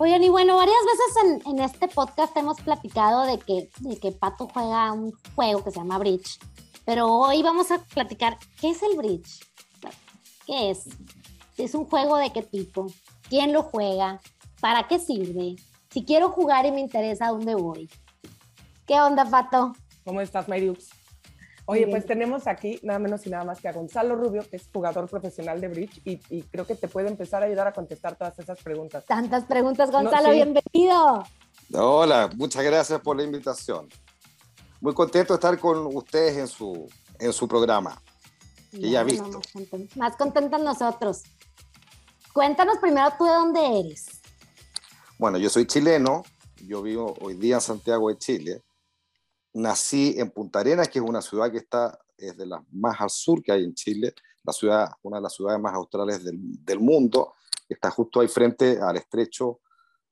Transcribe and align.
Oigan, 0.00 0.22
y 0.22 0.28
bueno, 0.28 0.54
varias 0.54 0.78
veces 0.86 1.42
en, 1.44 1.58
este 1.58 1.88
podcast 1.88 2.36
hemos 2.36 2.60
platicado 2.60 3.24
de 3.24 3.36
que, 3.36 3.68
de 3.80 3.96
que 3.98 4.12
Pato 4.12 4.46
juega 4.46 4.92
un 4.92 5.12
juego 5.34 5.64
que 5.64 5.72
se 5.72 5.80
llama 5.80 5.98
Bridge, 5.98 6.38
pero 6.84 7.12
hoy 7.12 7.42
vamos 7.42 7.72
a 7.72 7.78
platicar 7.82 8.38
qué 8.60 8.70
es 8.70 8.80
el 8.84 8.96
Bridge. 8.96 9.40
¿Qué 10.46 10.70
es? 10.70 10.84
¿Es 11.56 11.74
un 11.74 11.84
juego 11.84 12.16
de 12.16 12.32
qué 12.32 12.42
tipo? 12.42 12.86
¿Quién 13.28 13.52
lo 13.52 13.64
juega? 13.64 14.20
¿Para 14.60 14.86
qué 14.86 15.00
sirve? 15.00 15.56
Si 15.90 16.04
quiero 16.04 16.30
jugar 16.30 16.64
y 16.64 16.70
me 16.70 16.80
interesa, 16.80 17.26
¿a 17.26 17.30
dónde 17.30 17.56
voy? 17.56 17.90
¿Qué 18.86 19.00
onda, 19.00 19.24
Pato? 19.24 19.72
¿Cómo 20.04 20.20
estás, 20.20 20.48
Mariux? 20.48 20.90
Oye, 21.70 21.86
pues 21.86 22.06
tenemos 22.06 22.46
aquí 22.46 22.80
nada 22.82 22.98
menos 22.98 23.26
y 23.26 23.30
nada 23.30 23.44
más 23.44 23.60
que 23.60 23.68
a 23.68 23.74
Gonzalo 23.74 24.16
Rubio, 24.16 24.42
que 24.48 24.56
es 24.56 24.70
jugador 24.72 25.06
profesional 25.06 25.60
de 25.60 25.68
Bridge 25.68 26.00
y, 26.02 26.42
creo 26.44 26.66
que 26.66 26.74
te 26.74 26.88
puede 26.88 27.08
empezar 27.08 27.42
a 27.42 27.46
ayudar 27.46 27.66
a 27.66 27.74
contestar 27.74 28.16
todas 28.16 28.38
esas 28.38 28.62
preguntas. 28.62 29.04
Tantas 29.04 29.44
preguntas, 29.44 29.90
Gonzalo, 29.90 30.30
bienvenido. 30.30 31.24
Hola, 31.74 32.30
muchas 32.36 32.64
gracias 32.64 32.98
por 33.02 33.18
la 33.18 33.24
invitación. 33.24 33.86
Muy 34.80 34.94
contento 34.94 35.34
de 35.34 35.36
estar 35.36 35.58
con 35.58 35.94
ustedes 35.94 36.38
en 36.38 36.48
su, 36.48 36.88
en 37.18 37.34
su 37.34 37.46
programa, 37.46 38.00
que 38.70 38.88
ya 38.88 39.02
visto. 39.02 39.42
más 39.96 40.16
contentos 40.16 40.62
nosotros. 40.62 41.24
Cuéntanos 42.32 42.78
primero 42.78 43.12
tú 43.18 43.26
de 43.26 43.30
dónde 43.30 43.80
eres. 43.80 44.06
Bueno, 45.18 45.36
yo 45.36 45.50
soy 45.50 45.66
chileno, 45.66 46.22
yo 46.66 46.80
vivo 46.80 47.14
hoy 47.20 47.34
día 47.34 47.56
en 47.56 47.60
Santiago 47.60 48.08
de 48.08 48.16
Chile 48.16 48.62
nací 49.58 50.14
en 50.18 50.30
Punta 50.30 50.60
Arenas, 50.60 50.88
que 50.88 50.98
es 50.98 51.04
una 51.04 51.20
ciudad 51.20 51.50
que 51.50 51.58
está 51.58 51.98
es 52.18 52.36
de 52.36 52.46
las 52.46 52.62
más 52.72 53.00
al 53.00 53.10
sur 53.10 53.42
que 53.42 53.52
hay 53.52 53.64
en 53.64 53.74
Chile, 53.74 54.14
la 54.42 54.52
ciudad, 54.52 54.90
una 55.02 55.18
de 55.18 55.22
las 55.22 55.34
ciudades 55.34 55.60
más 55.60 55.74
australes 55.74 56.24
del, 56.24 56.38
del 56.64 56.80
mundo, 56.80 57.34
que 57.66 57.74
está 57.74 57.90
justo 57.90 58.20
ahí 58.20 58.28
frente 58.28 58.78
al 58.80 58.96
estrecho 58.96 59.60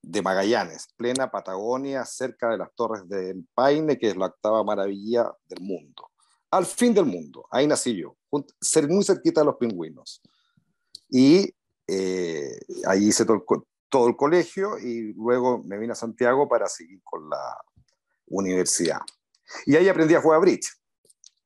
de 0.02 0.22
Magallanes, 0.22 0.88
plena 0.96 1.30
Patagonia, 1.30 2.04
cerca 2.04 2.50
de 2.50 2.58
las 2.58 2.72
torres 2.74 3.08
del 3.08 3.44
Paine, 3.54 3.98
que 3.98 4.10
es 4.10 4.16
la 4.16 4.26
octava 4.26 4.62
maravilla 4.62 5.32
del 5.48 5.62
mundo. 5.62 6.10
Al 6.50 6.64
fin 6.64 6.94
del 6.94 7.06
mundo, 7.06 7.46
ahí 7.50 7.66
nací 7.66 7.96
yo, 7.96 8.16
muy 8.30 9.04
cerquita 9.04 9.40
de 9.40 9.46
los 9.46 9.56
pingüinos. 9.56 10.22
Y 11.10 11.52
eh, 11.88 12.58
ahí 12.86 13.08
hice 13.08 13.24
todo 13.24 13.36
el, 13.36 13.62
todo 13.88 14.08
el 14.08 14.16
colegio 14.16 14.78
y 14.78 15.12
luego 15.14 15.62
me 15.64 15.78
vine 15.78 15.92
a 15.92 15.96
Santiago 15.96 16.48
para 16.48 16.68
seguir 16.68 17.00
con 17.02 17.28
la 17.28 17.56
universidad. 18.28 19.00
Y 19.64 19.76
ahí 19.76 19.88
aprendí 19.88 20.14
a 20.14 20.20
jugar 20.20 20.40
bridge 20.40 20.68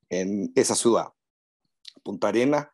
en 0.08 0.52
esa 0.54 0.74
ciudad. 0.74 1.08
Punta 2.02 2.28
Arenas 2.28 2.68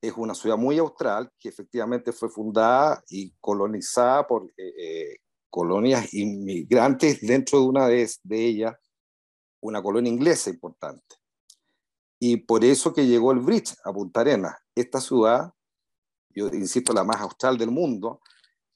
es 0.00 0.12
una 0.16 0.34
ciudad 0.34 0.56
muy 0.56 0.78
austral 0.78 1.30
que 1.38 1.48
efectivamente 1.48 2.12
fue 2.12 2.28
fundada 2.28 3.02
y 3.08 3.32
colonizada 3.40 4.26
por 4.26 4.52
eh, 4.56 4.72
eh, 4.78 5.16
colonias 5.50 6.12
inmigrantes 6.12 7.20
dentro 7.20 7.60
de 7.60 7.66
una 7.66 7.88
de, 7.88 8.10
de 8.22 8.44
ellas, 8.44 8.74
una 9.60 9.82
colonia 9.82 10.12
inglesa 10.12 10.50
importante. 10.50 11.16
Y 12.18 12.38
por 12.38 12.64
eso 12.64 12.92
que 12.92 13.06
llegó 13.06 13.32
el 13.32 13.40
bridge 13.40 13.74
a 13.84 13.92
Punta 13.92 14.20
Arenas. 14.20 14.56
Esta 14.74 15.00
ciudad, 15.00 15.52
yo 16.30 16.48
insisto, 16.48 16.92
la 16.92 17.04
más 17.04 17.20
austral 17.20 17.58
del 17.58 17.70
mundo, 17.70 18.20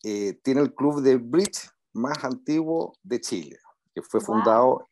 eh, 0.04 0.38
tiene 0.42 0.60
el 0.60 0.74
club 0.74 1.02
de 1.02 1.16
bridge 1.16 1.68
más 1.92 2.22
antiguo 2.24 2.96
de 3.02 3.20
Chile, 3.20 3.58
que 3.94 4.02
fue 4.02 4.20
fundado 4.20 4.87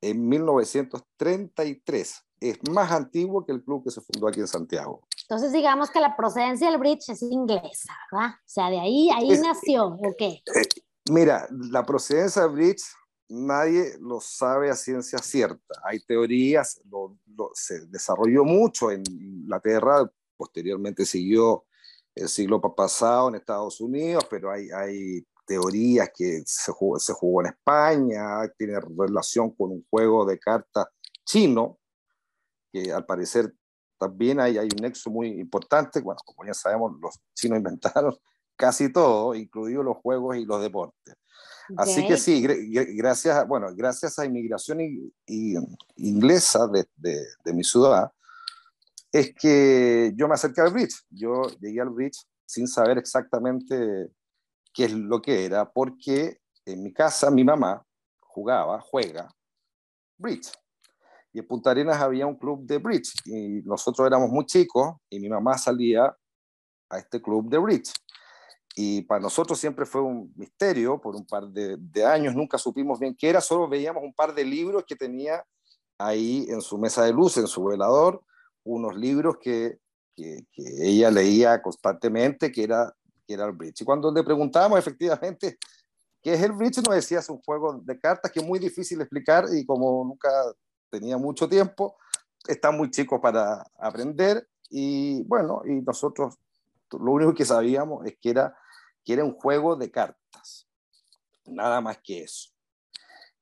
en 0.00 0.28
1933. 0.28 2.24
Es 2.40 2.58
más 2.70 2.90
antiguo 2.90 3.44
que 3.44 3.52
el 3.52 3.62
club 3.62 3.84
que 3.84 3.90
se 3.90 4.00
fundó 4.00 4.28
aquí 4.28 4.40
en 4.40 4.48
Santiago. 4.48 5.02
Entonces 5.22 5.52
digamos 5.52 5.90
que 5.90 6.00
la 6.00 6.16
procedencia 6.16 6.70
del 6.70 6.78
bridge 6.78 7.10
es 7.10 7.22
inglesa, 7.22 7.94
¿verdad? 8.10 8.30
O 8.30 8.48
sea, 8.48 8.70
de 8.70 8.80
ahí, 8.80 9.10
ahí 9.10 9.28
nació, 9.38 9.88
¿o 9.88 10.14
qué? 10.18 10.42
Eh, 10.54 10.68
mira, 11.10 11.46
la 11.50 11.84
procedencia 11.84 12.42
del 12.42 12.52
bridge 12.52 12.82
nadie 13.28 13.96
lo 14.00 14.20
sabe 14.20 14.70
a 14.70 14.74
ciencia 14.74 15.18
cierta. 15.18 15.80
Hay 15.84 16.00
teorías, 16.00 16.80
se 17.54 17.86
desarrolló 17.86 18.44
mucho 18.44 18.90
en 18.90 19.02
Inglaterra, 19.08 20.10
posteriormente 20.36 21.06
siguió 21.06 21.64
el 22.14 22.28
siglo 22.28 22.60
pasado 22.60 23.28
en 23.28 23.36
Estados 23.36 23.80
Unidos, 23.80 24.26
pero 24.28 24.50
hay, 24.50 24.70
hay 24.70 25.24
teorías 25.50 26.10
que 26.14 26.44
se 26.46 26.70
jugó, 26.70 27.00
se 27.00 27.12
jugó 27.12 27.40
en 27.40 27.48
España, 27.48 28.48
tiene 28.56 28.78
relación 28.96 29.50
con 29.50 29.72
un 29.72 29.84
juego 29.90 30.24
de 30.24 30.38
cartas 30.38 30.86
chino, 31.26 31.80
que 32.72 32.92
al 32.92 33.04
parecer 33.04 33.52
también 33.98 34.38
hay, 34.38 34.58
hay 34.58 34.68
un 34.68 34.80
nexo 34.80 35.10
muy 35.10 35.26
importante. 35.40 36.02
Bueno, 36.02 36.20
como 36.24 36.46
ya 36.46 36.54
sabemos, 36.54 36.92
los 37.02 37.18
chinos 37.34 37.58
inventaron 37.58 38.14
casi 38.56 38.92
todo, 38.92 39.34
incluidos 39.34 39.84
los 39.84 39.96
juegos 39.96 40.36
y 40.36 40.44
los 40.44 40.62
deportes. 40.62 41.16
Así 41.76 42.06
que 42.06 42.16
sí, 42.16 42.46
gracias, 42.96 43.36
a, 43.36 43.42
bueno, 43.42 43.74
gracias 43.74 44.20
a 44.20 44.24
inmigración 44.24 44.80
y, 44.80 45.12
inglesa 45.96 46.68
de, 46.68 46.86
de, 46.94 47.26
de, 47.44 47.52
mi 47.52 47.64
ciudad, 47.64 48.12
es 49.10 49.34
que 49.34 50.12
yo 50.14 50.28
me 50.28 50.34
acerqué 50.34 50.60
al 50.60 50.72
bridge. 50.72 50.94
Yo 51.10 51.42
llegué 51.60 51.80
al 51.80 51.90
bridge 51.90 52.24
sin 52.46 52.68
saber 52.68 52.98
exactamente 52.98 54.10
qué 54.80 54.86
es 54.86 54.92
lo 54.94 55.20
que 55.20 55.44
era, 55.44 55.70
porque 55.70 56.38
en 56.64 56.82
mi 56.82 56.90
casa 56.90 57.30
mi 57.30 57.44
mamá 57.44 57.84
jugaba, 58.18 58.80
juega 58.80 59.28
bridge. 60.16 60.50
Y 61.34 61.40
en 61.40 61.46
Punta 61.46 61.70
Arenas 61.70 62.00
había 62.00 62.26
un 62.26 62.36
club 62.36 62.64
de 62.64 62.78
bridge 62.78 63.12
y 63.26 63.60
nosotros 63.66 64.06
éramos 64.06 64.30
muy 64.30 64.46
chicos 64.46 64.94
y 65.10 65.20
mi 65.20 65.28
mamá 65.28 65.58
salía 65.58 66.16
a 66.88 66.98
este 66.98 67.20
club 67.20 67.50
de 67.50 67.58
bridge. 67.58 67.92
Y 68.74 69.02
para 69.02 69.20
nosotros 69.20 69.60
siempre 69.60 69.84
fue 69.84 70.00
un 70.00 70.32
misterio 70.34 70.98
por 70.98 71.14
un 71.14 71.26
par 71.26 71.48
de, 71.48 72.04
años, 72.06 72.34
nunca 72.34 72.56
supimos 72.56 72.98
bien 72.98 73.14
qué 73.14 73.28
era, 73.28 73.42
solo 73.42 73.68
veíamos 73.68 74.02
un 74.02 74.14
par 74.14 74.34
de 74.34 74.46
libros 74.46 74.84
que 74.86 74.96
tenía 74.96 75.44
ahí 75.98 76.46
en 76.48 76.62
su 76.62 76.78
mesa 76.78 77.04
de 77.04 77.12
luz, 77.12 77.36
en 77.36 77.46
su 77.46 77.62
velador, 77.64 78.22
unos 78.64 78.96
libros 78.96 79.36
que, 79.42 79.76
que, 80.16 80.46
que 80.50 80.62
ella 80.80 81.10
leía 81.10 81.60
constantemente, 81.60 82.50
que 82.50 82.62
era 82.62 82.94
era 83.34 83.46
el 83.46 83.52
bridge. 83.52 83.82
Y 83.82 83.84
cuando 83.84 84.12
le 84.12 84.22
preguntábamos 84.22 84.78
efectivamente 84.78 85.58
qué 86.22 86.34
es 86.34 86.42
el 86.42 86.52
bridge, 86.52 86.78
nos 86.78 86.94
decía 86.94 87.18
es 87.18 87.28
un 87.28 87.40
juego 87.42 87.80
de 87.82 87.98
cartas 87.98 88.30
que 88.30 88.40
es 88.40 88.46
muy 88.46 88.58
difícil 88.58 89.00
explicar 89.00 89.46
y 89.52 89.64
como 89.64 90.04
nunca 90.04 90.28
tenía 90.90 91.16
mucho 91.16 91.48
tiempo, 91.48 91.96
está 92.46 92.70
muy 92.70 92.90
chico 92.90 93.20
para 93.20 93.64
aprender 93.78 94.48
y 94.68 95.22
bueno, 95.24 95.62
y 95.64 95.80
nosotros 95.82 96.36
lo 96.92 97.12
único 97.12 97.34
que 97.34 97.44
sabíamos 97.44 98.06
es 98.06 98.16
que 98.20 98.30
era, 98.30 98.56
que 99.04 99.12
era 99.12 99.24
un 99.24 99.34
juego 99.34 99.76
de 99.76 99.90
cartas, 99.90 100.68
nada 101.46 101.80
más 101.80 101.98
que 101.98 102.22
eso. 102.22 102.50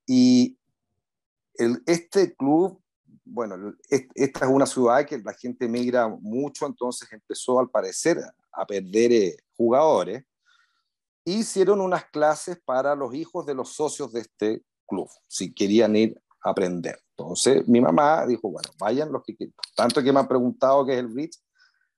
Y 0.07 0.59
el, 1.55 1.83
este 1.87 2.35
club, 2.35 2.81
bueno, 3.25 3.75
esta 3.89 4.45
es 4.45 4.51
una 4.51 4.67
ciudad 4.67 5.07
que 5.07 5.19
la 5.19 5.35
gente 5.35 5.69
migra 5.69 6.09
mucho, 6.09 6.67
entonces 6.67 7.11
empezó 7.13 7.61
al 7.61 7.69
parecer 7.69 8.19
a 8.53 8.67
perder 8.67 9.13
eh, 9.13 9.37
jugadores, 9.59 10.25
hicieron 11.25 11.81
unas 11.81 12.07
clases 12.07 12.59
para 12.65 12.95
los 12.95 13.13
hijos 13.13 13.45
de 13.45 13.55
los 13.55 13.75
socios 13.75 14.13
de 14.13 14.21
este 14.21 14.63
club, 14.87 15.11
si 15.27 15.53
querían 15.53 15.95
ir 15.97 16.19
a 16.43 16.51
aprender. 16.51 16.99
Entonces 17.11 17.67
mi 17.69 17.81
mamá 17.81 18.25
dijo, 18.27 18.51
bueno, 18.51 18.71
vayan 18.79 19.13
los 19.13 19.23
que 19.25 19.37
tanto 19.75 20.03
que 20.03 20.13
me 20.13 20.21
han 20.21 20.29
preguntado 20.29 20.87
qué 20.87 20.95
es 20.95 21.01
el 21.01 21.09
bridge, 21.09 21.39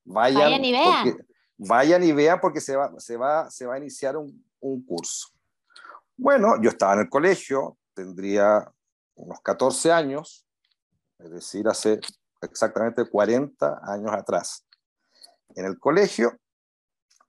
vayan, 0.04 0.43
vayan 0.43 0.65
y 0.65 0.72
vean. 0.72 1.04
Porque, 1.04 1.25
vayan 1.59 2.03
y 2.03 2.12
vean 2.12 2.41
porque 2.41 2.60
se 2.60 2.75
va, 2.75 2.93
se 2.99 3.16
va, 3.16 3.50
se 3.50 3.66
va 3.66 3.75
a 3.75 3.78
iniciar 3.78 4.16
un, 4.16 4.44
un 4.60 4.84
curso. 4.84 5.28
Bueno, 6.16 6.60
yo 6.60 6.70
estaba 6.70 6.94
en 6.94 7.00
el 7.00 7.09
colegio, 7.10 7.78
tendría 7.94 8.70
unos 9.15 9.41
14 9.43 9.93
años, 9.93 10.47
es 11.19 11.31
decir, 11.31 11.69
hace 11.69 12.00
exactamente 12.41 13.09
40 13.09 13.81
años 13.84 14.12
atrás. 14.12 14.66
En 15.54 15.66
el 15.66 15.78
colegio 15.78 16.38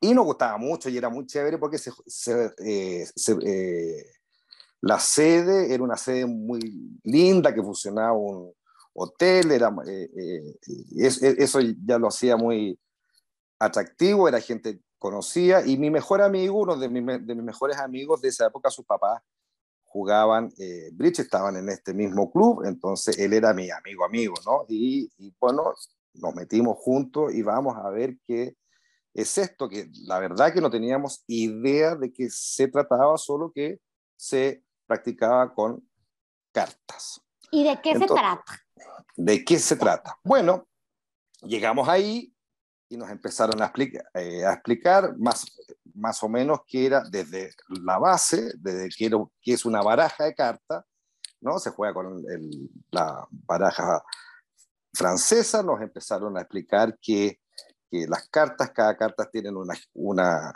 y 0.03 0.16
nos 0.16 0.25
gustaba 0.25 0.58
mucho 0.58 0.90
y 0.90 0.97
era 0.97 1.09
muy 1.09 1.28
chévere 1.28 1.59
porque 1.59 1.78
eh, 1.78 3.05
eh, 3.46 4.05
la 4.81 4.99
sede 4.99 5.72
era 5.72 5.84
una 5.84 5.96
sede 5.96 6.26
muy 6.26 6.59
linda 7.03 7.53
que 7.53 7.61
funcionaba 7.61 8.14
un 8.14 8.52
hotel, 8.93 9.52
era, 9.52 9.73
eh, 9.87 10.58
eso 10.97 11.59
ya 11.85 11.99
lo 11.99 12.08
hacía 12.08 12.35
muy 12.35 12.78
atractivo, 13.59 14.28
era 14.28 14.41
gente 14.41 14.81
conocida 14.97 15.66
y 15.66 15.78
mi 15.78 15.91
mejor 15.91 16.23
amigo, 16.23 16.61
uno 16.61 16.76
de, 16.76 16.90
de 16.90 17.35
mis 17.35 17.43
mejores 17.43 17.78
amigos 17.78 18.22
de 18.22 18.29
esa 18.29 18.47
época, 18.47 18.72
sus 18.72 18.85
papás 18.85 19.22
jugaban 19.84 20.52
bridge, 20.93 21.20
estaban 21.20 21.58
en 21.58 21.70
este 21.70 21.93
mismo 21.93 22.31
club, 22.31 22.64
entonces 22.66 23.20
él 23.20 23.34
era 23.34 23.53
mi 23.53 23.70
amigo 23.70 24.03
amigo, 24.03 24.34
¿no? 24.46 24.66
Y, 24.67 25.11
y 25.17 25.34
bueno, 25.40 25.73
nos 26.16 26.34
metimos 26.34 26.78
juntos 26.79 27.34
y 27.34 27.43
vamos 27.43 27.78
a 27.78 27.90
ver 27.90 28.17
qué 28.26 28.55
es 29.13 29.37
esto, 29.37 29.67
que 29.67 29.90
la 30.05 30.19
verdad 30.19 30.53
que 30.53 30.61
no 30.61 30.69
teníamos 30.69 31.23
idea 31.28 31.96
de 31.96 32.11
que 32.11 32.29
se 32.29 32.67
trataba, 32.67 33.17
solo 33.17 33.52
que 33.52 33.79
se 34.16 34.63
practicaba 34.85 35.53
con 35.53 35.87
cartas. 36.53 37.22
¿Y 37.52 37.63
de 37.63 37.81
qué 37.81 37.97
se 37.97 38.05
trata? 38.05 38.43
¿De 39.16 39.43
qué 39.43 39.59
se 39.59 39.75
trata? 39.75 40.17
Bueno, 40.23 40.67
llegamos 41.41 41.87
ahí 41.90 42.34
y 42.90 42.97
nos 42.97 43.09
empezaron 43.09 43.61
a 43.61 43.66
explicar, 43.66 44.03
eh, 44.13 44.46
a 44.46 44.53
explicar 44.53 45.17
más, 45.17 45.46
más 45.93 46.22
o 46.23 46.29
menos 46.29 46.61
que 46.66 46.85
era 46.85 47.03
desde 47.09 47.53
la 47.84 47.97
base, 47.97 48.53
desde 48.57 48.90
que, 48.90 49.09
que 49.41 49.53
es 49.53 49.66
una 49.66 49.81
baraja 49.81 50.25
de 50.25 50.35
cartas, 50.35 50.85
¿no? 51.41 51.59
Se 51.59 51.72
juega 51.72 51.93
con 51.93 52.23
la 52.91 53.28
baraja 53.31 54.03
francesa, 54.93 55.64
nos 55.64 55.81
empezaron 55.81 56.37
a 56.37 56.41
explicar 56.41 56.97
que, 57.02 57.40
que 57.91 58.08
las 58.08 58.29
cartas, 58.29 58.72
cada 58.72 58.97
carta 58.97 59.29
tienen 59.29 59.58
una, 59.58 59.76
una 59.93 60.53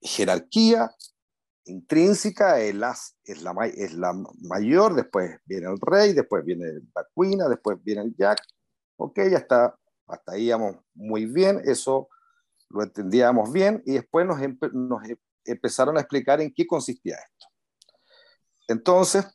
jerarquía 0.00 0.90
intrínseca, 1.64 2.60
el 2.60 2.82
as 2.82 3.16
es 3.24 3.42
la, 3.42 3.54
es 3.66 3.94
la 3.94 4.12
mayor, 4.40 4.94
después 4.94 5.38
viene 5.44 5.68
el 5.70 5.78
rey, 5.80 6.12
después 6.12 6.44
viene 6.44 6.66
la 6.94 7.06
cuina, 7.14 7.48
después 7.48 7.78
viene 7.82 8.02
el 8.02 8.16
jack, 8.16 8.42
ok, 8.96 9.16
ya 9.30 9.38
está, 9.38 9.78
hasta 10.08 10.32
ahí 10.32 10.48
íbamos 10.48 10.76
muy 10.94 11.26
bien, 11.26 11.62
eso 11.64 12.08
lo 12.68 12.82
entendíamos 12.82 13.52
bien, 13.52 13.82
y 13.86 13.92
después 13.92 14.26
nos, 14.26 14.40
nos 14.72 15.08
e, 15.08 15.16
empezaron 15.44 15.96
a 15.96 16.00
explicar 16.00 16.40
en 16.40 16.52
qué 16.52 16.66
consistía 16.66 17.16
esto. 17.16 17.46
Entonces, 18.66 19.26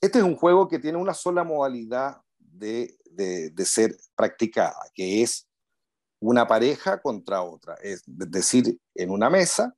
este 0.00 0.18
es 0.18 0.24
un 0.24 0.36
juego 0.36 0.68
que 0.68 0.78
tiene 0.78 0.98
una 0.98 1.14
sola 1.14 1.44
modalidad 1.44 2.18
de, 2.38 2.96
de, 3.10 3.64
ser 3.64 3.96
practicada, 4.14 4.76
que 4.94 5.22
es 5.22 5.48
una 6.26 6.46
pareja 6.46 7.00
contra 7.00 7.42
otra. 7.42 7.74
Es 7.82 8.02
decir, 8.06 8.78
en 8.94 9.10
una 9.10 9.30
mesa 9.30 9.74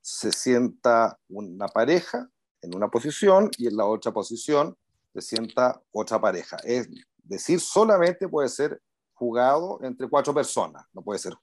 se 0.00 0.32
sienta 0.32 1.18
una 1.28 1.68
pareja 1.68 2.28
en 2.60 2.74
una 2.74 2.88
posición 2.88 3.50
y 3.56 3.68
en 3.68 3.76
la 3.76 3.86
otra 3.86 4.12
posición 4.12 4.76
se 5.12 5.20
sienta 5.20 5.80
otra 5.92 6.20
pareja. 6.20 6.56
Es 6.64 6.88
decir, 7.22 7.60
solamente 7.60 8.28
puede 8.28 8.48
ser 8.48 8.80
jugado 9.14 9.78
entre 9.82 10.08
cuatro 10.08 10.34
personas, 10.34 10.84
no 10.92 11.02
puede 11.02 11.18
ser 11.18 11.34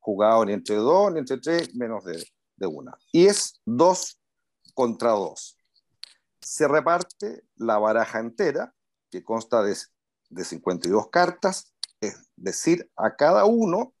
jugado 0.00 0.44
ni 0.44 0.52
entre 0.52 0.76
dos, 0.76 1.12
ni 1.12 1.20
entre 1.20 1.38
tres, 1.38 1.74
menos 1.74 2.04
de, 2.04 2.24
de 2.56 2.66
una. 2.66 2.96
Y 3.12 3.26
es 3.26 3.60
dos 3.64 4.20
contra 4.74 5.10
dos 5.10 5.56
se 6.42 6.66
reparte 6.66 7.44
la 7.56 7.78
baraja 7.78 8.18
entera, 8.18 8.74
que 9.10 9.22
consta 9.22 9.62
de, 9.62 9.76
de 10.30 10.44
52 10.44 11.08
cartas, 11.10 11.71
decir, 12.36 12.90
a 12.96 13.14
cada 13.16 13.44
uno 13.44 13.94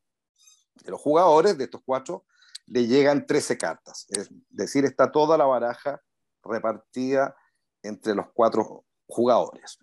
de 0.84 0.90
los 0.90 1.00
jugadores 1.00 1.56
de 1.58 1.64
estos 1.64 1.82
cuatro 1.84 2.24
le 2.66 2.86
llegan 2.86 3.26
13 3.26 3.58
cartas, 3.58 4.06
es 4.10 4.28
decir, 4.48 4.84
está 4.84 5.10
toda 5.10 5.36
la 5.36 5.44
baraja 5.44 6.00
repartida 6.42 7.36
entre 7.82 8.14
los 8.14 8.26
cuatro 8.32 8.84
jugadores. 9.06 9.78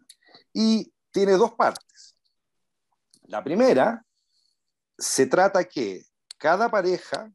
Y 0.54 0.92
tiene 1.12 1.34
dos 1.34 1.54
partes. 1.54 2.18
La 3.24 3.44
primera, 3.44 4.06
se 4.98 5.28
trata 5.28 5.63
que 5.63 6.04
cada 6.38 6.69
pareja 6.69 7.31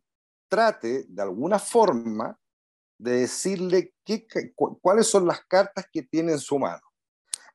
trate 0.49 1.05
de 1.09 1.23
alguna 1.23 1.59
forma 1.59 2.39
de 2.99 3.21
decirle 3.21 3.95
qué, 4.05 4.27
cuáles 4.81 5.07
son 5.09 5.27
las 5.27 5.45
cartas 5.47 5.87
que 5.93 6.03
tiene 6.03 6.33
en 6.33 6.39
su 6.39 6.59
mano. 6.59 6.83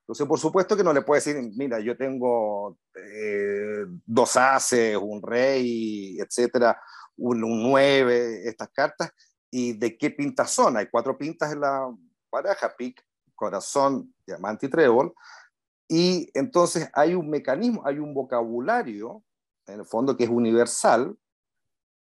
Entonces, 0.09 0.25
por 0.25 0.39
supuesto 0.39 0.75
que 0.75 0.83
no 0.83 0.91
le 0.91 1.03
puede 1.03 1.21
decir, 1.21 1.51
mira, 1.55 1.79
yo 1.79 1.95
tengo 1.95 2.79
eh, 2.95 3.85
dos 4.07 4.35
ases, 4.37 4.97
un 4.97 5.21
rey, 5.21 6.17
etcétera, 6.19 6.81
un, 7.15 7.39
nueve, 7.39 8.41
estas 8.49 8.69
cartas, 8.69 9.11
y 9.51 9.73
de 9.73 9.95
qué 9.99 10.09
pintas 10.09 10.49
son. 10.49 10.77
Hay 10.77 10.87
cuatro 10.87 11.15
pintas 11.15 11.53
en 11.53 11.59
la 11.59 11.95
baraja, 12.31 12.73
pic, 12.75 12.99
corazón, 13.35 14.11
diamante 14.25 14.65
y 14.65 14.69
trébol, 14.71 15.13
y 15.87 16.31
entonces 16.33 16.89
hay 16.93 17.13
un 17.13 17.29
mecanismo, 17.29 17.83
hay 17.85 17.99
un 17.99 18.11
vocabulario, 18.15 19.23
en 19.67 19.81
el 19.81 19.85
fondo, 19.85 20.17
que 20.17 20.23
es 20.23 20.29
universal, 20.31 21.15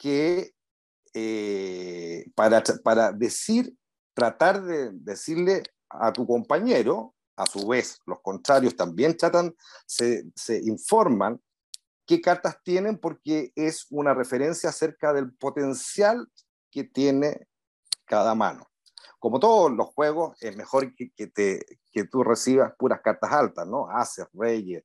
que 0.01 0.53
eh, 1.15 2.25
para, 2.35 2.61
para 2.83 3.13
decir, 3.13 3.73
tratar 4.15 4.65
de 4.65 4.91
decirle 4.95 5.63
a 5.89 6.13
tu 6.13 6.27
compañero, 6.27 7.15
a 7.37 7.47
su 7.47 7.67
vez, 7.67 8.01
los 8.07 8.21
contrarios 8.21 8.77
también 8.77 9.17
tratan, 9.17 9.55
se, 9.87 10.25
se 10.35 10.59
informan 10.59 11.41
qué 12.07 12.21
cartas 12.21 12.63
tienen 12.63 12.99
porque 12.99 13.53
es 13.57 13.87
una 13.91 14.15
referencia 14.15 14.71
acerca 14.71 15.13
del 15.13 15.35
potencial 15.35 16.29
que 16.71 16.85
tiene 16.85 17.49
cada 18.05 18.35
mano. 18.35 18.69
Como 19.19 19.41
todos 19.41 19.73
los 19.73 19.89
juegos, 19.89 20.37
es 20.41 20.55
mejor 20.57 20.95
que, 20.95 21.11
que, 21.13 21.27
te, 21.27 21.65
que 21.91 22.05
tú 22.05 22.23
recibas 22.23 22.75
puras 22.79 23.01
cartas 23.03 23.33
altas, 23.33 23.67
¿no? 23.67 23.89
Haces, 23.89 24.27
reyes. 24.35 24.85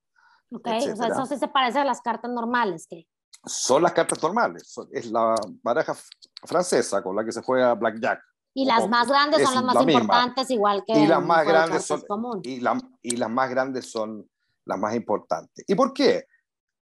Ok, 0.52 0.68
o 0.68 0.96
sea, 0.96 1.08
eso 1.08 1.26
sí 1.26 1.38
se 1.38 1.48
parece 1.48 1.80
a 1.80 1.86
las 1.86 2.02
cartas 2.02 2.32
normales. 2.32 2.88
que 2.90 3.06
son 3.46 3.84
las 3.84 3.94
cartas 3.94 4.22
normales. 4.22 4.76
Es 4.92 5.12
la 5.12 5.36
baraja 5.64 5.96
francesa 6.44 7.02
con 7.02 7.16
la 7.16 7.24
que 7.24 7.32
se 7.32 7.42
juega 7.42 7.74
blackjack. 7.74 8.22
Y 8.54 8.66
las 8.66 8.90
más 8.90 9.08
grandes 9.08 9.44
son 9.44 9.66
las 9.66 9.76
más 9.76 9.88
importantes, 9.88 10.50
igual 10.50 10.84
que 10.86 10.94
y 10.94 11.08
las 11.08 11.24
más 11.24 11.46
grandes 11.46 11.86
son 11.86 12.02
y, 12.44 12.62
y, 13.04 13.16
las 13.16 13.30
más 13.30 13.50
grandes 13.50 13.92
son 13.92 14.28
las 14.66 14.80
más 14.80 14.96
importantes. 14.96 15.66
¿Y 15.68 15.76
por 15.76 15.94
qué? 15.94 16.26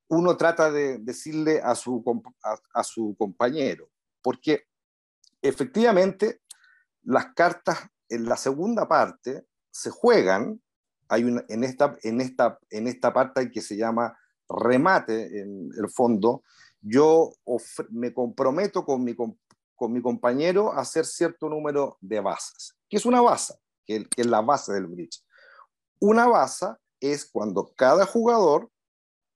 Uno 0.09 0.35
trata 0.35 0.71
de 0.71 0.97
decirle 0.99 1.61
a 1.63 1.73
su, 1.75 2.03
a, 2.73 2.83
su 2.83 3.15
compañero, 3.17 3.89
porque 4.21 4.65
efectivamente 5.41 6.41
las 7.03 7.33
cartas 7.33 7.79
en 8.09 8.25
la 8.25 8.37
segunda 8.37 8.87
parte 8.87 9.45
se 9.71 9.89
juegan, 9.89 10.61
hay 11.07 11.23
una, 11.23 11.43
en, 11.47 11.63
esta, 11.63 11.97
en, 12.03 12.21
esta, 12.21 12.59
en 12.69 12.87
esta 12.87 13.13
parte 13.13 13.49
que 13.49 13.61
se 13.61 13.75
llama 13.75 14.17
remate 14.49 15.39
en 15.39 15.71
el 15.77 15.89
fondo, 15.89 16.43
yo 16.81 17.31
me 17.89 18.13
comprometo 18.13 18.85
con 18.85 19.03
mi, 19.03 19.15
con 19.83 19.91
mi 19.91 20.01
compañero 20.01 20.71
hacer 20.71 21.05
cierto 21.05 21.49
número 21.49 21.97
de 21.99 22.21
basas. 22.21 22.73
¿Qué 22.87 22.95
es 22.95 23.05
una 23.05 23.19
basa? 23.19 23.59
Que, 23.85 24.07
es 24.15 24.25
la 24.25 24.39
base 24.39 24.71
del 24.71 24.87
bridge. 24.87 25.21
Una 25.99 26.25
basa 26.25 26.79
es 27.01 27.25
cuando 27.25 27.73
cada 27.75 28.05
jugador 28.05 28.71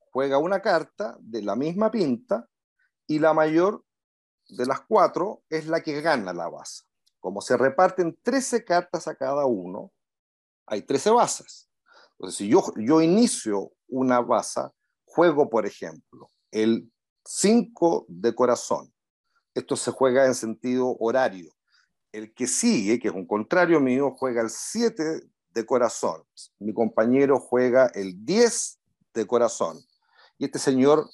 juega 0.09 0.37
una 0.37 0.61
carta 0.61 1.17
de 1.19 1.41
la 1.41 1.57
misma 1.57 1.91
pinta 1.91 2.47
y 3.07 3.19
la 3.19 3.33
mayor 3.33 3.83
de 4.47 4.65
las 4.65 4.79
cuatro 4.87 5.43
es 5.49 5.67
la 5.67 5.81
que 5.83 5.99
gana 5.99 6.31
la 6.31 6.47
base. 6.47 6.85
Como 7.19 7.41
se 7.41 7.57
reparten 7.57 8.17
13 8.23 8.63
cartas 8.63 9.09
a 9.09 9.15
cada 9.15 9.45
uno, 9.45 9.91
hay 10.65 10.83
13 10.83 11.09
basas. 11.09 11.69
Entonces, 12.11 12.37
si 12.37 12.47
yo, 12.47 12.63
yo 12.77 13.01
inicio 13.01 13.73
una 13.89 14.21
basa, 14.21 14.73
juego, 15.03 15.49
por 15.49 15.65
ejemplo, 15.65 16.31
el 16.51 16.89
5 17.25 18.05
de 18.07 18.33
corazón. 18.33 18.93
Esto 19.57 19.75
se 19.75 19.89
juega 19.89 20.27
en 20.27 20.35
sentido 20.35 20.95
horario. 20.99 21.51
El 22.11 22.31
que 22.35 22.45
sigue, 22.45 22.99
que 22.99 23.07
es 23.07 23.13
un 23.15 23.25
contrario 23.25 23.79
mío, 23.79 24.13
juega 24.15 24.43
el 24.43 24.51
7 24.51 25.21
de 25.49 25.65
corazón. 25.65 26.23
Mi 26.59 26.75
compañero 26.75 27.39
juega 27.39 27.87
el 27.95 28.23
10 28.23 28.79
de 29.15 29.25
corazón. 29.25 29.79
Y 30.37 30.45
este 30.45 30.59
señor, 30.59 31.09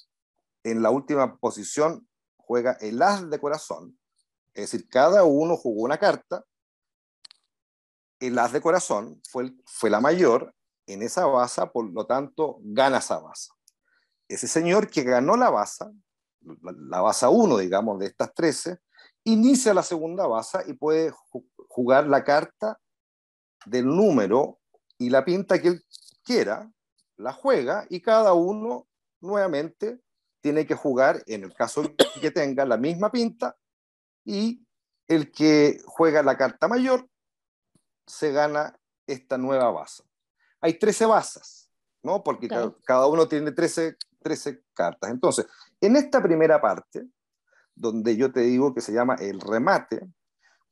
en 0.62 0.82
la 0.82 0.90
última 0.90 1.38
posición, 1.38 2.06
juega 2.36 2.72
el 2.82 3.00
as 3.00 3.30
de 3.30 3.38
corazón. 3.38 3.98
Es 4.52 4.70
decir, 4.70 4.90
cada 4.90 5.24
uno 5.24 5.56
jugó 5.56 5.82
una 5.82 5.96
carta. 5.96 6.44
El 8.20 8.38
as 8.38 8.52
de 8.52 8.60
corazón 8.60 9.22
fue, 9.26 9.54
la 9.88 10.02
mayor 10.02 10.54
en 10.86 11.00
esa 11.00 11.24
base, 11.24 11.66
por 11.68 11.90
lo 11.90 12.04
tanto, 12.04 12.58
gana 12.60 12.98
esa 12.98 13.20
base 13.20 13.48
ese 14.28 14.48
señor 14.48 14.88
que 14.90 15.02
ganó 15.02 15.36
la 15.36 15.50
base, 15.50 15.84
la, 16.62 17.00
base 17.00 17.26
1, 17.26 17.58
digamos, 17.58 17.98
de 17.98 18.06
estas 18.06 18.32
13, 18.34 18.78
inicia 19.24 19.74
la 19.74 19.82
segunda 19.82 20.26
base 20.26 20.58
y 20.66 20.74
puede 20.74 21.12
jugar 21.68 22.06
la 22.06 22.24
carta 22.24 22.78
del 23.66 23.86
número 23.86 24.58
y 24.98 25.10
la 25.10 25.24
pinta 25.24 25.60
que 25.60 25.68
él 25.68 25.84
quiera, 26.22 26.70
la 27.16 27.32
juega 27.32 27.86
y 27.88 28.00
cada 28.00 28.32
uno 28.34 28.86
nuevamente 29.20 30.00
tiene 30.40 30.66
que 30.66 30.74
jugar, 30.74 31.22
en 31.26 31.44
el 31.44 31.54
caso 31.54 31.82
que 32.20 32.30
tenga 32.30 32.64
la 32.64 32.76
misma 32.76 33.10
pinta, 33.10 33.56
y 34.24 34.66
el 35.08 35.32
que 35.32 35.80
juega 35.86 36.22
la 36.22 36.36
carta 36.36 36.68
mayor 36.68 37.08
se 38.06 38.32
gana 38.32 38.78
esta 39.06 39.38
nueva 39.38 39.70
base. 39.70 40.02
Hay 40.60 40.78
13 40.78 41.06
bases, 41.06 41.70
¿no? 42.02 42.22
Porque 42.22 42.48
cada, 42.48 42.74
cada, 42.84 43.06
uno 43.06 43.26
tiene 43.26 43.52
13 43.52 43.96
13 44.24 44.64
cartas. 44.72 45.10
Entonces, 45.10 45.46
en 45.86 45.96
esta 45.96 46.22
primera 46.22 46.60
parte, 46.60 47.06
donde 47.74 48.16
yo 48.16 48.32
te 48.32 48.40
digo 48.40 48.74
que 48.74 48.80
se 48.80 48.92
llama 48.92 49.16
el 49.16 49.40
remate, 49.40 50.06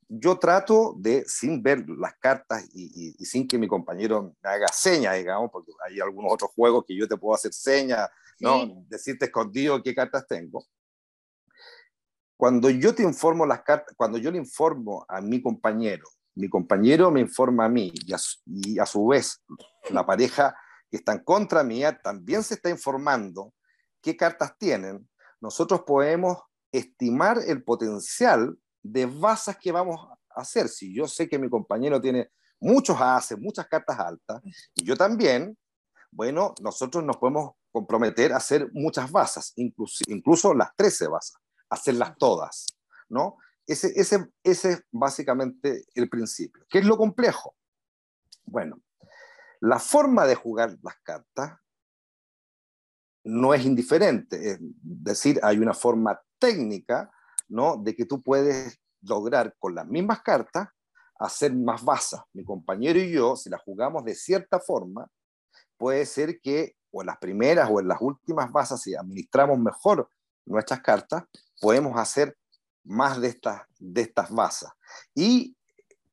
yo 0.08 0.38
trato 0.38 0.94
de, 0.98 1.24
sin 1.26 1.62
ver 1.62 1.88
las 1.88 2.14
cartas 2.18 2.68
y, 2.74 3.12
sin 3.24 3.48
que 3.48 3.58
mi 3.58 3.66
compañero 3.66 4.34
me 4.42 4.50
haga 4.50 4.68
señas, 4.68 5.16
digamos, 5.16 5.50
porque 5.50 5.72
hay 5.86 6.00
algunos 6.00 6.32
otros 6.32 6.50
juegos 6.54 6.84
que 6.86 6.94
yo 6.94 7.08
te 7.08 7.16
puedo 7.16 7.34
hacer 7.34 7.52
señas, 7.52 8.10
¿no? 8.38 8.84
Decirte 8.88 9.26
escondido 9.26 9.82
qué 9.82 9.94
cartas 9.94 10.26
tengo. 10.26 10.64
Cuando 12.36 12.68
yo 12.68 12.94
te 12.94 13.02
informo 13.02 13.46
las 13.46 13.62
cartas, 13.62 13.94
cuando 13.96 14.18
yo 14.18 14.30
le 14.30 14.38
informo 14.38 15.06
a 15.08 15.20
mi 15.22 15.40
compañero, 15.40 16.04
mi 16.34 16.48
compañero 16.48 17.10
me 17.10 17.20
informa 17.20 17.64
a 17.64 17.68
mí 17.68 17.90
y 17.94 18.12
a, 18.12 18.18
y 18.46 18.78
a 18.78 18.86
su 18.86 19.06
vez 19.06 19.42
la 19.90 20.04
pareja 20.04 20.54
que 20.90 20.98
están 20.98 21.24
contra 21.24 21.62
mía 21.62 21.98
también 22.02 22.42
se 22.42 22.54
está 22.54 22.68
informando 22.68 23.54
qué 24.02 24.16
cartas 24.16 24.58
tienen, 24.58 25.08
nosotros 25.40 25.82
podemos 25.86 26.38
estimar 26.72 27.38
el 27.46 27.62
potencial 27.62 28.58
de 28.82 29.06
bazas 29.06 29.56
que 29.58 29.72
vamos 29.72 30.00
a 30.34 30.40
hacer. 30.40 30.68
Si 30.68 30.94
yo 30.94 31.06
sé 31.06 31.28
que 31.28 31.38
mi 31.38 31.48
compañero 31.48 32.00
tiene 32.00 32.30
muchos 32.60 33.00
ases, 33.00 33.38
muchas 33.38 33.66
cartas 33.68 33.98
altas, 33.98 34.42
y 34.74 34.84
yo 34.84 34.96
también, 34.96 35.56
bueno, 36.10 36.54
nosotros 36.60 37.02
nos 37.04 37.16
podemos 37.16 37.52
comprometer 37.70 38.32
a 38.32 38.36
hacer 38.36 38.68
muchas 38.72 39.10
bazas, 39.10 39.52
incluso, 39.56 40.04
incluso 40.06 40.54
las 40.54 40.74
13 40.76 41.08
bazas, 41.08 41.40
hacerlas 41.70 42.16
todas, 42.18 42.66
¿no? 43.08 43.36
Ese, 43.66 43.92
ese, 43.94 44.28
ese 44.42 44.72
es 44.72 44.82
básicamente 44.90 45.84
el 45.94 46.08
principio. 46.08 46.64
¿Qué 46.68 46.80
es 46.80 46.84
lo 46.84 46.96
complejo? 46.96 47.54
Bueno, 48.44 48.80
la 49.60 49.78
forma 49.78 50.26
de 50.26 50.34
jugar 50.34 50.76
las 50.82 50.96
cartas 51.02 51.58
no 53.24 53.54
es 53.54 53.64
indiferente, 53.64 54.52
es 54.52 54.58
decir, 54.82 55.38
hay 55.42 55.58
una 55.58 55.74
forma 55.74 56.20
técnica, 56.38 57.10
¿no? 57.48 57.76
De 57.76 57.94
que 57.94 58.04
tú 58.04 58.22
puedes 58.22 58.80
lograr 59.02 59.54
con 59.58 59.74
las 59.74 59.86
mismas 59.86 60.22
cartas 60.22 60.68
hacer 61.18 61.54
más 61.54 61.84
bazas. 61.84 62.22
Mi 62.32 62.44
compañero 62.44 62.98
y 62.98 63.12
yo, 63.12 63.36
si 63.36 63.48
las 63.48 63.62
jugamos 63.62 64.04
de 64.04 64.14
cierta 64.14 64.58
forma, 64.58 65.08
puede 65.76 66.04
ser 66.06 66.40
que 66.40 66.74
o 66.90 67.00
en 67.00 67.06
las 67.06 67.18
primeras 67.18 67.70
o 67.70 67.80
en 67.80 67.88
las 67.88 68.00
últimas 68.00 68.52
bazas, 68.52 68.82
si 68.82 68.94
administramos 68.94 69.58
mejor 69.58 70.08
nuestras 70.44 70.80
cartas, 70.80 71.24
podemos 71.60 71.96
hacer 71.96 72.36
más 72.84 73.20
de 73.20 73.28
estas, 73.28 73.62
de 73.78 74.02
estas 74.02 74.30
bazas. 74.30 74.72
Y 75.14 75.56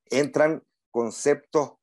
entran 0.06 0.64
conceptos 0.92 1.74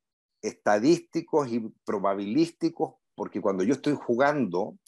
estadísticos 0.40 1.48
y 1.48 1.60
probabilísticos, 1.84 2.94
porque 3.14 3.40
cuando 3.40 3.64
yo 3.64 3.74
estoy 3.74 3.94
jugando, 3.94 4.78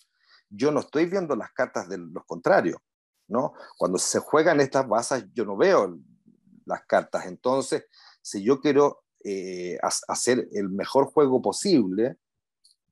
yo 0.48 0.70
no 0.70 0.80
estoy 0.80 1.06
viendo 1.06 1.36
las 1.36 1.52
cartas 1.52 1.88
de 1.88 1.98
los 1.98 2.24
contrarios, 2.24 2.80
¿no? 3.28 3.52
Cuando 3.76 3.98
se 3.98 4.18
juegan 4.20 4.60
estas 4.60 4.88
bazas, 4.88 5.24
yo 5.32 5.44
no 5.44 5.56
veo 5.56 5.98
las 6.64 6.84
cartas. 6.86 7.26
Entonces, 7.26 7.84
si 8.22 8.42
yo 8.42 8.60
quiero 8.60 9.04
eh, 9.24 9.78
hacer 9.82 10.48
el 10.52 10.68
mejor 10.68 11.06
juego 11.06 11.42
posible, 11.42 12.16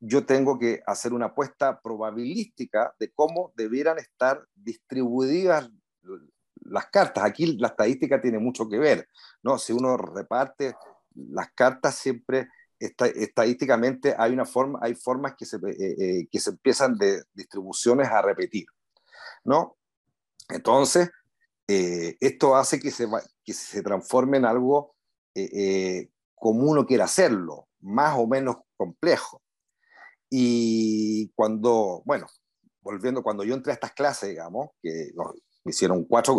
yo 0.00 0.26
tengo 0.26 0.58
que 0.58 0.82
hacer 0.86 1.12
una 1.12 1.26
apuesta 1.26 1.80
probabilística 1.80 2.94
de 2.98 3.10
cómo 3.12 3.52
debieran 3.56 3.98
estar 3.98 4.46
distribuidas 4.54 5.70
las 6.60 6.86
cartas. 6.86 7.24
Aquí 7.24 7.56
la 7.56 7.68
estadística 7.68 8.20
tiene 8.20 8.38
mucho 8.38 8.68
que 8.68 8.78
ver, 8.78 9.08
¿no? 9.42 9.58
Si 9.58 9.72
uno 9.72 9.96
reparte 9.96 10.74
las 11.14 11.50
cartas 11.52 11.94
siempre 11.94 12.48
estadísticamente 12.78 14.14
hay 14.16 14.32
una 14.32 14.44
forma, 14.44 14.78
hay 14.82 14.94
formas 14.94 15.34
que 15.36 15.46
se, 15.46 15.56
eh, 15.56 15.96
eh, 15.98 16.28
que 16.30 16.40
se 16.40 16.50
empiezan 16.50 16.96
de 16.96 17.22
distribuciones 17.32 18.08
a 18.08 18.22
repetir, 18.22 18.66
¿no? 19.44 19.76
Entonces, 20.48 21.10
eh, 21.66 22.16
esto 22.20 22.56
hace 22.56 22.78
que 22.78 22.90
se, 22.90 23.06
que 23.44 23.52
se 23.52 23.82
transforme 23.82 24.38
en 24.38 24.44
algo 24.44 24.94
como 26.34 26.70
uno 26.70 26.86
quiera 26.86 27.04
hacerlo, 27.04 27.68
más 27.80 28.16
o 28.18 28.26
menos 28.26 28.56
complejo. 28.76 29.42
Y 30.30 31.30
cuando, 31.34 32.02
bueno, 32.06 32.26
volviendo, 32.80 33.22
cuando 33.22 33.44
yo 33.44 33.54
entré 33.54 33.72
a 33.72 33.74
estas 33.74 33.92
clases, 33.92 34.30
digamos, 34.30 34.70
que 34.82 35.10
me 35.64 35.70
hicieron 35.70 36.04
cuatro, 36.04 36.38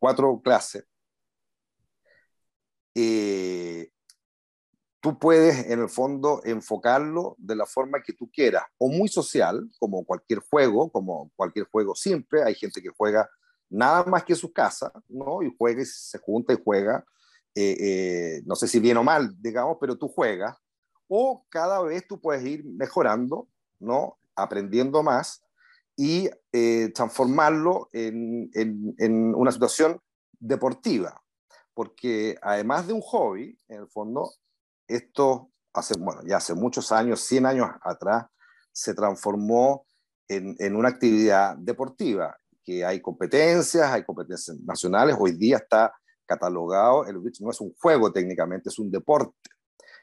cuatro 0.00 0.40
clases, 0.42 0.84
eh, 2.94 3.90
tú 5.04 5.18
puedes 5.18 5.66
en 5.66 5.82
el 5.82 5.90
fondo 5.90 6.40
enfocarlo 6.44 7.36
de 7.36 7.54
la 7.54 7.66
forma 7.66 8.02
que 8.02 8.14
tú 8.14 8.30
quieras, 8.32 8.64
o 8.78 8.88
muy 8.88 9.06
social, 9.06 9.70
como 9.78 10.02
cualquier 10.02 10.38
juego, 10.38 10.90
como 10.90 11.30
cualquier 11.36 11.66
juego 11.66 11.94
simple. 11.94 12.42
Hay 12.42 12.54
gente 12.54 12.80
que 12.80 12.88
juega 12.88 13.28
nada 13.68 14.04
más 14.06 14.24
que 14.24 14.34
su 14.34 14.50
casa, 14.50 14.90
¿no? 15.10 15.42
Y 15.42 15.54
juega 15.58 15.82
y 15.82 15.84
se 15.84 16.16
junta 16.16 16.54
y 16.54 16.58
juega, 16.64 17.04
eh, 17.54 17.76
eh, 17.78 18.42
no 18.46 18.56
sé 18.56 18.66
si 18.66 18.80
bien 18.80 18.96
o 18.96 19.04
mal, 19.04 19.30
digamos, 19.42 19.76
pero 19.78 19.98
tú 19.98 20.08
juegas. 20.08 20.56
O 21.06 21.44
cada 21.50 21.82
vez 21.82 22.06
tú 22.08 22.18
puedes 22.18 22.42
ir 22.42 22.64
mejorando, 22.64 23.46
¿no? 23.80 24.16
Aprendiendo 24.34 25.02
más 25.02 25.44
y 25.96 26.30
eh, 26.50 26.90
transformarlo 26.94 27.90
en, 27.92 28.50
en 28.54 29.34
una 29.34 29.52
situación 29.52 30.00
deportiva. 30.40 31.22
Porque 31.74 32.38
además 32.40 32.86
de 32.86 32.94
un 32.94 33.02
hobby, 33.02 33.58
en 33.68 33.80
el 33.80 33.88
fondo, 33.88 34.30
esto 34.88 35.50
hace, 35.72 35.94
bueno, 35.98 36.22
ya 36.26 36.36
hace 36.36 36.54
muchos 36.54 36.92
años, 36.92 37.20
100 37.20 37.46
años 37.46 37.68
atrás, 37.82 38.26
se 38.72 38.94
transformó 38.94 39.86
en, 40.28 40.56
en, 40.58 40.76
una 40.76 40.88
actividad 40.88 41.56
deportiva, 41.56 42.36
que 42.62 42.84
hay 42.84 43.00
competencias, 43.00 43.90
hay 43.90 44.04
competencias 44.04 44.56
nacionales, 44.60 45.16
hoy 45.18 45.32
día 45.32 45.58
está 45.58 45.92
catalogado, 46.26 47.06
el 47.06 47.18
bridge 47.18 47.40
no 47.40 47.50
es 47.50 47.60
un 47.60 47.74
juego 47.78 48.12
técnicamente, 48.12 48.68
es 48.68 48.78
un 48.78 48.90
deporte, 48.90 49.50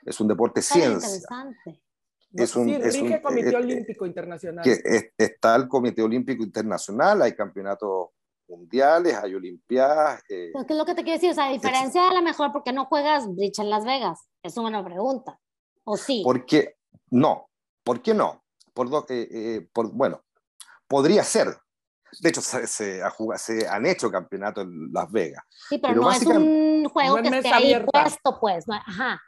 es 0.05 0.19
un 0.19 0.27
deporte 0.27 0.61
ciencia. 0.61 1.21
Es 2.33 2.55
un, 2.55 2.65
sí, 2.65 2.79
es 2.81 2.95
un 2.95 3.19
Comité 3.19 3.49
eh, 3.49 3.55
Olímpico 3.55 4.05
Internacional. 4.05 4.63
Que 4.63 4.79
está 5.17 5.55
el 5.57 5.67
Comité 5.67 6.01
Olímpico 6.01 6.43
Internacional, 6.43 7.21
hay 7.21 7.35
campeonatos 7.35 8.09
mundiales, 8.47 9.15
hay 9.15 9.35
olimpiadas. 9.35 10.21
Eh, 10.29 10.51
¿Qué 10.65 10.73
es 10.73 10.77
lo 10.77 10.85
que 10.85 10.95
te 10.95 11.03
quiero 11.03 11.17
decir? 11.17 11.31
O 11.31 11.33
sea, 11.33 11.47
a 11.47 11.51
diferencia 11.51 12.09
a 12.09 12.13
lo 12.13 12.21
mejor 12.21 12.51
porque 12.53 12.71
no 12.71 12.85
juegas 12.85 13.27
bridge 13.35 13.59
en 13.59 13.69
Las 13.69 13.83
Vegas. 13.83 14.30
Es 14.43 14.57
una 14.57 14.81
buena 14.81 14.85
pregunta. 14.85 15.39
¿O 15.83 15.97
sí? 15.97 16.21
Porque 16.23 16.77
no. 17.09 17.49
¿Por 17.83 18.01
qué 18.01 18.13
no? 18.13 18.43
Por, 18.73 18.87
eh, 19.09 19.27
eh, 19.31 19.69
por 19.73 19.91
bueno, 19.91 20.23
podría 20.87 21.23
ser. 21.23 21.57
De 22.19 22.29
hecho, 22.29 22.41
se, 22.41 22.67
se, 22.67 23.01
se, 23.37 23.67
han 23.67 23.85
hecho 23.85 24.11
campeonatos 24.11 24.65
en 24.65 24.91
Las 24.91 25.11
Vegas. 25.11 25.43
Sí, 25.69 25.77
pero, 25.77 26.01
no 26.01 26.11
es 26.11 26.25
un 26.25 26.89
juego 26.89 27.21
que 27.21 27.29
esté 27.29 27.53
ahí 27.53 27.85
puesto, 27.85 28.37
pues. 28.39 28.65
Ajá. 28.69 29.21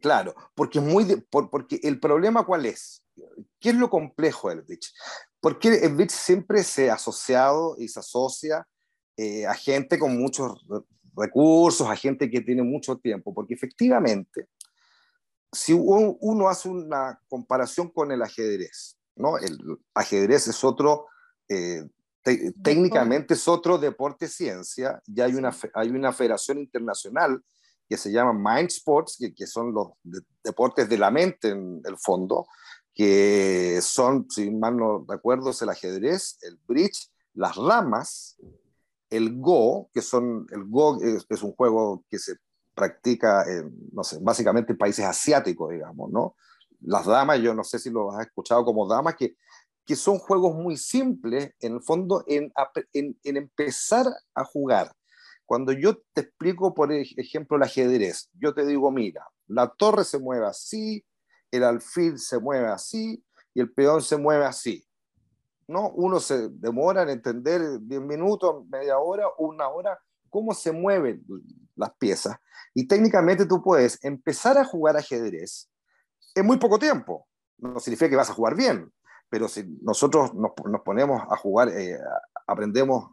Claro, 0.00 0.34
porque, 0.54 0.78
es 0.78 0.84
muy 0.84 1.04
por, 1.30 1.50
porque 1.50 1.80
el 1.82 2.00
problema 2.00 2.44
cuál 2.44 2.66
es? 2.66 3.04
¿Qué 3.60 3.70
es 3.70 3.76
lo 3.76 3.90
complejo 3.90 4.48
del 4.48 4.62
bridge? 4.62 4.92
Porque 5.40 5.68
el 5.68 5.94
bridge 5.94 6.12
siempre 6.12 6.64
se 6.64 6.90
ha 6.90 6.94
asociado 6.94 7.76
y 7.78 7.88
se 7.88 8.00
asocia 8.00 8.66
eh, 9.16 9.46
a 9.46 9.54
gente 9.54 9.98
con 9.98 10.16
muchos 10.16 10.64
recursos, 11.16 11.88
a 11.88 11.96
gente 11.96 12.30
que 12.30 12.40
tiene 12.40 12.62
mucho 12.62 12.96
tiempo, 12.98 13.34
porque 13.34 13.54
efectivamente, 13.54 14.48
si 15.50 15.72
uno, 15.72 16.48
hace 16.48 16.68
una 16.68 17.20
comparación 17.28 17.90
con 17.90 18.10
el 18.12 18.22
ajedrez, 18.22 18.96
¿no? 19.16 19.36
El 19.38 19.58
ajedrez 19.94 20.48
es 20.48 20.64
otro, 20.64 21.06
eh, 21.48 21.84
técnicamente 22.62 23.34
es 23.34 23.46
otro 23.48 23.78
deporte 23.78 24.28
ciencia, 24.28 25.02
ya 25.06 25.26
hay 25.26 25.34
una, 25.34 25.54
hay 25.74 25.90
una 25.90 26.12
federación 26.12 26.58
internacional 26.58 27.42
que 27.88 27.98
se 27.98 28.10
llama 28.10 28.32
Mind 28.32 28.70
Sports, 28.70 29.16
que, 29.18 29.34
que 29.34 29.46
son 29.46 29.74
los 29.74 29.88
deportes 30.42 30.88
de 30.88 30.96
la 30.96 31.10
mente 31.10 31.50
en 31.50 31.82
el 31.84 31.98
fondo, 31.98 32.46
que 32.94 33.80
son, 33.82 34.30
si 34.30 34.50
mal 34.50 34.76
no 34.76 35.04
recuerdo, 35.06 35.50
es 35.50 35.60
el 35.60 35.68
ajedrez, 35.68 36.38
el 36.42 36.58
bridge, 36.66 37.10
las 37.34 37.56
ramas, 37.56 38.36
el 39.12 39.38
Go, 39.38 39.90
que 39.92 40.00
son, 40.00 40.46
el 40.50 40.64
Go 40.64 40.98
es, 41.02 41.42
un 41.42 41.52
juego 41.52 42.02
que 42.08 42.18
se 42.18 42.36
practica, 42.74 43.44
en, 43.46 43.70
no 43.92 44.02
sé, 44.02 44.18
básicamente 44.22 44.72
en 44.72 44.78
países 44.78 45.04
asiáticos, 45.04 45.70
digamos, 45.70 46.10
¿no? 46.10 46.34
Las 46.80 47.04
damas, 47.04 47.38
yo 47.40 47.54
no 47.54 47.62
sé 47.62 47.78
si 47.78 47.90
lo 47.90 48.10
has 48.10 48.26
escuchado 48.26 48.64
como 48.64 48.88
damas, 48.88 49.14
que, 49.16 49.36
que 49.84 49.96
son 49.96 50.18
juegos 50.18 50.54
muy 50.54 50.78
simples, 50.78 51.52
en 51.60 51.74
el 51.74 51.82
fondo, 51.82 52.24
en, 52.26 52.50
en 52.94 53.36
empezar 53.36 54.06
a 54.34 54.44
jugar. 54.44 54.90
Cuando 55.44 55.72
yo 55.72 55.98
te 56.14 56.22
explico, 56.22 56.72
por 56.72 56.90
ejemplo, 56.90 57.58
el 57.58 57.64
ajedrez, 57.64 58.30
yo 58.32 58.54
te 58.54 58.64
digo, 58.64 58.90
mira, 58.90 59.26
la 59.46 59.68
torre 59.68 60.04
se 60.04 60.18
mueve 60.18 60.46
así, 60.46 61.04
el 61.50 61.64
alfil 61.64 62.18
se 62.18 62.38
mueve 62.38 62.68
así 62.68 63.22
y 63.52 63.60
el 63.60 63.70
peón 63.70 64.00
se 64.00 64.16
mueve 64.16 64.46
así. 64.46 64.86
¿No? 65.72 65.90
Uno 65.90 66.20
se 66.20 66.48
demora 66.50 67.02
en 67.02 67.10
entender 67.10 67.80
10 67.80 68.00
minutos, 68.02 68.66
media 68.68 68.98
hora, 68.98 69.26
una 69.38 69.68
hora, 69.68 69.98
cómo 70.28 70.54
se 70.54 70.72
mueven 70.72 71.24
las 71.74 71.92
piezas. 71.94 72.36
Y 72.74 72.86
técnicamente 72.86 73.46
tú 73.46 73.62
puedes 73.62 74.02
empezar 74.04 74.58
a 74.58 74.64
jugar 74.64 74.96
ajedrez 74.96 75.68
en 76.34 76.46
muy 76.46 76.58
poco 76.58 76.78
tiempo. 76.78 77.26
No 77.58 77.80
significa 77.80 78.10
que 78.10 78.16
vas 78.16 78.30
a 78.30 78.34
jugar 78.34 78.54
bien, 78.54 78.92
pero 79.28 79.48
si 79.48 79.64
nosotros 79.82 80.32
nos, 80.34 80.52
ponemos 80.84 81.22
a 81.30 81.36
jugar, 81.36 81.68
eh, 81.68 81.98
aprendemos 82.46 83.10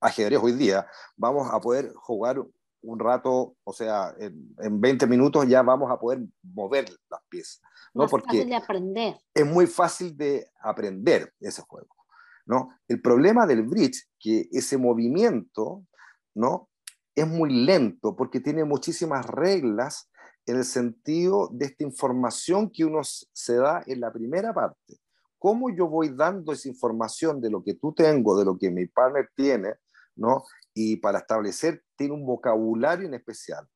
ajedrez 0.00 0.40
hoy 0.42 0.52
día, 0.52 0.86
vamos 1.16 1.48
a 1.52 1.60
poder 1.60 1.92
jugar 1.94 2.42
un 2.82 2.98
rato, 2.98 3.56
o 3.64 3.72
sea, 3.72 4.14
en, 4.18 4.54
en 4.58 4.80
20 4.80 5.06
minutos 5.06 5.46
ya 5.48 5.62
vamos 5.62 5.90
a 5.90 5.98
poder 5.98 6.20
mover 6.42 6.88
las 7.08 7.20
piezas. 7.28 7.60
¿no? 7.94 8.06
Porque 8.08 8.44
de 8.44 8.54
aprender. 8.54 9.16
Es 9.34 9.46
muy 9.46 9.66
fácil 9.66 10.16
de 10.16 10.50
aprender 10.60 11.32
ese 11.40 11.62
juego. 11.62 11.94
¿no? 12.46 12.70
El 12.88 13.00
problema 13.00 13.46
del 13.46 13.62
bridge, 13.62 14.08
que 14.18 14.48
ese 14.52 14.76
movimiento 14.76 15.84
¿no? 16.34 16.68
es 17.14 17.26
muy 17.26 17.64
lento 17.64 18.16
porque 18.16 18.40
tiene 18.40 18.64
muchísimas 18.64 19.26
reglas 19.26 20.10
en 20.46 20.56
el 20.56 20.64
sentido 20.64 21.48
de 21.52 21.66
esta 21.66 21.84
información 21.84 22.70
que 22.70 22.84
uno 22.84 23.00
se 23.04 23.56
da 23.56 23.82
en 23.86 24.00
la 24.00 24.12
primera 24.12 24.52
parte. 24.52 24.98
¿Cómo 25.38 25.70
yo 25.70 25.88
voy 25.88 26.08
dando 26.08 26.52
esa 26.52 26.68
información 26.68 27.40
de 27.40 27.50
lo 27.50 27.62
que 27.62 27.74
tú 27.74 27.92
tengo, 27.92 28.38
de 28.38 28.44
lo 28.44 28.56
que 28.56 28.70
mi 28.70 28.86
partner 28.86 29.28
tiene, 29.34 29.74
¿no? 30.16 30.44
Y 30.74 30.96
para 30.96 31.18
establecer, 31.18 31.82
tiene 31.96 32.14
un 32.14 32.26
vocabulario 32.26 33.06
en 33.06 33.14
especial, 33.14 33.68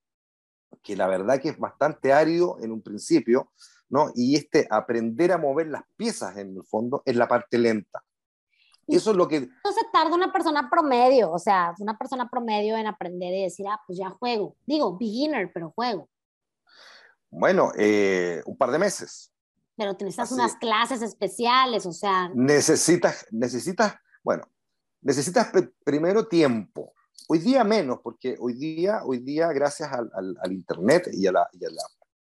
que 0.82 0.96
la 0.96 1.06
verdad 1.06 1.40
que 1.40 1.50
es 1.50 1.58
bastante 1.58 2.12
árido 2.12 2.58
en 2.60 2.72
un 2.72 2.82
principio, 2.82 3.52
¿no? 3.88 4.10
Y 4.14 4.36
este 4.36 4.66
aprender 4.70 5.32
a 5.32 5.38
mover 5.38 5.68
las 5.68 5.82
piezas 5.96 6.36
en 6.36 6.56
el 6.56 6.64
fondo 6.64 7.02
es 7.04 7.16
la 7.16 7.28
parte 7.28 7.58
lenta. 7.58 8.02
Eso 8.86 9.10
es 9.10 9.16
lo 9.16 9.26
que... 9.26 9.36
Entonces 9.36 9.84
tarda 9.92 10.14
una 10.14 10.32
persona 10.32 10.70
promedio, 10.70 11.32
o 11.32 11.38
sea, 11.38 11.74
una 11.80 11.98
persona 11.98 12.30
promedio 12.30 12.76
en 12.76 12.86
aprender 12.86 13.34
y 13.34 13.42
decir, 13.42 13.66
ah, 13.68 13.80
pues 13.86 13.98
ya 13.98 14.10
juego. 14.10 14.56
Digo, 14.64 14.96
beginner, 14.96 15.50
pero 15.52 15.72
juego. 15.72 16.08
Bueno, 17.30 17.72
eh, 17.76 18.42
un 18.46 18.56
par 18.56 18.70
de 18.70 18.78
meses. 18.78 19.32
Pero 19.76 19.92
necesitas 19.92 20.30
unas 20.32 20.54
clases 20.56 21.02
especiales, 21.02 21.84
o 21.84 21.92
sea... 21.92 22.30
Necesitas, 22.32 23.26
necesitas, 23.30 23.96
bueno, 24.22 24.44
necesitas 25.06 25.52
primero 25.84 26.26
tiempo. 26.26 26.92
Hoy 27.28 27.38
día 27.38 27.62
menos, 27.62 28.00
porque 28.02 28.36
hoy 28.40 28.54
día, 28.54 29.02
hoy 29.04 29.18
día 29.18 29.52
gracias 29.52 29.92
al, 29.92 30.10
al, 30.42 30.52
Internet 30.52 31.08
y 31.12 31.28
a 31.28 31.32
la, 31.32 31.48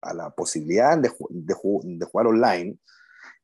a 0.02 0.14
la 0.14 0.30
posibilidad 0.32 0.98
de, 0.98 1.10
de, 1.30 1.56
de, 1.84 2.06
jugar 2.06 2.28
online 2.28 2.78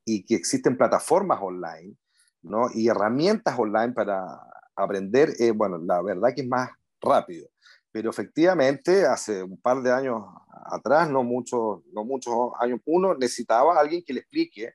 y 0.03 0.25
que 0.25 0.35
existen 0.35 0.77
plataformas 0.77 1.39
online 1.41 1.95
¿no? 2.41 2.67
y 2.73 2.89
herramientas 2.89 3.57
online 3.57 3.93
para 3.93 4.41
aprender, 4.75 5.33
eh, 5.39 5.51
bueno, 5.51 5.77
la 5.77 6.01
verdad 6.01 6.33
que 6.35 6.41
es 6.41 6.47
más 6.47 6.71
rápido. 7.01 7.47
Pero 7.91 8.09
efectivamente, 8.09 9.05
hace 9.05 9.41
un 9.41 9.59
par 9.59 9.81
de 9.81 9.91
años 9.91 10.21
atrás, 10.65 11.09
no 11.09 11.23
muchos, 11.23 11.81
no 11.93 12.03
muchos 12.03 12.33
años, 12.59 12.81
uno 12.85 13.15
necesitaba 13.15 13.75
a 13.75 13.79
alguien 13.79 14.03
que 14.05 14.13
le 14.13 14.19
explique, 14.19 14.73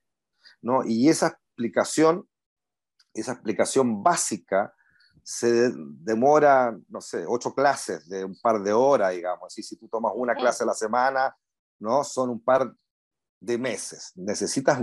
¿no? 0.62 0.84
Y 0.86 1.08
esa 1.08 1.28
explicación, 1.28 2.26
esa 3.14 3.32
explicación 3.32 4.02
básica, 4.02 4.74
se 5.22 5.72
demora, 5.74 6.76
no 6.88 7.00
sé, 7.00 7.24
ocho 7.26 7.54
clases 7.54 8.06
de 8.08 8.24
un 8.24 8.38
par 8.40 8.62
de 8.62 8.72
horas, 8.72 9.14
digamos. 9.14 9.56
Y 9.58 9.62
si 9.62 9.76
tú 9.76 9.88
tomas 9.88 10.12
una 10.14 10.34
clase 10.34 10.64
a 10.64 10.66
la 10.66 10.74
semana, 10.74 11.34
¿no? 11.78 12.04
Son 12.04 12.28
un 12.28 12.40
par 12.42 12.74
de 13.40 13.58
meses. 13.58 14.12
Necesitas, 14.16 14.80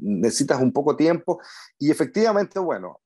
necesitas 0.00 0.60
un 0.60 0.72
poco 0.72 0.96
tiempo 0.96 1.40
y 1.78 1.90
efectivamente, 1.90 2.58
bueno, 2.58 3.00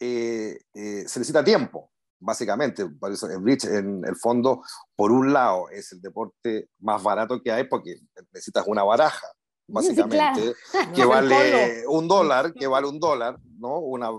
eh, 0.00 0.58
eh, 0.74 1.04
se 1.06 1.20
necesita 1.20 1.44
tiempo 1.44 1.92
básicamente. 2.18 2.86
Por 2.86 3.12
eso 3.12 3.28
el 3.28 3.38
bridge, 3.38 3.64
en 3.64 4.04
el 4.04 4.16
fondo, 4.16 4.62
por 4.94 5.12
un 5.12 5.32
lado, 5.32 5.68
es 5.70 5.92
el 5.92 6.00
deporte 6.00 6.68
más 6.80 7.02
barato 7.02 7.40
que 7.42 7.52
hay 7.52 7.64
porque 7.64 7.96
necesitas 8.32 8.66
una 8.66 8.82
baraja, 8.82 9.26
básicamente, 9.66 10.54
que 10.94 11.04
vale 11.04 11.86
un 11.86 12.08
dólar, 12.08 12.52
que 12.52 12.66
vale 12.66 12.88
un 12.88 12.98
dólar, 12.98 13.38
¿no? 13.58 13.78
Una 13.78 14.10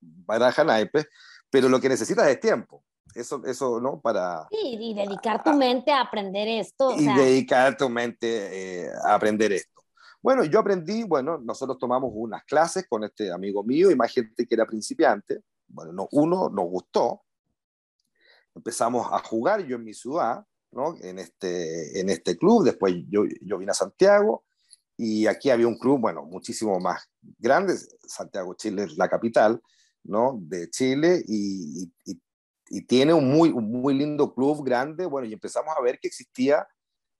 baraja 0.00 0.64
naipes, 0.64 1.06
pero 1.50 1.68
lo 1.68 1.80
que 1.80 1.88
necesitas 1.88 2.28
es 2.28 2.40
tiempo. 2.40 2.84
Eso, 3.14 3.42
eso 3.46 3.80
¿no? 3.80 4.00
Para... 4.00 4.46
Sí, 4.50 4.76
y 4.80 4.94
dedicar 4.94 5.42
tu 5.42 5.52
mente 5.52 5.92
a 5.92 6.00
aprender 6.00 6.48
esto. 6.48 6.90
Y 6.98 7.06
dedicar 7.06 7.76
tu 7.76 7.88
mente 7.88 8.86
eh, 8.86 8.90
a 9.04 9.14
aprender 9.14 9.52
esto. 9.52 9.82
Bueno, 10.20 10.44
yo 10.44 10.58
aprendí, 10.58 11.04
bueno, 11.04 11.38
nosotros 11.38 11.78
tomamos 11.78 12.10
unas 12.14 12.44
clases 12.44 12.86
con 12.88 13.04
este 13.04 13.30
amigo 13.30 13.62
mío 13.62 13.90
y 13.90 13.96
más 13.96 14.10
gente 14.10 14.46
que 14.46 14.54
era 14.54 14.66
principiante. 14.66 15.40
Bueno, 15.68 15.92
no, 15.92 16.08
uno 16.12 16.48
nos 16.48 16.64
gustó, 16.66 17.22
empezamos 18.54 19.06
a 19.12 19.18
jugar 19.18 19.66
yo 19.66 19.76
en 19.76 19.84
mi 19.84 19.92
ciudad, 19.92 20.44
¿no? 20.72 20.96
en, 21.02 21.18
este, 21.18 22.00
en 22.00 22.08
este 22.08 22.36
club, 22.36 22.64
después 22.64 22.94
yo, 23.08 23.24
yo 23.42 23.58
vine 23.58 23.72
a 23.72 23.74
Santiago 23.74 24.44
y 24.96 25.26
aquí 25.26 25.50
había 25.50 25.66
un 25.66 25.78
club, 25.78 26.00
bueno, 26.00 26.24
muchísimo 26.24 26.78
más 26.80 27.08
grande, 27.38 27.74
Santiago, 28.06 28.54
Chile 28.54 28.84
es 28.84 28.96
la 28.96 29.08
capital, 29.08 29.60
¿no? 30.04 30.38
De 30.40 30.70
Chile 30.70 31.22
y, 31.26 31.90
y, 32.04 32.20
y 32.68 32.82
tiene 32.86 33.12
un 33.14 33.30
muy, 33.30 33.50
un 33.50 33.70
muy 33.70 33.94
lindo 33.94 34.34
club 34.34 34.64
grande, 34.64 35.06
bueno, 35.06 35.26
y 35.26 35.32
empezamos 35.32 35.74
a 35.76 35.82
ver 35.82 35.98
que 35.98 36.08
existía 36.08 36.66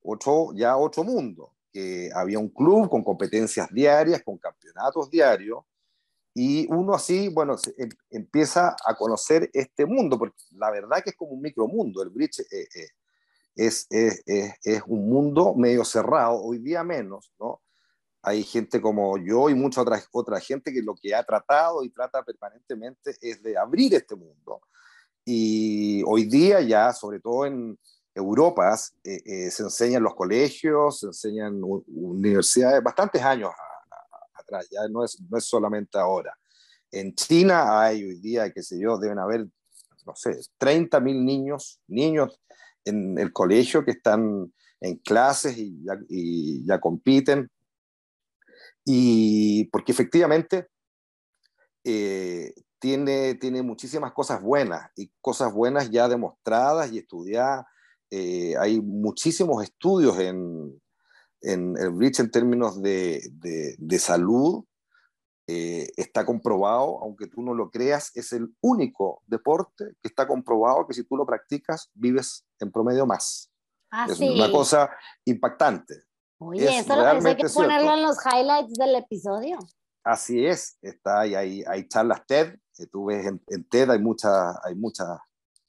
otro, 0.02 0.52
ya 0.54 0.76
otro 0.76 1.04
mundo, 1.04 1.54
que 1.72 2.10
había 2.14 2.38
un 2.38 2.50
club 2.50 2.88
con 2.88 3.02
competencias 3.02 3.68
diarias, 3.72 4.22
con 4.22 4.38
campeonatos 4.38 5.10
diarios, 5.10 5.64
y 6.34 6.66
uno 6.68 6.94
así, 6.94 7.28
bueno, 7.28 7.56
em, 7.78 7.88
empieza 8.10 8.74
a 8.84 8.96
conocer 8.96 9.48
este 9.52 9.87
mundo, 9.87 10.18
porque 10.18 10.37
la 10.50 10.70
verdad 10.70 11.02
que 11.02 11.10
es 11.10 11.16
como 11.16 11.32
un 11.32 11.40
micromundo. 11.40 12.02
El 12.02 12.10
bridge 12.10 12.40
eh, 12.40 12.66
eh, 12.74 12.88
es, 13.54 13.87
es, 13.88 14.22
es, 14.26 14.82
un 14.88 15.08
mundo 15.08 15.54
medio 15.54 15.84
cerrado, 15.84 16.42
hoy 16.42 16.58
día 16.58 16.82
menos, 16.82 17.32
¿no? 17.38 17.62
Hay 18.24 18.42
gente 18.42 18.80
como 18.80 19.18
yo 19.18 19.50
y 19.50 19.54
mucha 19.54 19.82
otra, 19.82 20.02
otra 20.12 20.40
gente 20.40 20.72
que 20.72 20.82
lo 20.82 20.94
que 20.94 21.14
ha 21.14 21.22
tratado 21.22 21.84
y 21.84 21.90
trata 21.90 22.22
permanentemente 22.22 23.14
es 23.20 23.42
de 23.42 23.56
abrir 23.56 23.94
este 23.94 24.16
mundo. 24.16 24.62
Y 25.24 26.02
hoy 26.06 26.24
día 26.24 26.60
ya, 26.60 26.92
sobre 26.92 27.20
todo 27.20 27.46
en 27.46 27.78
Europa, 28.14 28.78
eh, 29.02 29.50
se 29.50 29.62
enseñan 29.62 30.02
los 30.02 30.14
colegios, 30.14 31.00
se 31.00 31.06
enseñan 31.06 31.60
universidades, 31.62 32.82
bastantes 32.82 33.22
años 33.22 33.50
ya 34.70 34.88
no 34.88 35.04
es, 35.04 35.20
no 35.28 35.38
es 35.38 35.44
solamente 35.44 35.98
ahora. 35.98 36.37
En 36.90 37.14
China 37.14 37.80
hay 37.80 38.04
hoy 38.04 38.20
día, 38.20 38.52
qué 38.52 38.62
sé 38.62 38.78
yo, 38.80 38.98
deben 38.98 39.18
haber, 39.18 39.46
no 40.06 40.14
sé, 40.14 40.38
30 40.58 41.00
mil 41.00 41.24
niños, 41.24 41.80
niños 41.88 42.40
en 42.84 43.18
el 43.18 43.32
colegio 43.32 43.84
que 43.84 43.92
están 43.92 44.52
en 44.80 44.96
clases 44.98 45.56
y 45.56 46.64
ya 46.66 46.80
compiten. 46.80 47.50
Y 48.85 49.64
porque 49.66 49.92
efectivamente 49.92 50.68
eh, 51.85 52.53
tiene, 52.79 53.35
tiene 53.35 53.62
muchísimas 53.62 54.12
cosas 54.12 54.42
buenas 54.42 54.90
y 54.97 55.11
cosas 55.20 55.53
buenas 55.53 55.90
ya 55.90 56.09
demostradas 56.09 56.92
y 56.92 56.99
estudiadas. 56.99 57.64
Eh, 58.11 58.55
hay 58.59 58.81
muchísimos 58.81 59.62
estudios 59.62 60.18
en, 60.18 60.81
en 61.40 61.77
el 61.79 61.90
bridge 61.90 62.20
en 62.20 62.31
términos 62.31 62.83
de, 62.83 63.23
de, 63.79 63.99
salud 63.99 64.64
eh, 65.47 65.90
está 65.97 66.25
comprobado, 66.25 67.01
aunque 67.03 67.27
tú 67.27 67.42
no 67.42 67.55
lo 67.55 67.70
creas, 67.70 68.11
es 68.14 68.33
el 68.33 68.55
único 68.61 69.23
deporte 69.27 69.92
que 70.03 70.09
está 70.09 70.27
comprobado 70.27 70.87
que 70.87 70.94
si 70.94 71.05
tú 71.05 71.16
lo 71.16 71.27
practicas 71.27 71.90
vives 71.94 72.44
en 72.61 72.70
promedio 72.70 73.07
más. 73.07 73.51
Ah, 73.90 74.07
es 74.09 74.18
una 74.20 74.51
cosa 74.51 74.90
impactante. 75.25 76.03
Oye, 76.46 76.78
eso 76.78 76.96
lo 76.96 77.11
pensé 77.11 77.37
que 77.37 77.48
ponerlo 77.48 77.94
en 77.94 78.02
los 78.02 78.16
highlights 78.24 78.74
del 78.74 78.96
episodio. 78.96 79.59
Así 80.02 80.44
es, 80.44 80.76
está 80.83 81.20
ahí, 81.20 81.35
hay, 81.35 81.64
hay 81.66 81.88
charlas 81.88 82.26
TED, 82.26 82.57
que 82.76 82.87
tú 82.87 83.07
ves 83.07 83.26
en, 83.26 83.64
TED 83.64 83.90
hay 83.90 83.98
muchas, 83.98 84.57
hay 84.62 84.74
muchas, 84.74 85.18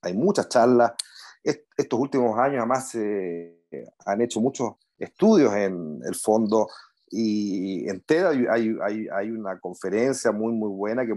hay 0.01 0.13
muchas 0.13 0.49
charlas. 0.49 0.91
estos 1.43 1.99
últimos 1.99 2.38
años 2.38 2.59
además 2.59 2.89
se 2.89 3.63
han 4.05 4.21
hecho 4.21 4.41
muchos 4.41 4.73
estudios 4.97 5.53
en 5.53 6.01
el 6.05 6.15
fondo 6.15 6.67
y 7.09 7.88
en 7.88 8.01
TED 8.01 8.25
hay, 8.25 8.75
hay, 8.81 9.07
hay, 9.07 9.31
una 9.31 9.59
conferencia 9.59 10.31
muy, 10.31 10.51
muy 10.51 10.69
buena 10.69 11.05
que, 11.05 11.13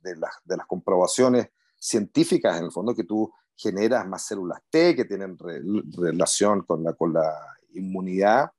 de, 0.00 0.16
las, 0.16 0.32
de, 0.44 0.56
las, 0.56 0.66
comprobaciones 0.66 1.48
científicas, 1.78 2.58
en 2.58 2.64
el 2.64 2.72
fondo, 2.72 2.94
que 2.94 3.04
tú 3.04 3.30
generas 3.54 4.06
más 4.08 4.26
células 4.26 4.60
T 4.70 4.96
que 4.96 5.04
tienen 5.04 5.36
relación 5.96 6.62
con 6.62 6.82
la, 6.82 6.94
con 6.94 7.12
la 7.12 7.32
inmunidad, 7.74 8.50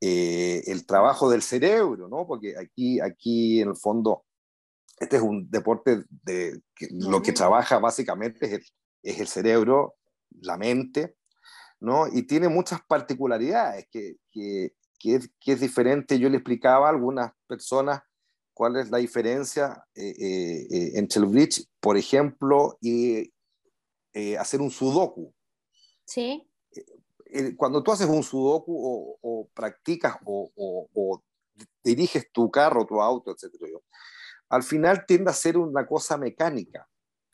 eh, 0.00 0.62
el 0.66 0.86
trabajo 0.86 1.30
del 1.30 1.42
cerebro, 1.42 2.08
¿no? 2.08 2.26
Porque 2.26 2.56
aquí, 2.56 3.00
aquí, 3.00 3.60
en 3.60 3.68
el 3.70 3.76
fondo, 3.76 4.24
este 4.98 5.16
es 5.16 5.22
un 5.22 5.50
deporte 5.50 6.04
de 6.22 6.60
que 6.74 6.88
lo 6.90 7.22
que 7.22 7.32
trabaja 7.32 7.78
básicamente 7.78 8.46
es 8.46 8.52
el, 8.52 8.62
es 9.02 9.20
el 9.20 9.28
cerebro, 9.28 9.96
la 10.40 10.56
mente, 10.56 11.16
¿no? 11.80 12.06
Y 12.08 12.22
tiene 12.22 12.48
muchas 12.48 12.80
particularidades 12.86 13.86
que, 13.90 14.16
que, 14.30 14.74
que, 14.98 15.16
es, 15.16 15.30
que, 15.40 15.52
es, 15.52 15.60
diferente. 15.60 16.18
Yo 16.18 16.28
le 16.28 16.36
explicaba 16.36 16.86
a 16.86 16.90
algunas 16.90 17.32
personas 17.46 18.02
cuál 18.52 18.76
es 18.76 18.90
la 18.90 18.98
diferencia 18.98 19.84
eh, 19.94 20.14
eh, 20.18 20.66
eh 20.70 20.92
entre 20.94 21.20
el 21.20 21.26
bridge, 21.26 21.64
por 21.80 21.96
ejemplo, 21.96 22.76
y 22.80 23.32
eh, 24.12 24.36
hacer 24.36 24.60
un 24.60 24.70
sudoku. 24.70 25.32
Sí. 26.04 26.47
Eh, 27.30 27.54
cuando 27.56 27.82
tú 27.82 27.92
haces 27.92 28.08
un 28.08 28.22
sudoku 28.22 28.72
o, 28.72 29.18
o 29.20 29.48
practicas 29.52 30.16
o, 30.24 30.50
o, 30.56 31.22
diriges 31.82 32.30
tu 32.32 32.50
carro, 32.50 32.86
tu 32.86 33.00
auto, 33.00 33.32
etc., 33.32 33.54
al 34.50 34.62
final 34.62 35.04
tiende 35.06 35.30
a 35.30 35.34
ser 35.34 35.58
una 35.58 35.86
cosa 35.86 36.16
mecánica, 36.16 36.88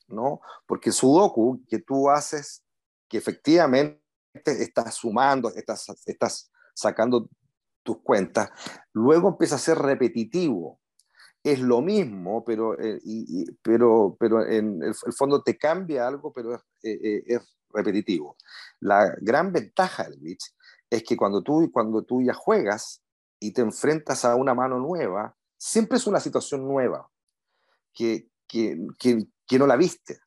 ¿no? 0.09 0.40
Porque 0.66 0.90
el 0.90 0.94
sudoku 0.94 1.64
que 1.68 1.78
tú 1.78 2.11
haces, 2.11 2.64
que 3.09 3.18
efectivamente 3.18 4.00
estás 4.44 4.94
sumando, 4.94 5.48
estás, 5.54 5.87
estás 6.07 6.50
sacando 6.74 7.28
tus 7.85 7.98
cuentas, 8.02 8.50
luego 8.92 9.28
empieza 9.28 9.57
a 9.57 9.59
ser 9.59 9.78
repetitivo. 9.78 10.80
Es 11.44 11.61
lo 11.61 11.83
mismo, 11.83 12.42
pero, 12.42 12.80
eh, 12.80 12.98
pero, 13.62 14.16
pero 14.18 14.44
en 14.46 14.83
el, 14.83 14.94
fondo 14.94 15.42
te 15.42 15.59
cambia 15.59 16.09
algo, 16.09 16.33
pero 16.33 16.54
es, 16.54 16.62
eh, 16.83 16.98
eh, 17.02 17.22
es, 17.26 17.54
repetitivo. 17.74 18.37
La 18.80 19.14
gran 19.20 19.52
ventaja 19.52 20.04
del 20.04 20.20
Beach 20.20 20.54
es 20.88 21.02
que 21.02 21.16
cuando 21.16 21.42
tú, 21.42 21.70
cuando 21.72 22.02
tú 22.02 22.22
ya 22.22 22.34
juegas 22.34 23.02
y 23.40 23.52
te 23.52 23.60
enfrentas 23.60 24.24
a 24.24 24.37
una 24.37 24.54
mano 24.54 24.78
nueva, 24.78 25.37
siempre 25.58 25.98
es 25.98 26.06
una 26.06 26.20
situación 26.20 26.66
nueva 26.66 27.10
que, 27.92 28.28
que, 28.46 28.78
que, 28.98 29.26
que 29.46 29.58
no 29.58 29.66
la 29.66 29.76
viste. 29.76 30.20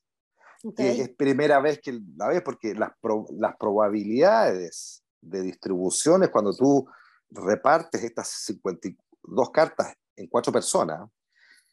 es 0.77 1.10
primera 1.10 1.60
vez 1.60 1.79
que 1.79 1.99
la 2.15 2.27
ves 2.27 2.41
porque 2.41 2.73
las, 2.73 2.91
las 3.31 3.55
probabilidades 3.57 5.03
de 5.21 5.41
distribuciones 5.41 6.29
cuando 6.29 6.53
tú 6.53 6.88
repartes 7.29 8.03
estas 8.03 8.27
52 8.27 9.51
cartas 9.51 9.95
en 10.15 10.27
cuatro 10.27 10.51
personas, 10.51 11.10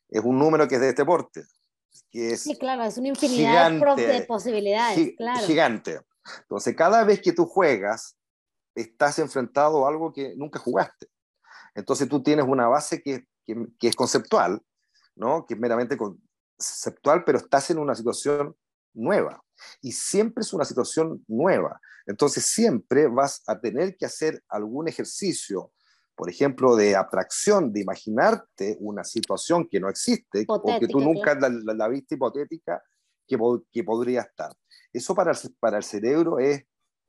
es 0.09 0.23
un 0.23 0.39
número 0.39 0.69
que 0.69 0.77
es 0.77 0.81
de 0.81 0.91
este 0.91 1.05
porte. 1.05 1.45
Que 2.11 2.33
es 2.33 2.43
sí, 2.43 2.57
claro, 2.57 2.85
es 2.85 2.97
una 2.99 3.09
infinidad 3.09 3.71
de 3.97 4.23
posibilidades. 4.23 5.15
claro. 5.17 5.47
Gigante. 5.47 6.01
Entonces, 6.41 6.75
cada 6.75 7.05
vez 7.05 7.21
que 7.21 7.33
tú 7.33 7.47
juegas, 7.47 8.17
estás 8.75 9.19
enfrentado 9.19 9.85
a 9.85 9.89
algo 9.89 10.13
que 10.13 10.35
nunca 10.37 10.59
jugaste. 10.59 11.09
Entonces, 11.75 12.09
tú 12.09 12.23
tienes 12.23 12.47
una 12.47 12.69
base 12.69 13.03
que, 13.03 13.27
que, 13.45 13.67
que 13.79 13.89
es 13.89 13.97
conceptual, 13.97 14.61
¿no? 15.15 15.47
que 15.47 15.55
es 15.55 15.61
meramente 15.61 15.97
conceptual, 15.97 17.25
pero 17.25 17.39
estás 17.39 17.71
en 17.71 17.79
una 17.79 17.95
situación 17.95 18.57
nueva. 18.95 19.43
Y 19.81 19.93
siempre 19.93 20.43
es 20.43 20.53
una 20.53 20.65
situación 20.65 21.25
nueva. 21.29 21.81
Entonces 22.07 22.47
siempre 22.47 23.09
vas 23.09 23.43
a 23.47 23.61
tener 23.61 23.97
que 23.97 24.07
hacer 24.07 24.43
algún 24.49 24.89
ejercicio, 24.89 25.73
por 26.15 26.31
ejemplo, 26.31 26.77
de 26.77 26.95
abstracción, 26.95 27.73
de 27.73 27.81
imaginarte 27.81 28.77
una 28.81 29.05
situación 29.05 29.67
que 29.69 29.81
no 29.81 29.89
existe 29.89 30.45
o 30.49 30.79
que 30.79 30.89
tú 30.89 31.01
nunca 31.01 31.37
la, 31.41 31.89
viste 31.89 32.15
hipotética 32.15 32.83
que, 33.27 33.39
que, 33.73 33.85
podría 33.85 34.21
estar. 34.23 34.53
Eso 34.93 35.15
para 35.15 35.33
el, 35.33 35.39
para 35.59 35.79
el 35.79 35.83
cerebro 35.83 36.39
es 36.39 36.65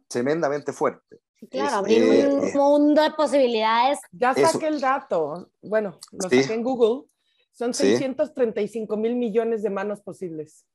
tremendamente 0.08 0.74
fuerte. 0.74 1.20
claro, 1.52 1.78
abrir 1.78 2.04
eh, 2.04 2.28
un 2.28 2.54
mundo 2.54 3.02
de 3.04 3.12
posibilidades. 3.12 4.00
Ya 4.12 4.34
saqué 4.34 4.68
el 4.68 4.82
dato. 4.82 5.50
Bueno, 5.62 6.00
lo 6.12 6.22
saqué 6.22 6.54
en 6.54 6.64
Google. 6.64 7.08
Son 7.52 7.74
635 7.74 8.98
mil 8.98 9.16
millones 9.16 9.64
de 9.64 9.70
manos 9.70 10.02
posibles. 10.02 10.66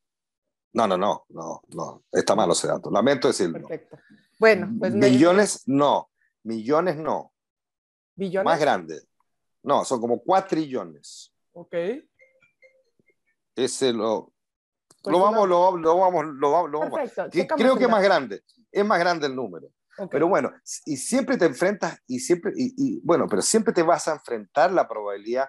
No, 0.72 0.86
no, 0.86 0.96
no, 0.96 1.24
no, 1.28 1.62
no. 1.74 2.04
Está 2.12 2.34
malo 2.34 2.52
ese 2.52 2.68
dato. 2.68 2.90
Lamento 2.90 3.28
decirlo. 3.28 3.58
Perfecto. 3.58 3.98
Bueno, 4.38 4.72
pues 4.78 4.94
millones 4.94 5.64
no, 5.66 6.10
millones 6.44 6.96
no. 6.96 7.29
¿Billones? 8.14 8.44
Más 8.44 8.60
grande. 8.60 9.00
No, 9.62 9.84
son 9.84 10.00
como 10.00 10.22
cuatrillones. 10.22 11.32
Ok. 11.52 11.74
Ese 13.56 13.92
lo, 13.92 14.32
pues 15.02 15.12
lo, 15.12 15.20
vamos, 15.20 15.48
lo, 15.48 15.76
lo, 15.76 15.98
vamos, 15.98 16.24
lo, 16.26 16.50
vamos, 16.50 16.98
Perfecto. 16.98 17.54
Creo 17.56 17.76
que 17.76 17.84
es 17.84 17.90
más 17.90 18.02
grande. 18.02 18.42
Es 18.70 18.84
más 18.84 18.98
grande 18.98 19.26
el 19.26 19.34
número. 19.34 19.68
Pero 20.10 20.28
bueno, 20.28 20.50
y 20.86 20.96
siempre 20.96 21.36
te 21.36 21.44
enfrentas, 21.44 21.98
y 22.06 22.20
siempre, 22.20 22.52
y, 22.56 23.00
bueno, 23.00 23.26
pero 23.28 23.42
siempre 23.42 23.74
te 23.74 23.82
vas 23.82 24.08
a 24.08 24.12
enfrentar 24.12 24.72
la 24.72 24.88
probabilidad 24.88 25.48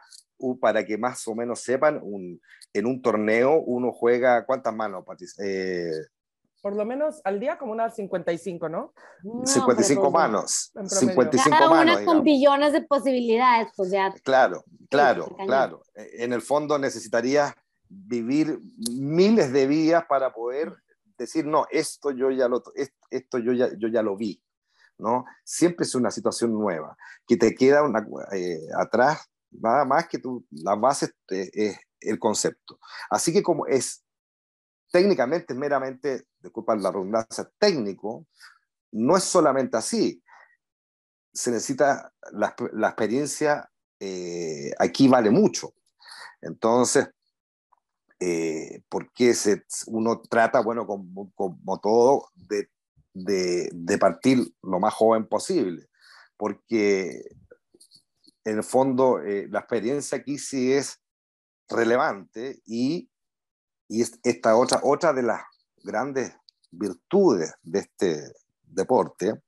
para 0.59 0.83
que 0.85 0.97
más 0.97 1.25
o 1.27 1.35
menos 1.35 1.61
sepan, 1.61 1.99
un, 2.03 2.41
en 2.73 2.85
un 2.85 3.01
torneo 3.01 3.61
uno 3.61 3.93
juega, 3.93 4.45
¿cuántas 4.45 4.73
manos, 4.73 5.05
Patricia? 5.05 5.45
Eh, 5.45 6.05
por 6.61 6.75
lo 6.75 6.85
menos 6.85 7.21
al 7.23 7.39
día 7.39 7.57
como 7.57 7.71
unas 7.71 7.95
55, 7.95 8.69
¿no? 8.69 8.93
55 9.43 10.11
manos. 10.11 10.71
55 10.85 11.49
Cada 11.49 11.69
manos. 11.69 11.97
Una 11.97 12.05
con 12.05 12.23
billones 12.23 12.73
de 12.73 12.81
posibilidades, 12.83 13.69
pues 13.75 13.91
ya. 13.91 14.13
Claro, 14.23 14.63
claro, 14.89 15.35
claro. 15.45 15.81
E, 15.95 16.23
en 16.23 16.33
el 16.33 16.41
fondo 16.41 16.77
necesitarías 16.77 17.53
vivir 17.89 18.59
miles 18.91 19.51
de 19.51 19.67
vías 19.67 20.05
para 20.07 20.33
poder 20.33 20.73
decir, 21.17 21.45
no, 21.45 21.65
esto 21.71 22.11
yo 22.11 22.31
ya 22.31 22.47
lo, 22.47 22.63
esto 23.09 23.37
yo 23.39 23.53
ya, 23.53 23.69
yo 23.77 23.87
ya 23.87 24.01
lo 24.01 24.15
vi. 24.15 24.41
¿no? 24.97 25.25
Siempre 25.43 25.83
es 25.83 25.95
una 25.95 26.11
situación 26.11 26.53
nueva, 26.53 26.95
que 27.27 27.35
te 27.35 27.55
queda 27.55 27.81
una, 27.83 28.05
eh, 28.33 28.59
atrás 28.77 29.27
nada 29.51 29.83
más 29.83 30.07
que 30.07 30.19
tú, 30.19 30.45
la 30.51 30.75
base 30.75 31.11
es 31.27 31.77
el 31.99 32.19
concepto. 32.19 32.79
Así 33.09 33.33
que 33.33 33.43
como 33.43 33.65
es 33.67 34.03
técnicamente, 34.91 35.53
meramente, 35.53 36.27
disculpa 36.39 36.75
la 36.75 36.91
redundancia, 36.91 37.49
técnico, 37.57 38.27
no 38.91 39.17
es 39.17 39.23
solamente 39.23 39.77
así. 39.77 40.21
Se 41.33 41.49
necesita 41.51 42.13
la, 42.33 42.53
la 42.73 42.87
experiencia, 42.89 43.69
eh, 43.99 44.71
aquí 44.77 45.07
vale 45.07 45.29
mucho. 45.29 45.73
Entonces, 46.41 47.09
eh, 48.19 48.83
porque 48.89 49.33
se, 49.33 49.63
uno 49.87 50.21
trata, 50.21 50.59
bueno, 50.61 50.85
como, 50.85 51.31
como 51.33 51.79
todo, 51.79 52.29
de, 52.35 52.69
de, 53.13 53.69
de, 53.73 53.97
partir 53.97 54.53
lo 54.61 54.79
más 54.79 54.93
joven 54.93 55.27
posible, 55.27 55.87
porque 56.37 57.23
en 58.43 58.57
el 58.57 58.63
fondo 58.63 59.21
eh, 59.21 59.47
la 59.49 59.59
experiencia 59.59 60.17
aquí 60.19 60.37
sí 60.37 60.71
es 60.73 61.01
relevante 61.69 62.61
y, 62.65 63.09
y 63.91 64.01
esta 64.23 64.55
otra, 64.55 64.79
otra 64.83 65.11
de 65.11 65.21
las 65.21 65.41
grandes 65.83 66.33
virtudes 66.71 67.53
de 67.61 67.79
este 67.79 68.23
deporte 68.63 69.41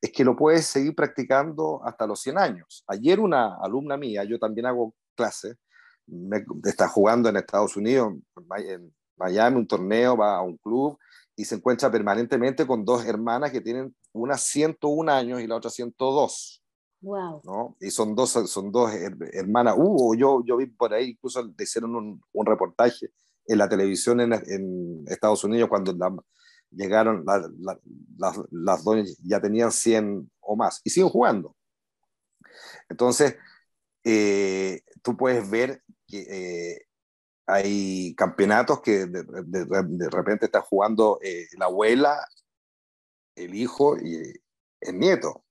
es 0.00 0.12
que 0.12 0.24
lo 0.24 0.36
puedes 0.36 0.66
seguir 0.66 0.94
practicando 0.94 1.80
hasta 1.84 2.06
los 2.06 2.20
100 2.20 2.38
años. 2.38 2.84
Ayer 2.86 3.18
una 3.18 3.56
alumna 3.56 3.96
mía, 3.96 4.22
yo 4.22 4.38
también 4.38 4.66
hago 4.66 4.94
clases, 5.16 5.56
está 6.62 6.86
jugando 6.86 7.28
en 7.28 7.38
Estados 7.38 7.76
Unidos, 7.76 8.14
en 8.56 8.94
Miami, 9.16 9.56
un 9.56 9.66
torneo, 9.66 10.16
va 10.16 10.36
a 10.36 10.42
un 10.42 10.56
club 10.58 10.96
y 11.34 11.44
se 11.44 11.56
encuentra 11.56 11.90
permanentemente 11.90 12.68
con 12.68 12.84
dos 12.84 13.04
hermanas 13.04 13.50
que 13.50 13.60
tienen 13.60 13.96
una 14.12 14.38
101 14.38 15.10
años 15.10 15.40
y 15.40 15.48
la 15.48 15.56
otra 15.56 15.70
102. 15.70 16.62
Wow. 17.00 17.40
¿no? 17.42 17.76
Y 17.80 17.90
son 17.90 18.14
dos, 18.14 18.30
son 18.30 18.70
dos 18.70 18.92
hermanas. 19.32 19.74
Uh, 19.76 20.14
yo, 20.14 20.44
yo 20.46 20.56
vi 20.56 20.66
por 20.66 20.94
ahí, 20.94 21.10
incluso 21.10 21.42
le 21.42 21.64
hicieron 21.64 21.96
un, 21.96 22.22
un 22.32 22.46
reportaje 22.46 23.10
en 23.46 23.58
la 23.58 23.68
televisión 23.68 24.20
en, 24.20 24.32
en 24.32 25.04
Estados 25.08 25.44
Unidos 25.44 25.68
cuando 25.68 25.94
llegaron, 26.70 27.24
las, 27.24 28.40
las 28.50 28.84
dos 28.84 29.18
ya 29.22 29.40
tenían 29.40 29.72
100 29.72 30.30
o 30.40 30.56
más 30.56 30.80
y 30.84 30.90
siguen 30.90 31.08
jugando. 31.08 31.56
Entonces, 32.88 33.36
eh, 34.04 34.82
tú 35.02 35.16
puedes 35.16 35.48
ver 35.50 35.82
que 36.06 36.26
eh, 36.28 36.86
hay 37.46 38.14
campeonatos 38.16 38.80
que 38.80 39.06
de, 39.06 39.22
de, 39.24 40.10
repente 40.10 40.46
está 40.46 40.60
jugando 40.60 41.18
eh, 41.22 41.46
la 41.58 41.66
abuela, 41.66 42.26
el 43.34 43.54
hijo 43.54 43.96
y 43.98 44.40
el 44.80 44.98
nieto. 44.98 45.44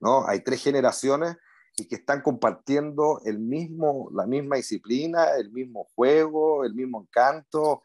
¿no? 0.00 0.26
Hay 0.26 0.40
tres 0.42 0.62
generaciones 0.62 1.36
y 1.80 1.86
que 1.86 1.96
están 1.96 2.22
compartiendo 2.22 3.20
el 3.24 3.38
mismo, 3.38 4.10
la 4.12 4.26
misma 4.26 4.56
disciplina, 4.56 5.36
el 5.36 5.50
mismo 5.52 5.88
juego, 5.94 6.64
el 6.64 6.74
mismo 6.74 7.02
encanto. 7.02 7.82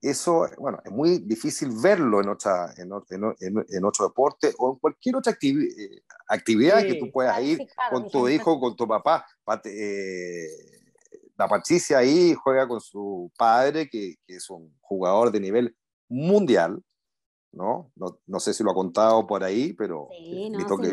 Eso, 0.00 0.46
bueno, 0.58 0.80
es 0.84 0.92
muy 0.92 1.18
difícil 1.18 1.70
verlo 1.82 2.20
en, 2.20 2.28
otra, 2.28 2.74
en, 2.76 2.92
en, 3.40 3.64
en 3.68 3.84
otro 3.84 4.06
deporte 4.06 4.52
o 4.58 4.72
en 4.72 4.78
cualquier 4.78 5.16
otra 5.16 5.32
eh, 5.40 6.02
actividad 6.28 6.82
que 6.82 6.96
tú 6.96 7.10
puedas 7.10 7.40
ir 7.42 7.66
con 7.90 8.10
tu 8.10 8.28
hijo, 8.28 8.60
con 8.60 8.76
tu 8.76 8.86
papá. 8.86 9.26
Eh, 9.64 10.46
la 11.36 11.48
Patricia 11.48 11.98
ahí 11.98 12.34
juega 12.34 12.68
con 12.68 12.80
su 12.80 13.32
padre, 13.36 13.88
que, 13.88 14.16
que 14.26 14.36
es 14.36 14.50
un 14.50 14.76
jugador 14.82 15.32
de 15.32 15.40
nivel 15.40 15.76
mundial, 16.08 16.82
¿no? 17.54 17.92
¿no? 18.26 18.40
sé 18.40 18.52
si 18.52 18.62
lo 18.62 18.70
ha 18.70 18.74
contado 18.74 19.26
por 19.26 19.42
ahí, 19.44 19.72
pero 19.72 20.08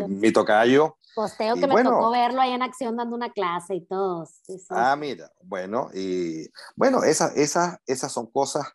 mi, 0.07 0.31
tocayo. 0.31 0.97
Posteo 1.15 1.55
que 1.55 1.67
me 1.67 1.83
tocó 1.83 2.11
verlo 2.11 2.41
ahí 2.41 2.51
en 2.51 2.61
acción 2.61 2.95
dando 2.95 3.15
una 3.15 3.31
clase 3.31 3.75
y 3.75 3.85
todo. 3.85 4.27
ah, 4.69 4.95
mira, 4.95 5.31
bueno, 5.43 5.89
y 5.93 6.47
bueno, 6.75 7.03
esas, 7.03 7.35
esas, 7.35 7.77
esas 7.85 8.11
son 8.11 8.27
cosas 8.31 8.65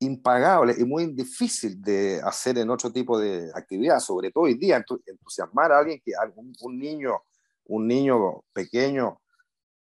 impagables 0.00 0.78
y 0.78 0.84
muy 0.84 1.06
difícil 1.12 1.80
de 1.80 2.20
hacer 2.22 2.58
en 2.58 2.70
otro 2.70 2.92
tipo 2.92 3.18
de 3.18 3.50
actividad, 3.54 3.98
sobre 4.00 4.30
todo 4.30 4.44
hoy 4.44 4.54
día, 4.54 4.84
entusiasmar 5.06 5.72
a 5.72 5.78
alguien, 5.78 6.00
que 6.04 6.12
algún, 6.14 6.52
un 6.60 6.78
niño, 6.78 7.22
un 7.66 7.86
niño 7.86 8.42
pequeño 8.52 9.20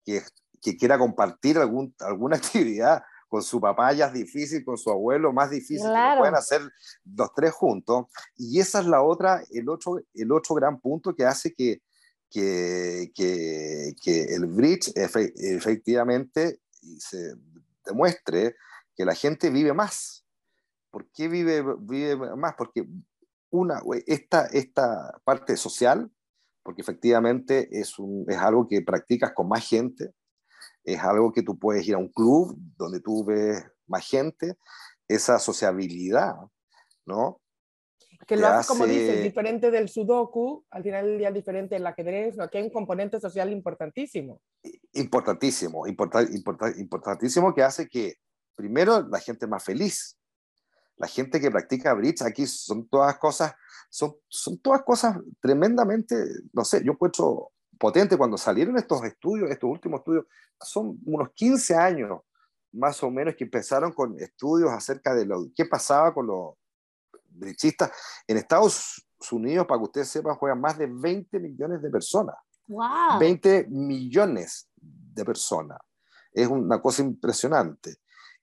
que, 0.04 0.22
que 0.60 0.76
quiera 0.76 0.98
compartir 0.98 1.58
algún, 1.58 1.94
alguna 2.00 2.36
actividad 2.38 3.02
con 3.28 3.42
su 3.42 3.60
papá 3.60 3.92
ya 3.92 4.06
es 4.06 4.12
difícil, 4.14 4.64
con 4.64 4.78
su 4.78 4.90
abuelo 4.90 5.32
más 5.32 5.50
difícil, 5.50 5.86
lo 5.86 6.18
pueden 6.18 6.34
hacer 6.34 6.62
los 7.04 7.32
tres 7.34 7.52
juntos. 7.52 8.06
Y 8.36 8.58
esa 8.58 8.80
es 8.80 8.86
la 8.86 9.02
otra, 9.02 9.42
el 9.50 9.68
otro, 9.68 10.00
el 10.14 10.32
otro 10.32 10.54
gran 10.54 10.80
punto 10.80 11.14
que 11.14 11.24
hace 11.24 11.54
que, 11.54 11.82
que, 12.30 13.12
que, 13.14 14.24
el 14.34 14.46
bridge 14.46 14.92
efectivamente 14.96 16.60
se 16.98 17.34
demuestre 17.84 18.56
que 18.96 19.04
la 19.04 19.14
gente 19.14 19.50
vive 19.50 19.72
más. 19.72 20.24
¿Por 20.90 21.10
qué 21.12 21.28
vive, 21.28 21.62
vive 21.80 22.16
más? 22.36 22.54
Porque 22.56 22.86
una, 23.50 23.80
esta, 24.06 24.46
esta 24.46 25.20
parte 25.24 25.56
social, 25.56 26.10
porque 26.62 26.82
efectivamente 26.82 27.68
es, 27.78 27.98
un, 27.98 28.24
es 28.28 28.38
algo 28.38 28.66
que 28.66 28.82
practicas 28.82 29.32
con 29.32 29.48
más 29.48 29.66
gente, 29.68 30.12
es 30.92 31.00
algo 31.00 31.32
que 31.32 31.42
tú 31.42 31.58
puedes 31.58 31.86
ir 31.86 31.94
a 31.94 31.98
un 31.98 32.08
club 32.08 32.56
donde 32.76 33.00
tú 33.00 33.24
ves 33.24 33.62
más 33.86 34.06
gente, 34.08 34.56
esa 35.06 35.38
sociabilidad, 35.38 36.34
¿no? 37.04 37.40
Que 38.26 38.36
lo 38.36 38.48
hace, 38.48 38.68
como 38.68 38.86
dices, 38.86 39.22
diferente 39.22 39.70
del 39.70 39.88
sudoku, 39.88 40.64
al 40.70 40.82
final 40.82 41.06
del 41.06 41.18
día 41.18 41.30
diferente 41.30 41.74
del 41.74 41.86
ajedrez, 41.86 42.36
¿no? 42.36 42.44
aquí 42.44 42.58
hay 42.58 42.64
un 42.64 42.70
componente 42.70 43.20
social 43.20 43.50
importantísimo. 43.52 44.40
Importantísimo, 44.92 45.86
importantísimo 45.86 47.54
que 47.54 47.62
hace 47.62 47.88
que, 47.88 48.16
primero, 48.54 49.06
la 49.08 49.20
gente 49.20 49.46
más 49.46 49.64
feliz, 49.64 50.18
la 50.96 51.06
gente 51.06 51.40
que 51.40 51.50
practica 51.50 51.94
bridge 51.94 52.22
aquí 52.22 52.46
son 52.46 52.88
todas 52.88 53.16
cosas, 53.18 53.54
son, 53.88 54.16
son 54.26 54.58
todas 54.58 54.82
cosas 54.82 55.16
tremendamente, 55.40 56.16
no 56.52 56.64
sé, 56.64 56.82
yo 56.84 56.92
encuentro 56.92 57.52
potente 57.78 58.16
cuando 58.16 58.36
salieron 58.36 58.76
estos 58.76 59.04
estudios, 59.04 59.50
estos 59.50 59.70
últimos 59.70 60.00
estudios, 60.00 60.26
son 60.60 60.98
unos 61.04 61.30
15 61.32 61.74
años 61.74 62.20
más 62.72 63.02
o 63.02 63.10
menos 63.10 63.34
que 63.36 63.44
empezaron 63.44 63.92
con 63.92 64.18
estudios 64.20 64.70
acerca 64.70 65.14
de 65.14 65.24
lo 65.24 65.46
qué 65.54 65.64
pasaba 65.64 66.12
con 66.12 66.26
los 66.26 66.54
bridgistas. 67.30 67.90
En 68.26 68.36
Estados 68.36 69.06
Unidos, 69.30 69.66
para 69.66 69.78
que 69.78 69.84
ustedes 69.84 70.08
sepan, 70.08 70.36
juegan 70.36 70.60
más 70.60 70.76
de 70.78 70.86
20 70.86 71.38
millones 71.40 71.82
de 71.82 71.90
personas. 71.90 72.36
Wow. 72.66 73.18
20 73.18 73.68
millones 73.70 74.68
de 74.76 75.24
personas. 75.24 75.78
Es 76.32 76.46
una 76.46 76.80
cosa 76.80 77.02
impresionante. 77.02 77.96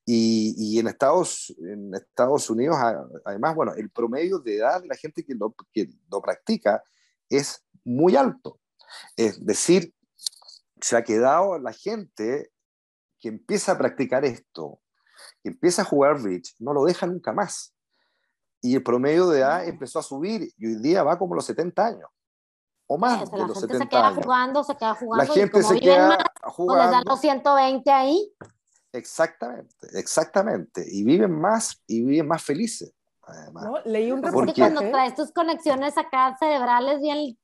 Y, 0.06 0.54
y, 0.58 0.80
en, 0.80 0.88
Estados, 0.88 1.56
en 1.58 1.94
Estados 1.96 2.50
Unidos, 2.50 2.78
además, 3.24 3.56
bueno, 3.56 3.74
el 3.74 3.90
promedio 3.90 4.40
de 4.40 4.58
edad 4.58 4.82
de 4.82 4.88
la 4.88 4.96
gente 4.96 5.24
que 5.24 5.34
lo, 5.34 5.56
que 5.74 5.90
lo 6.12 6.22
practica 6.22 6.84
es 7.30 7.66
muy 7.84 8.16
alto. 8.16 8.60
Es 9.16 9.46
decir, 9.46 9.94
se 10.82 10.98
ha 10.98 11.04
quedado 11.04 11.58
la 11.60 11.74
gente 11.74 12.52
que 13.20 13.30
empieza 13.30 13.74
a 13.74 13.78
practicar 13.78 14.26
esto, 14.26 14.80
que 15.44 15.50
empieza 15.50 15.82
a 15.82 15.86
jugar 15.86 16.22
bridge, 16.22 16.56
no 16.60 16.74
lo 16.74 16.84
deja 16.86 17.08
nunca 17.08 17.34
más. 17.34 17.74
Y 18.62 18.76
el 18.76 18.84
promedio 18.84 19.28
de 19.30 19.40
edad 19.40 19.68
empezó 19.68 20.00
a 20.00 20.04
subir 20.04 20.52
y 20.58 20.66
hoy 20.66 20.76
día 20.82 21.04
va 21.04 21.18
como 21.18 21.36
los 21.36 21.46
70 21.46 21.86
años 21.86 22.10
o 22.88 22.98
más 22.98 23.24
o 23.24 23.26
sea, 23.26 23.38
de 23.38 23.42
la 23.42 23.48
los 23.48 23.60
gente 23.60 23.74
70 23.74 23.84
se 23.84 23.90
queda 23.90 24.08
años. 24.08 24.24
jugando, 24.24 24.64
se 24.64 24.76
queda 24.76 24.96
jugando. 24.96 25.26
La 25.26 25.34
gente 25.34 25.60
y 25.60 25.62
como 25.62 25.74
se 25.74 25.80
queda 25.80 26.08
más, 26.08 26.18
pues 26.18 26.78
les 26.78 26.92
dan 26.92 27.04
jugando. 27.04 27.12
los 27.12 27.22
120 27.22 27.92
ahí. 27.92 28.34
Exactamente, 28.92 29.88
exactamente. 29.94 30.86
Y 30.90 31.04
viven 31.04 31.32
más 31.32 31.82
y 31.88 32.04
viven 32.04 32.28
más 32.28 32.44
felices. 32.44 32.94
Además. 33.24 33.64
¿no? 33.66 33.82
Leí 33.86 34.12
un 34.12 34.22
Pues 34.22 34.34
¿Por 34.34 34.44
es 34.48 34.54
qué? 34.54 34.54
que 34.54 34.62
cuando 34.62 34.82
reportaje 34.82 35.14
traes 35.14 35.16
tus 35.16 35.34
conexiones 35.34 35.98
acá 35.98 36.36
cerebrales 36.40 37.02
bien, 37.02 37.38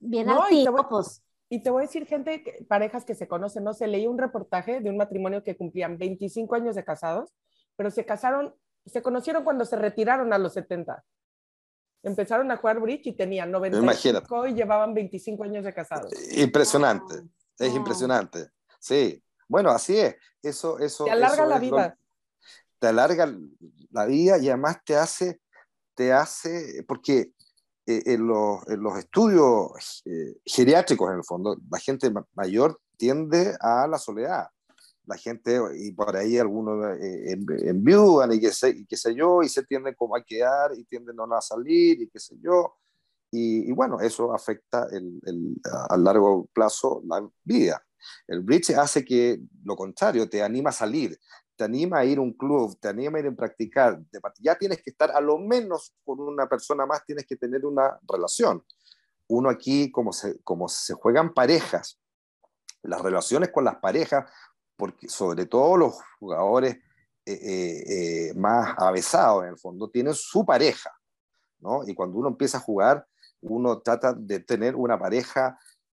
bien 0.00 0.26
No, 0.26 0.42
al 0.44 0.52
y 0.52 0.64
te 0.64 0.70
voy- 0.70 0.82
pues. 0.88 1.22
y 1.48 1.62
te 1.62 1.70
voy 1.70 1.82
a 1.82 1.86
decir 1.86 2.06
gente, 2.06 2.42
que- 2.42 2.64
parejas 2.68 3.04
que 3.04 3.14
se 3.14 3.26
conocen, 3.28 3.64
no 3.64 3.72
sé, 3.74 3.86
leí 3.86 4.06
un 4.06 4.18
reportaje 4.18 4.80
de 4.80 4.90
un 4.90 4.96
matrimonio 4.96 5.42
que 5.42 5.56
cumplían 5.56 5.98
25 5.98 6.54
años 6.54 6.74
de 6.76 6.84
casados, 6.84 7.34
pero 7.76 7.90
se 7.90 8.04
casaron, 8.04 8.54
se 8.86 9.02
conocieron 9.02 9.44
cuando 9.44 9.64
se 9.64 9.76
retiraron 9.76 10.32
a 10.32 10.38
los 10.38 10.52
70. 10.54 11.04
Empezaron 12.02 12.50
a 12.50 12.56
jugar 12.56 12.80
bridge 12.80 13.06
y 13.08 13.12
tenían 13.12 13.50
95 13.50 14.46
y 14.46 14.54
llevaban 14.54 14.94
25 14.94 15.44
años 15.44 15.64
de 15.64 15.74
casados. 15.74 16.12
Impresionante, 16.36 17.14
Wow. 17.20 17.30
es 17.58 17.68
Wow. 17.68 17.76
impresionante. 17.78 18.50
Sí, 18.78 19.22
bueno, 19.48 19.70
así 19.70 19.98
es. 19.98 20.16
Eso, 20.42 20.78
eso, 20.78 21.04
Te 21.06 21.10
alarga 21.10 21.34
eso 21.42 21.46
la 21.46 21.56
es 21.56 21.62
lo- 21.62 21.76
vida. 21.76 21.98
te 22.78 22.86
alarga 22.86 23.34
la 23.90 24.04
vida 24.06 24.38
y 24.38 24.48
además 24.48 24.78
te 24.84 24.94
hace, 24.96 25.40
te 25.94 26.12
hace, 26.12 26.84
porque 26.86 27.32
eh, 27.88 28.02
en, 28.06 28.26
los, 28.26 28.66
en 28.68 28.82
los 28.82 28.98
estudios 28.98 30.02
eh, 30.06 30.36
geriátricos, 30.44 31.10
en 31.10 31.16
el 31.18 31.24
fondo, 31.24 31.56
la 31.70 31.78
gente 31.78 32.10
ma- 32.10 32.26
mayor 32.34 32.80
tiende 32.96 33.56
a 33.60 33.86
la 33.88 33.98
soledad. 33.98 34.46
La 35.06 35.16
gente, 35.16 35.58
y 35.78 35.92
por 35.92 36.14
ahí 36.16 36.38
algunos 36.38 36.98
eh, 37.00 37.32
en- 37.32 37.46
enviudan 37.68 38.32
y 38.32 38.40
qué, 38.40 38.52
sé, 38.52 38.70
y 38.70 38.84
qué 38.86 38.96
sé 38.96 39.14
yo, 39.14 39.42
y 39.42 39.48
se 39.48 39.62
tienden 39.64 39.94
como 39.94 40.14
a 40.16 40.22
quedar 40.22 40.72
y 40.76 40.84
tienden 40.84 41.16
no 41.16 41.24
a 41.34 41.40
salir 41.40 42.02
y 42.02 42.08
qué 42.10 42.18
sé 42.20 42.36
yo. 42.42 42.76
Y, 43.30 43.68
y 43.70 43.72
bueno, 43.72 44.00
eso 44.00 44.34
afecta 44.34 44.86
el, 44.92 45.20
el- 45.24 45.56
a 45.90 45.96
largo 45.96 46.46
plazo 46.52 47.02
la 47.06 47.26
vida. 47.44 47.82
El 48.26 48.40
bridge 48.42 48.70
hace 48.76 49.04
que 49.04 49.40
lo 49.64 49.76
contrario, 49.76 50.28
te 50.28 50.42
anima 50.42 50.70
a 50.70 50.72
salir, 50.72 51.18
te 51.58 51.64
anima 51.64 51.98
a 51.98 52.04
ir 52.04 52.18
a 52.18 52.20
un 52.20 52.32
club, 52.32 52.78
te 52.80 52.88
anima 52.88 53.18
a 53.18 53.20
ir 53.20 53.26
a 53.26 53.32
practicar, 53.32 54.00
ya 54.38 54.54
tienes 54.56 54.80
que 54.80 54.90
estar 54.90 55.10
a 55.10 55.20
lo 55.20 55.38
menos 55.38 55.92
con 56.04 56.20
una 56.20 56.48
persona 56.48 56.86
más, 56.86 57.04
tienes 57.04 57.26
que 57.26 57.36
tener 57.36 57.66
una 57.66 57.98
relación. 58.08 58.64
Uno 59.26 59.50
aquí, 59.50 59.90
como 59.90 60.12
se, 60.12 60.40
como 60.42 60.68
se 60.68 60.94
juegan 60.94 61.34
parejas, 61.34 62.00
las 62.82 63.02
relaciones 63.02 63.50
con 63.50 63.64
las 63.64 63.76
parejas, 63.76 64.30
porque 64.76 65.08
sobre 65.08 65.46
todo 65.46 65.76
los 65.76 65.96
jugadores 66.20 66.76
eh, 67.26 67.32
eh, 67.32 68.28
eh, 68.28 68.34
más 68.36 68.76
avesados 68.78 69.42
en 69.42 69.50
el 69.50 69.58
fondo, 69.58 69.90
tienen 69.90 70.14
su 70.14 70.46
pareja, 70.46 70.92
¿no? 71.58 71.82
Y 71.84 71.92
cuando 71.92 72.18
uno 72.18 72.28
empieza 72.28 72.58
a 72.58 72.62
jugar, 72.62 73.04
uno 73.40 73.80
trata 73.80 74.12
de 74.12 74.38
tener 74.38 74.76
una 74.76 74.96
pareja, 74.96 75.58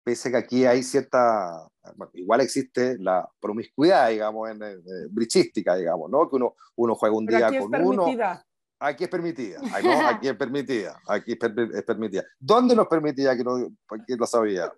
pese 0.10 0.32
que 0.32 0.38
aquí 0.38 0.66
hay 0.66 0.82
cierta, 0.82 1.68
bueno, 1.96 2.10
igual 2.16 2.42
existe 2.42 2.98
la 2.98 3.30
promiscuidad, 3.40 4.10
digamos, 4.10 4.50
en, 4.50 4.56
en, 4.64 4.72
en 4.72 5.14
brichística, 5.14 5.76
digamos, 5.76 6.10
¿no? 6.10 6.28
Que 6.28 6.36
uno, 6.38 6.56
uno 6.78 6.96
juega 6.96 7.16
un 7.16 7.28
Pero 7.28 7.38
día 7.38 7.48
aquí 7.48 7.58
es 7.58 7.62
con 7.62 7.76
uno. 7.76 8.06
Aquí 8.82 9.04
es 9.04 9.10
permitida, 9.10 9.60
Ay, 9.74 9.84
no, 9.84 10.08
aquí 10.08 10.30
es 10.30 10.36
permitida, 10.38 11.00
aquí 11.06 11.34
es, 11.34 11.38
per- 11.38 11.70
es 11.76 11.84
permitida. 11.84 12.24
¿Dónde 12.40 12.76
nos 12.76 12.88
permitía 12.88 13.36
que 13.38 13.44
no, 13.44 13.58
que 14.08 14.16
lo 14.16 14.26
sabía? 14.26 14.72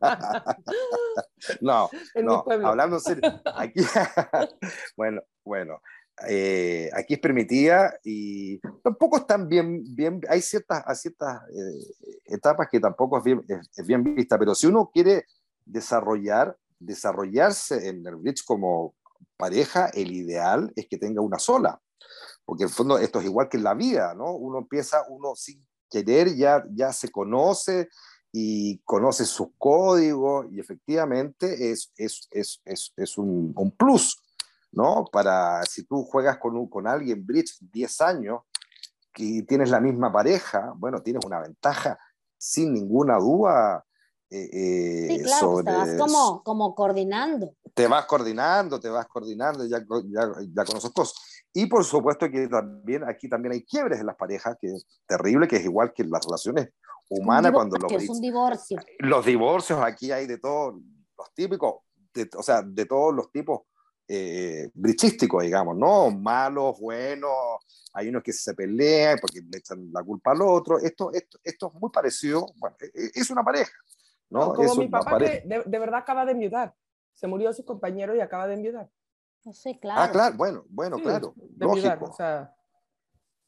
no, 1.60 1.90
En 2.14 2.24
no, 2.24 2.44
hablando 2.64 2.96
en 2.96 3.02
serio, 3.02 3.42
aquí, 3.56 3.80
bueno, 4.96 5.20
bueno, 5.44 5.82
eh, 6.28 6.90
aquí 6.94 7.14
es 7.14 7.20
permitida 7.20 7.98
y 8.04 8.58
tampoco 8.82 9.18
están 9.18 9.48
bien, 9.48 9.82
bien 9.94 10.20
hay 10.28 10.40
ciertas, 10.40 10.82
hay 10.86 10.96
ciertas 10.96 11.42
eh, 11.50 12.12
etapas 12.26 12.68
que 12.70 12.80
tampoco 12.80 13.18
es 13.18 13.24
bien, 13.24 13.44
es, 13.48 13.70
es 13.76 13.86
bien 13.86 14.02
vista, 14.02 14.38
pero 14.38 14.54
si 14.54 14.66
uno 14.66 14.90
quiere 14.92 15.24
desarrollar, 15.64 16.56
desarrollarse 16.78 17.88
en 17.88 18.06
el 18.06 18.16
bridge 18.16 18.44
como 18.44 18.94
pareja, 19.36 19.88
el 19.88 20.12
ideal 20.12 20.72
es 20.76 20.86
que 20.86 20.98
tenga 20.98 21.20
una 21.20 21.38
sola, 21.38 21.80
porque 22.44 22.64
en 22.64 22.68
el 22.68 22.74
fondo 22.74 22.98
esto 22.98 23.18
es 23.18 23.26
igual 23.26 23.48
que 23.48 23.56
en 23.56 23.64
la 23.64 23.74
vida, 23.74 24.14
¿no? 24.14 24.32
Uno 24.34 24.58
empieza, 24.58 25.04
uno 25.08 25.34
sin 25.34 25.66
querer 25.90 26.34
ya, 26.34 26.64
ya 26.70 26.92
se 26.92 27.10
conoce 27.10 27.88
y 28.32 28.78
conoce 28.78 29.24
sus 29.24 29.48
códigos 29.58 30.46
y 30.50 30.58
efectivamente 30.58 31.70
es, 31.70 31.92
es, 31.96 32.28
es, 32.32 32.60
es, 32.96 33.18
un, 33.18 33.52
un, 33.56 33.70
plus, 33.70 34.23
¿no? 34.74 35.04
Para 35.10 35.62
si 35.64 35.84
tú 35.84 36.04
juegas 36.04 36.38
con, 36.38 36.56
un, 36.56 36.68
con 36.68 36.86
alguien 36.86 37.24
bridge 37.24 37.58
10 37.60 38.00
años 38.00 38.40
y 39.16 39.42
tienes 39.42 39.70
la 39.70 39.80
misma 39.80 40.12
pareja, 40.12 40.72
bueno, 40.76 41.02
tienes 41.02 41.24
una 41.24 41.40
ventaja 41.40 41.98
sin 42.36 42.72
ninguna 42.72 43.18
duda. 43.18 43.84
Eh, 44.30 44.48
eh, 44.52 45.06
sí, 45.08 45.22
claro, 45.22 45.40
sobre, 45.40 45.64
pues 45.64 45.84
te 45.84 45.96
vas 45.96 46.00
como, 46.00 46.42
como 46.42 46.74
coordinando. 46.74 47.54
Te 47.72 47.86
vas 47.86 48.06
coordinando, 48.06 48.80
te 48.80 48.88
vas 48.88 49.06
coordinando, 49.06 49.64
ya, 49.66 49.78
ya, 49.78 50.30
ya 50.52 50.64
conoces 50.64 50.90
cosas. 50.90 51.14
Y 51.52 51.66
por 51.66 51.84
supuesto 51.84 52.28
que 52.30 52.48
también 52.48 53.04
aquí 53.04 53.28
también 53.28 53.52
hay 53.52 53.64
quiebres 53.64 54.00
en 54.00 54.06
las 54.06 54.16
parejas, 54.16 54.56
que 54.60 54.68
es 54.68 54.86
terrible, 55.06 55.46
que 55.46 55.56
es 55.56 55.64
igual 55.64 55.92
que 55.92 56.02
en 56.02 56.10
las 56.10 56.24
relaciones 56.24 56.70
humanas 57.08 57.52
cuando 57.52 57.76
los, 57.76 57.92
es 57.92 58.08
un 58.08 58.20
divorcio. 58.20 58.80
los 58.98 59.24
divorcios 59.24 59.78
aquí 59.80 60.10
hay 60.10 60.26
de 60.26 60.38
todos 60.38 60.74
los 60.74 61.34
típicos, 61.34 61.82
de, 62.12 62.28
o 62.36 62.42
sea, 62.42 62.62
de 62.62 62.86
todos 62.86 63.14
los 63.14 63.30
tipos 63.30 63.60
eh, 64.08 64.70
brichísticos, 64.74 65.42
digamos, 65.42 65.76
¿no? 65.76 66.10
Malos, 66.10 66.78
buenos, 66.78 67.30
hay 67.92 68.08
unos 68.08 68.22
que 68.22 68.32
se 68.32 68.54
pelean 68.54 69.18
porque 69.20 69.40
le 69.40 69.58
echan 69.58 69.90
la 69.92 70.02
culpa 70.02 70.32
al 70.32 70.42
otro. 70.42 70.78
Esto, 70.78 71.12
esto, 71.12 71.38
esto 71.42 71.72
es 71.74 71.80
muy 71.80 71.90
parecido, 71.90 72.46
bueno, 72.56 72.76
es 72.92 73.30
una 73.30 73.42
pareja. 73.42 73.72
¿no? 74.30 74.52
Como 74.52 74.72
es 74.72 74.78
mi 74.78 74.88
papá 74.88 75.18
que 75.18 75.42
de, 75.44 75.62
de, 75.64 75.78
verdad 75.78 76.00
acaba 76.00 76.24
de 76.24 76.32
enviudar. 76.32 76.74
Se 77.12 77.26
murió 77.26 77.52
su 77.52 77.64
compañero 77.64 78.16
y 78.16 78.20
acaba 78.20 78.46
de 78.46 78.54
enviudar. 78.54 78.90
Sí, 79.52 79.78
claro. 79.78 80.00
Ah, 80.00 80.10
claro, 80.10 80.36
bueno, 80.36 80.64
bueno, 80.68 80.96
sí, 80.96 81.02
claro. 81.02 81.34
De 81.36 81.66
lógico. 81.66 81.86
Enviudar, 81.86 82.02
o 82.02 82.12
sea, 82.12 82.54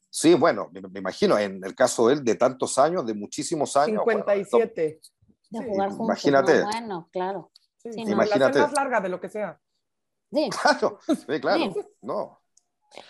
Sí, 0.09 0.33
bueno, 0.33 0.69
me, 0.71 0.81
me, 0.81 0.99
imagino, 0.99 1.37
en 1.37 1.63
el 1.63 1.75
caso 1.75 2.07
de 2.07 2.15
él, 2.15 2.23
de 2.23 2.35
tantos 2.35 2.77
años, 2.77 3.05
de 3.05 3.13
muchísimos 3.13 3.75
años. 3.75 4.01
57. 4.03 5.01
Bueno, 5.49 5.67
de 5.67 5.71
jugar 5.71 5.89
sí, 5.89 5.97
juntos, 5.97 6.07
imagínate. 6.07 6.59
No, 6.59 6.65
bueno, 6.65 7.09
claro. 7.11 7.51
Sí, 7.75 7.93
Sí, 7.93 8.03
no, 8.05 8.11
imagínate. 8.11 8.59
más 8.59 8.73
larga 8.73 9.01
de 9.01 9.09
lo 9.09 9.19
que 9.19 9.29
sea. 9.29 9.59
Sí. 10.31 10.49
Claro, 10.49 10.99
sí, 11.07 11.39
claro. 11.39 11.73
Sí. 11.73 11.81
No. 12.01 12.39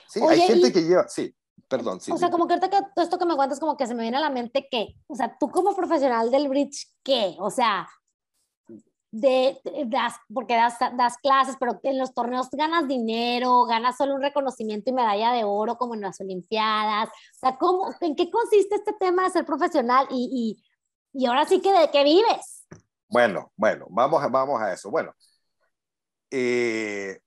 Sí, 0.08 0.20
Oye, 0.22 0.34
hay 0.42 0.42
gente 0.48 0.68
y- 0.68 0.72
que 0.74 0.82
lleva, 0.84 1.08
sí, 1.08 1.36
perdón, 1.68 2.00
sí. 2.02 2.12
o 2.12 2.18
sea, 2.18 2.30
como 2.30 2.48
que 2.48 2.54
ahorita 2.54 2.70
que 2.70 2.86
todo 2.96 3.04
esto 3.04 3.18
que 3.18 3.26
me 3.26 3.36
cuentas, 3.36 3.60
como 3.60 3.76
que 3.78 3.88
se 3.88 3.94
me 3.96 4.04
viene 4.04 4.18
a 4.18 4.22
la 4.22 4.30
mente 4.30 4.68
que, 4.70 4.96
o 5.08 5.16
sea, 5.16 5.36
tú 5.40 5.50
como 5.50 5.76
profesional 5.76 6.30
del 6.32 6.48
bridge, 6.50 6.88
¿qué? 7.04 7.36
O 7.40 7.50
sea, 7.50 7.88
de, 9.12 9.60
de- 9.64 9.86
das, 9.88 10.16
porque 10.34 10.56
das, 10.56 10.76
das 10.98 11.18
clases, 11.18 11.56
pero 11.60 11.80
en 11.84 11.98
los 11.98 12.14
torneos 12.14 12.50
ganas 12.52 12.88
dinero, 12.88 13.64
ganas 13.66 13.98
solo 13.98 14.16
un 14.16 14.22
reconocimiento 14.22 14.90
y 14.90 14.94
medalla 14.94 15.32
de 15.32 15.44
oro 15.44 15.78
como 15.78 15.96
en 15.96 16.02
las 16.02 16.20
Olimpiadas. 16.20 17.10
O 17.10 17.40
sea, 17.40 17.58
¿cómo, 17.58 17.90
¿en 18.02 18.16
qué 18.16 18.30
consiste 18.30 18.76
este 18.76 18.94
tema 18.94 19.24
de 19.24 19.30
ser 19.32 19.46
profesional? 19.46 20.08
Y, 20.12 20.58
y, 21.14 21.20
y 21.22 21.26
ahora 21.26 21.46
sí 21.46 21.62
que 21.62 21.72
de 21.72 21.90
qué 21.90 22.04
vives. 22.04 22.68
Bueno, 23.10 23.52
bueno, 23.56 23.86
vamos 23.90 24.22
vamos 24.30 24.62
a 24.62 24.74
eso. 24.74 24.92
Bueno, 24.92 25.14
eh, 26.32 27.20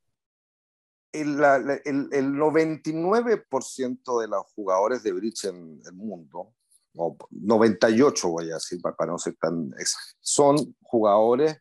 el, 1.13 1.43
el- 1.85 2.09
el 2.13 2.33
99% 2.35 4.21
de 4.21 4.29
los 4.29 4.47
jugadores 4.55 5.03
de 5.03 5.13
bridge 5.13 5.45
en 5.47 5.81
el 5.85 5.93
mundo, 5.93 6.55
o 6.95 7.17
98 7.31 8.29
voy 8.29 8.51
a 8.51 8.55
decir 8.55 8.81
para, 8.81 8.97
para 8.97 9.13
no 9.13 9.19
ser 9.19 9.37
tan 9.37 9.67
exacto, 9.79 10.19
son 10.21 10.77
jugadores 10.83 11.57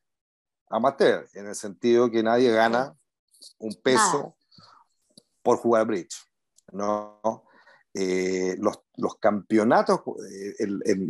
amateur, 0.70 1.28
en 1.34 1.48
el 1.48 1.56
sentido 1.56 2.10
que 2.12 2.24
nadie 2.24 2.52
gana 2.52 2.96
un 3.58 3.74
peso 3.82 4.36
por 5.42 5.58
jugar 5.58 5.88
bridge. 5.88 6.16
¿no? 6.72 7.20
Eh, 7.94 8.56
los, 8.60 8.80
los, 8.98 9.16
campeonatos, 9.18 10.02
eh, 10.32 10.56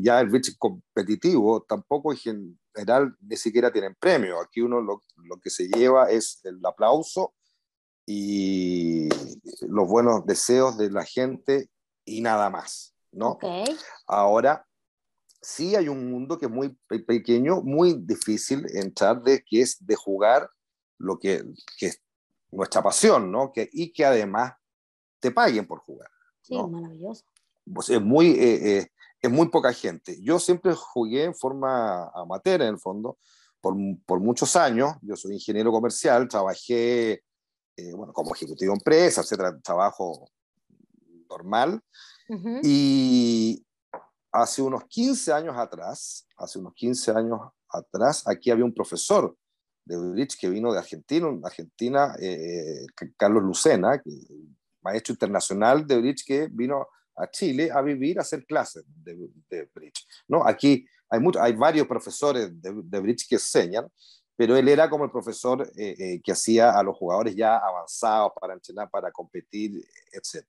ya 0.01 0.21
el 0.21 0.29
bridge 0.29 0.57
competitivo, 0.57 1.63
tampoco 1.63 2.13
en 2.25 2.57
general 2.79 3.15
ni 3.21 3.37
siquiera 3.37 3.71
tienen 3.71 3.95
premio. 3.95 4.39
Aquí 4.41 4.61
uno 4.61 4.81
lo, 4.81 5.03
lo, 5.17 5.39
que 5.39 5.49
se 5.49 5.67
lleva 5.67 6.09
es 6.09 6.39
el 6.43 6.59
aplauso 6.65 7.33
y 8.05 9.09
los 9.61 9.87
buenos 9.87 10.25
deseos 10.25 10.77
de 10.77 10.89
la 10.89 11.05
gente 11.05 11.69
y 12.05 12.21
nada 12.21 12.49
más, 12.49 12.95
¿no? 13.11 13.31
Okay. 13.31 13.65
Ahora, 14.07 14.65
sí 15.41 15.75
hay 15.75 15.87
un 15.87 16.09
mundo 16.11 16.37
que 16.37 16.45
es 16.45 16.51
muy 16.51 16.75
pequeño, 17.05 17.61
muy 17.61 17.93
difícil 17.93 18.65
entrar, 18.75 19.21
de, 19.21 19.43
que 19.43 19.61
es 19.61 19.85
de 19.85 19.95
jugar 19.95 20.49
lo 20.97 21.19
que, 21.19 21.43
que 21.77 21.87
es 21.87 22.01
nuestra 22.51 22.81
pasión, 22.81 23.31
¿no? 23.31 23.51
Que, 23.53 23.69
y 23.71 23.91
que 23.91 24.05
además 24.05 24.53
te 25.19 25.31
paguen 25.31 25.67
por 25.67 25.79
jugar. 25.79 26.09
Sí, 26.41 26.55
maravilloso. 26.57 27.25
Pues 27.71 27.89
es 27.89 28.01
muy, 28.01 28.31
eh, 28.31 28.77
eh, 28.77 28.91
es 29.21 29.31
muy 29.31 29.49
poca 29.49 29.73
gente. 29.73 30.17
Yo 30.21 30.39
siempre 30.39 30.73
jugué 30.73 31.25
en 31.25 31.35
forma 31.35 32.09
amateur, 32.15 32.61
en 32.61 32.69
el 32.69 32.79
fondo, 32.79 33.17
por, 33.61 33.75
por 34.05 34.19
muchos 34.19 34.55
años. 34.55 34.93
Yo 35.01 35.15
soy 35.15 35.33
ingeniero 35.33 35.71
comercial, 35.71 36.27
trabajé 36.27 37.23
eh, 37.79 37.93
bueno, 37.93 38.11
como 38.13 38.33
ejecutivo 38.33 38.73
de 38.73 38.77
empresa, 38.77 39.21
etcétera, 39.21 39.57
trabajo 39.61 40.29
normal. 41.29 41.81
Y 42.61 43.65
hace 44.31 44.61
unos 44.61 44.83
15 44.85 45.33
años 45.33 45.57
atrás, 45.57 46.27
hace 46.37 46.59
unos 46.59 46.73
15 46.75 47.11
años 47.11 47.39
atrás, 47.69 48.27
aquí 48.27 48.51
había 48.51 48.65
un 48.65 48.73
profesor 48.73 49.35
de 49.85 49.97
bridge 49.97 50.37
que 50.39 50.49
vino 50.49 50.71
de 50.71 50.77
Argentina, 50.77 51.27
Argentina, 51.43 52.15
Carlos 53.17 53.43
Lucena, 53.43 53.99
que, 53.99 54.11
maestro 54.81 55.13
internacional 55.13 55.87
de 55.87 55.97
bridge 55.97 56.23
que 56.25 56.47
vino 56.51 56.87
a 57.19 57.29
Chile 57.29 57.69
a 57.71 57.81
vivir, 57.81 58.17
a 58.17 58.21
hacer 58.21 58.45
clases 58.45 58.83
de, 59.03 59.69
bridge. 59.73 60.07
¿no? 60.27 60.45
Aquí 60.47 60.85
hay, 61.09 61.19
mucho, 61.19 61.41
hay 61.41 61.53
varios 61.53 61.85
profesores 61.87 62.49
de, 62.61 62.99
bridge 62.99 63.27
que 63.27 63.35
enseñan, 63.35 63.87
pero 64.35 64.55
él 64.55 64.69
era 64.69 64.89
como 64.89 65.03
el 65.03 65.11
profesor 65.11 65.69
eh, 65.75 65.95
eh, 65.99 66.21
que 66.23 66.31
hacía 66.31 66.71
a 66.71 66.81
los 66.81 66.95
jugadores 66.95 67.35
ya 67.35 67.57
avanzados 67.57 68.31
para 68.39 68.53
entrenar, 68.53 68.89
para 68.89 69.11
competir, 69.11 69.85
etc. 70.13 70.45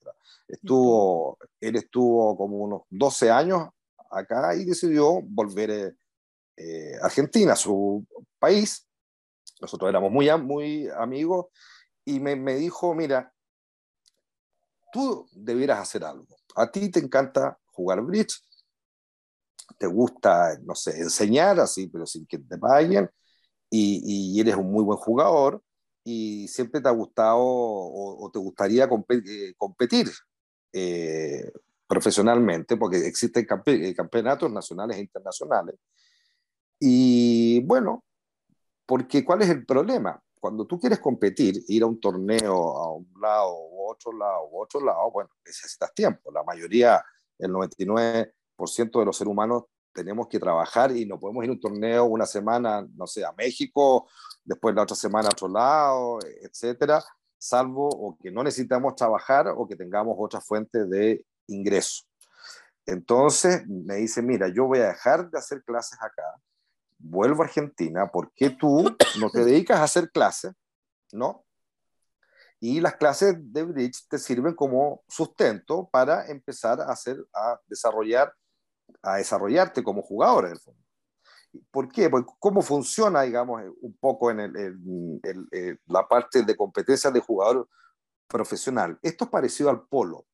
Estuvo, 0.47 1.39
él 1.61 1.77
estuvo 1.77 2.37
como 2.37 2.59
unos 2.59 2.83
12 2.89 3.31
años 3.31 3.69
acá 4.11 4.55
y 4.55 4.65
decidió 4.65 5.21
volver 5.23 5.97
eh, 6.57 6.93
a 7.03 7.07
Argentina, 7.07 7.57
su 7.57 8.07
país. 8.39 8.87
Nosotros 9.61 9.89
éramos 9.89 10.13
muy, 10.13 10.31
muy 10.39 10.89
amigos 10.97 11.47
y 12.05 12.21
me, 12.21 12.37
me 12.37 12.55
dijo, 12.55 12.95
mira, 12.95 13.33
tú 14.93 15.27
debieras 15.33 15.81
hacer 15.81 16.05
algo. 16.05 16.40
A 16.57 16.71
ti 16.71 16.91
te 16.91 17.01
encanta 17.01 17.59
jugar 17.73 18.03
bridge, 18.03 18.43
te 19.79 19.87
gusta, 19.87 20.59
no 20.63 20.75
sé, 20.75 20.99
enseñar 21.01 21.61
así, 21.61 21.87
pero 21.89 22.07
sin 22.07 22.27
que 22.27 22.39
te 22.39 22.59
paguen, 22.59 23.09
y, 23.71 24.37
y 24.37 24.41
eres 24.41 24.57
un 24.57 24.71
muy 24.71 24.85
buen 24.85 24.99
jugador, 24.99 25.63
y 26.05 26.49
siempre 26.49 26.81
te 26.81 26.89
ha 26.89 26.93
gustado 26.93 27.39
o, 27.41 28.31
te 28.33 28.39
gustaría 28.39 28.85
eh, 28.85 29.55
competir 29.57 30.11
eh, 30.73 31.53
profesionalmente, 31.87 32.77
porque 32.77 33.07
existen 33.07 33.47
eh, 33.67 33.95
campeonatos 33.95 34.51
nacionales 34.51 34.97
e 34.97 35.01
internacionales. 35.01 35.77
Y 36.79 37.61
bueno, 37.65 38.05
porque 38.87 39.25
¿cuál 39.25 39.43
es 39.43 39.51
el 39.51 39.67
problema? 39.67 40.21
Cuando 40.41 40.67
tú 40.67 40.81
quieres 40.81 40.99
competir, 40.99 41.63
ir 41.69 41.83
a 41.83 41.87
un 41.87 42.01
torneo 42.01 42.77
a 42.79 42.93
un 42.95 43.13
lado 43.21 43.55
u 43.55 43.91
otro 43.91 44.13
lado 44.13 44.49
u 44.51 44.63
otro 44.63 44.81
lado, 44.81 45.11
bueno, 45.11 45.31
necesitas 45.45 45.93
tiempo. 45.95 46.33
La 46.33 46.43
mayoría, 46.43 47.05
el 47.39 47.53
99% 47.53 48.99
de 48.99 49.05
los 49.05 49.17
seres 49.17 49.31
humanos 49.31 49.65
tenemos 49.93 50.29
que 50.29 50.39
trabajar 50.39 50.97
y 50.97 51.05
no 51.05 51.21
podemos 51.21 51.45
ir 51.45 51.51
a 51.51 51.53
un 51.53 51.61
torneo 51.61 52.05
una 52.07 52.25
semana, 52.25 52.87
no 52.95 53.07
sé, 53.07 53.25
a 53.25 53.33
México, 53.33 54.09
después 54.45 54.75
la 54.75 54.83
otra 54.83 54.97
semana 54.97 55.29
a 55.29 55.33
otro 55.33 55.49
lado, 55.49 56.19
etcétera, 56.41 57.05
salvo 57.39 57.89
o 57.89 58.17
que 58.19 58.31
no 58.31 58.43
necesitamos 58.43 58.95
trabajar 58.95 59.49
o 59.49 59.67
que 59.67 59.77
tengamos 59.77 60.17
otra 60.19 60.41
fuente 60.41 60.87
de 60.87 61.25
ingreso. 61.49 62.05
Entonces 62.87 63.67
me 63.69 63.97
dice, 63.97 64.23
mira, 64.23 64.49
yo 64.49 64.67
voy 64.67 64.79
a 64.79 64.89
dejar 64.89 65.31
de 65.31 65.39
hacer 65.39 65.63
clases 65.65 65.99
acá, 66.01 66.25
vuelvo 67.01 67.43
a 67.43 67.47
Argentina, 67.47 68.11
¿por 68.11 68.33
qué 68.35 68.51
tú 68.51 68.95
no 69.19 69.31
te 69.31 69.45
dedicas 69.45 69.81
a 69.81 69.85
hacer 69.85 70.11
clases? 70.11 70.53
¿No? 71.13 71.45
Y 72.61 72.81
las 72.81 72.97
clases 72.97 73.37
de 73.39 73.63
bridge 73.63 74.07
te 74.09 74.19
sirven 74.19 74.55
como 74.55 75.03
sustento 75.09 75.89
para 75.91 76.27
empezar 76.29 76.81
a 76.81 76.93
hacer, 76.93 77.17
a 77.35 77.59
desarrollar, 77.67 78.35
a 79.03 79.17
desarrollarte 79.17 79.83
como 79.83 80.03
jugador 80.03 80.45
en 80.45 80.53
el 80.53 80.61
fondo. 80.61 80.81
¿Por 81.71 81.91
qué? 81.91 82.11
Porque 82.11 82.31
cómo 82.39 82.63
funciona, 82.63 83.23
digamos, 83.23 83.63
un 83.81 83.97
poco 83.99 84.31
en, 84.31 84.41
el, 84.41 85.81
la 85.87 86.07
parte 86.07 86.43
de 86.43 86.57
competencias 86.57 87.13
de 87.13 87.21
jugador 87.21 87.69
profesional. 88.29 88.99
Esto 89.03 89.25
es 89.25 89.31
parecido 89.31 89.71
al 89.71 89.83
polo. 89.89 90.27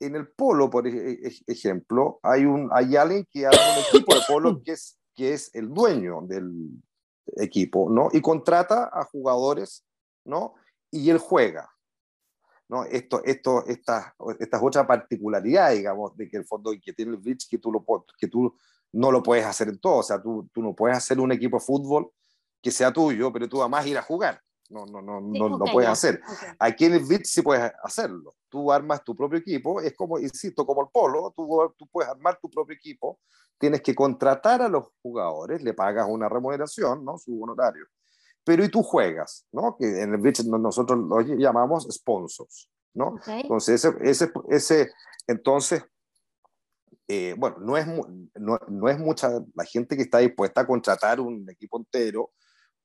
En 0.00 0.16
el 0.16 0.28
polo, 0.28 0.70
por 0.70 0.86
ejemplo, 0.86 2.18
hay, 2.22 2.44
un, 2.44 2.70
hay 2.72 2.96
alguien 2.96 3.26
que 3.30 3.46
hace 3.46 3.58
un 3.58 3.84
equipo 3.84 4.14
de 4.14 4.20
polo 4.26 4.62
que 4.62 4.72
es 4.72 4.98
que 5.14 5.32
es 5.32 5.54
el 5.54 5.72
dueño 5.72 6.22
del 6.22 6.82
equipo, 7.36 7.88
¿no? 7.90 8.08
Y 8.12 8.20
contrata 8.20 8.90
a 8.92 9.04
jugadores, 9.04 9.84
¿no? 10.24 10.54
Y 10.90 11.10
él 11.10 11.18
juega, 11.18 11.70
¿no? 12.68 12.84
Esto, 12.84 13.22
esto, 13.24 13.64
esta, 13.66 14.14
esta 14.38 14.56
es 14.56 14.62
otra 14.62 14.86
particularidad, 14.86 15.72
digamos, 15.72 16.16
de 16.16 16.28
que 16.28 16.36
el 16.36 16.44
fondo 16.44 16.72
que 16.82 16.92
tiene 16.92 17.12
el 17.12 17.18
Bridge, 17.18 17.48
que 17.48 17.58
tú, 17.58 17.72
lo, 17.72 17.84
que 18.18 18.28
tú 18.28 18.54
no 18.92 19.10
lo 19.10 19.22
puedes 19.22 19.44
hacer 19.44 19.68
en 19.68 19.78
todo, 19.78 19.96
o 19.98 20.02
sea, 20.02 20.20
tú, 20.20 20.48
tú 20.52 20.62
no 20.62 20.74
puedes 20.74 20.96
hacer 20.96 21.18
un 21.20 21.32
equipo 21.32 21.58
de 21.58 21.64
fútbol 21.64 22.10
que 22.60 22.70
sea 22.70 22.92
tuyo, 22.92 23.32
pero 23.32 23.48
tú 23.48 23.60
además 23.60 23.86
ir 23.86 23.98
a 23.98 24.02
jugar. 24.02 24.40
No, 24.74 24.86
no, 24.86 25.00
no, 25.00 25.20
no, 25.20 25.58
no 25.58 25.64
puedes 25.72 25.88
hacer. 25.88 26.20
Aquí 26.58 26.86
en 26.86 26.94
el 26.94 27.04
Bridge 27.04 27.26
sí 27.26 27.42
puedes 27.42 27.72
hacerlo. 27.82 28.34
Tú 28.48 28.72
armas 28.72 29.04
tu 29.04 29.14
propio 29.14 29.38
equipo, 29.38 29.80
es 29.80 29.94
como, 29.94 30.18
insisto, 30.18 30.66
como 30.66 30.82
el 30.82 30.88
polo, 30.92 31.32
tú, 31.36 31.48
tú 31.78 31.86
puedes 31.86 32.10
armar 32.10 32.38
tu 32.40 32.50
propio 32.50 32.74
equipo 32.74 33.18
tienes 33.58 33.82
que 33.82 33.94
contratar 33.94 34.62
a 34.62 34.68
los 34.68 34.88
jugadores, 35.02 35.62
le 35.62 35.74
pagas 35.74 36.06
una 36.08 36.28
remuneración, 36.28 37.04
¿no? 37.04 37.18
Su 37.18 37.42
honorario. 37.42 37.86
Pero 38.44 38.64
y 38.64 38.68
tú 38.68 38.82
juegas, 38.82 39.46
¿no? 39.52 39.76
Que 39.78 40.02
en 40.02 40.12
el 40.12 40.20
bridge 40.20 40.44
nosotros 40.44 40.98
lo 40.98 41.20
llamamos 41.20 41.86
sponsors, 41.90 42.70
¿no? 42.92 43.16
Entonces, 43.26 43.84
ese, 43.84 43.96
ese, 44.02 44.32
ese 44.50 44.92
entonces, 45.26 45.82
eh, 47.08 47.34
bueno, 47.38 47.56
no 47.60 47.76
es, 47.76 47.86
no, 47.86 48.58
no, 48.68 48.88
es 48.88 48.98
mucha 48.98 49.30
la 49.54 49.64
gente 49.64 49.96
que 49.96 50.02
está 50.02 50.18
dispuesta 50.18 50.62
a 50.62 50.66
contratar 50.66 51.20
un 51.20 51.48
equipo 51.48 51.78
entero 51.78 52.32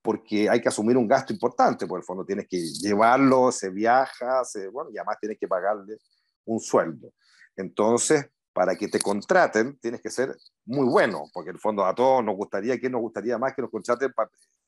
porque 0.02 0.50
hay 0.50 0.62
que 0.62 0.70
asumir 0.70 0.98
un 0.98 1.08
gasto 1.08 1.34
importante, 1.34 1.86
por 1.86 2.00
el 2.00 2.06
fondo 2.06 2.26
tienes 2.26 2.48
que 2.48 2.58
llevarlo, 2.58 3.52
se 3.52 3.70
viaja, 3.70 4.44
se, 4.46 4.68
bueno, 4.70 4.90
y 4.92 4.98
además 4.98 5.18
tienes 5.20 5.38
que 5.38 5.48
pagarle 5.48 5.98
un 6.46 6.60
sueldo. 6.60 7.12
Entonces, 7.56 8.30
para 8.54 8.76
que 8.76 8.88
te 8.88 9.00
contraten, 9.00 9.78
tienes 9.80 10.02
que 10.02 10.10
ser 10.10 10.36
muy 10.66 10.88
bueno, 10.88 11.26
porque 11.34 11.50
en 11.50 11.58
el 11.58 11.62
fondo 11.62 11.86
a 11.86 11.94
todos 11.94 12.24
nos 12.24 12.36
gustaría, 12.36 12.80
que 12.80 12.90
nos 12.90 13.02
gustaría 13.02 13.38
más 13.38 13.54
que 13.54 13.62
nos 13.62 13.72
contraten 13.72 14.12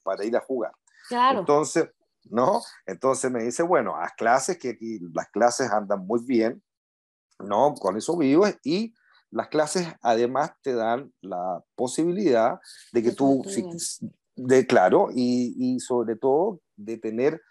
para, 0.03 0.25
ir 0.25 0.35
a 0.35 0.41
jugar? 0.41 0.71
Claro. 1.07 1.39
Entonces, 1.39 1.89
¿no? 2.25 2.61
Entonces 2.85 3.31
me 3.31 3.43
dice, 3.43 3.63
bueno, 3.63 3.95
haz 3.95 4.13
clases, 4.13 4.57
que 4.57 4.69
aquí 4.69 4.99
las 5.13 5.29
clases 5.29 5.71
andan 5.71 6.05
muy 6.05 6.23
bien, 6.25 6.61
¿no? 7.39 7.73
Con 7.73 7.97
eso 7.97 8.17
vivo 8.17 8.45
y 8.63 8.93
las 9.31 9.47
clases 9.47 9.87
además 10.01 10.51
te 10.61 10.73
dan 10.73 11.11
la 11.21 11.63
posibilidad 11.75 12.59
de 12.91 13.01
que 13.01 13.11
tú, 13.11 13.43
de 14.35 14.65
claro, 14.65 15.09
y, 15.13 15.53
y, 15.57 15.79
sobre 15.79 16.15
todo 16.15 16.61
de 16.75 16.97
tener, 16.97 17.41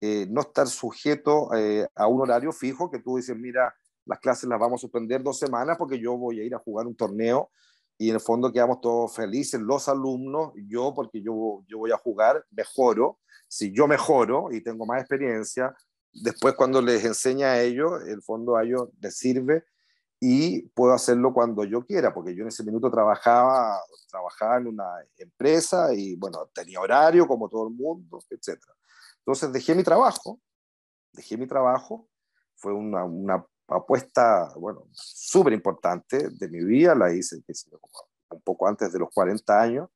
eh, 0.00 0.26
no 0.30 0.42
estar 0.42 0.66
sujeto 0.66 1.54
eh, 1.54 1.86
a 1.94 2.06
un 2.06 2.20
horario 2.20 2.52
fijo 2.52 2.90
que 2.90 2.98
tú 2.98 3.16
dices, 3.16 3.36
mira, 3.36 3.74
las 4.04 4.18
clases 4.18 4.48
las 4.48 4.58
vamos 4.58 4.80
a 4.80 4.82
suspender 4.82 5.22
dos 5.22 5.38
semanas 5.38 5.76
porque 5.78 5.98
yo 5.98 6.16
voy 6.16 6.40
a 6.40 6.44
ir 6.44 6.54
a 6.54 6.58
jugar 6.58 6.86
un 6.86 6.94
torneo 6.94 7.50
y 7.96 8.08
en 8.08 8.16
el 8.16 8.20
fondo 8.20 8.52
quedamos 8.52 8.80
todos 8.80 9.14
felices, 9.14 9.60
los 9.60 9.88
alumnos, 9.88 10.52
yo 10.68 10.92
porque 10.94 11.22
yo, 11.22 11.64
yo 11.68 11.78
voy 11.78 11.92
a 11.92 11.96
jugar, 11.96 12.44
mejoro, 12.50 13.18
si 13.48 13.72
yo 13.72 13.86
mejoro 13.86 14.48
y 14.50 14.62
tengo 14.62 14.84
más 14.84 15.00
experiencia, 15.00 15.74
después 16.12 16.54
cuando 16.54 16.82
les 16.82 17.04
enseña 17.04 17.52
a 17.52 17.62
ellos, 17.62 18.02
el 18.06 18.20
fondo 18.22 18.56
a 18.56 18.64
ellos 18.64 18.88
les 19.00 19.16
sirve 19.16 19.64
y 20.20 20.62
puedo 20.68 20.92
hacerlo 20.94 21.32
cuando 21.32 21.64
yo 21.64 21.84
quiera, 21.84 22.14
porque 22.14 22.34
yo 22.34 22.42
en 22.42 22.48
ese 22.48 22.64
minuto 22.64 22.90
trabajaba, 22.90 23.80
trabajaba 24.08 24.58
en 24.58 24.68
una 24.68 24.84
empresa 25.16 25.92
y 25.92 26.16
bueno, 26.16 26.48
tenía 26.54 26.80
horario 26.80 27.26
como 27.26 27.48
todo 27.48 27.68
el 27.68 27.74
mundo, 27.74 28.20
etc. 28.30 28.58
Entonces 29.18 29.52
dejé 29.52 29.74
mi 29.74 29.82
trabajo, 29.82 30.40
dejé 31.12 31.36
mi 31.36 31.46
trabajo, 31.46 32.08
fue 32.56 32.72
una, 32.72 33.04
una 33.04 33.44
apuesta, 33.68 34.52
bueno, 34.56 34.86
súper 34.92 35.52
importante 35.52 36.28
de 36.30 36.48
mi 36.48 36.64
vida, 36.64 36.94
la 36.94 37.12
hice 37.12 37.36
un 37.36 38.40
poco 38.42 38.66
antes 38.66 38.92
de 38.92 38.98
los 38.98 39.10
40 39.12 39.60
años, 39.60 39.88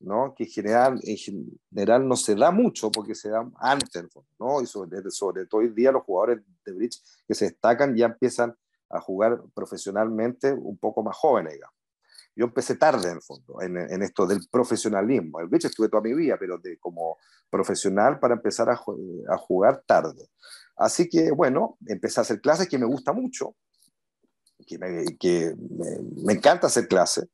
¿no? 0.00 0.34
que 0.34 0.44
en 0.44 0.50
general, 0.50 1.00
en 1.02 1.16
general 1.16 2.06
no 2.06 2.16
se 2.16 2.34
da 2.34 2.50
mucho 2.50 2.90
porque 2.90 3.14
se 3.14 3.30
da 3.30 3.48
antes, 3.56 4.04
¿no? 4.38 4.62
y 4.62 4.66
sobre, 4.66 5.10
sobre 5.10 5.46
todo 5.46 5.60
hoy 5.60 5.68
día 5.68 5.92
los 5.92 6.04
jugadores 6.04 6.44
de 6.64 6.72
bridge 6.72 7.02
que 7.26 7.34
se 7.34 7.46
destacan 7.46 7.96
ya 7.96 8.06
empiezan 8.06 8.56
a 8.90 9.00
jugar 9.00 9.42
profesionalmente 9.54 10.52
un 10.52 10.78
poco 10.78 11.02
más 11.02 11.16
jóvenes, 11.16 11.54
digamos. 11.54 11.74
Yo 12.34 12.44
empecé 12.44 12.76
tarde 12.76 13.08
en 13.08 13.16
el 13.16 13.22
fondo, 13.22 13.60
en, 13.62 13.76
en, 13.76 14.02
esto 14.02 14.26
del 14.26 14.46
profesionalismo. 14.48 15.40
El 15.40 15.48
bridge 15.48 15.64
estuve 15.64 15.88
toda 15.88 16.02
mi 16.02 16.14
vida, 16.14 16.36
pero 16.38 16.56
de, 16.58 16.78
como 16.78 17.18
profesional 17.50 18.20
para 18.20 18.34
empezar 18.34 18.70
a, 18.70 18.74
a 18.74 19.36
jugar 19.38 19.82
tarde. 19.84 20.28
Así 20.76 21.08
que, 21.08 21.32
bueno, 21.32 21.76
empecé 21.86 22.20
a 22.20 22.22
hacer 22.22 22.40
clases 22.40 22.68
que 22.68 22.78
me 22.78 22.86
gusta 22.86 23.12
mucho, 23.12 23.56
que 24.64 24.78
me, 24.78 25.16
que 25.18 25.52
me, 25.58 26.24
me 26.24 26.32
encanta 26.34 26.68
hacer 26.68 26.86
clases, 26.86 27.26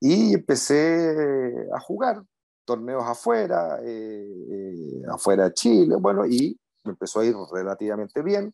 y 0.00 0.34
empecé 0.34 1.14
a 1.74 1.78
jugar 1.78 2.22
torneos 2.64 3.04
afuera, 3.04 3.78
eh, 3.84 4.26
eh, 4.50 5.02
afuera 5.12 5.44
de 5.44 5.54
Chile, 5.54 5.96
bueno, 5.96 6.26
y 6.26 6.58
me 6.84 6.92
empezó 6.92 7.20
a 7.20 7.26
ir 7.26 7.34
relativamente 7.52 8.22
bien. 8.22 8.52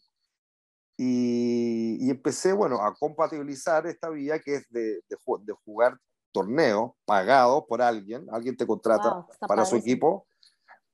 Y, 0.96 2.06
y, 2.06 2.10
empecé, 2.10 2.52
bueno, 2.52 2.80
a 2.80 2.94
compatibilizar 2.94 3.86
esta 3.86 4.08
vía 4.08 4.38
que 4.38 4.56
es 4.56 4.66
de, 4.70 5.02
de, 5.08 5.16
de 5.44 5.52
jugar 5.64 5.98
torneos 6.32 6.92
pagados 7.04 7.64
por 7.68 7.82
alguien, 7.82 8.26
alguien 8.30 8.56
te 8.56 8.66
contrata 8.66 9.14
wow, 9.14 9.26
para 9.46 9.64
su 9.64 9.76
equipo, 9.76 10.26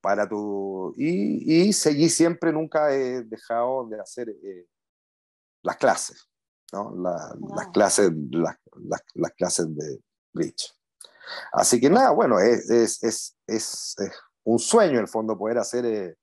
para 0.00 0.28
tu... 0.28 0.92
Y, 0.96 1.68
y, 1.68 1.72
seguí 1.72 2.08
siempre, 2.08 2.52
nunca 2.52 2.92
he 2.92 3.22
dejado 3.22 3.86
de 3.88 4.00
hacer 4.00 4.28
eh, 4.28 4.66
las 5.62 5.76
clases, 5.76 6.28
¿no? 6.72 6.94
La, 6.96 7.34
wow. 7.38 7.56
Las 7.56 7.68
clases, 7.68 8.10
las, 8.30 8.56
las, 8.76 9.02
las 9.14 9.32
clases 9.32 9.74
de, 9.74 10.00
Bridge. 10.32 10.72
Así 11.52 11.80
que 11.80 11.90
nada, 11.90 12.10
bueno, 12.10 12.38
es, 12.40 12.68
es, 12.70 13.02
es, 13.02 13.36
es, 13.46 13.96
un 14.44 14.58
sueño 14.58 14.94
en 14.94 15.00
el 15.00 15.08
fondo 15.08 15.38
poder 15.38 15.58
hacer 15.58 15.86
eh, 15.86 16.16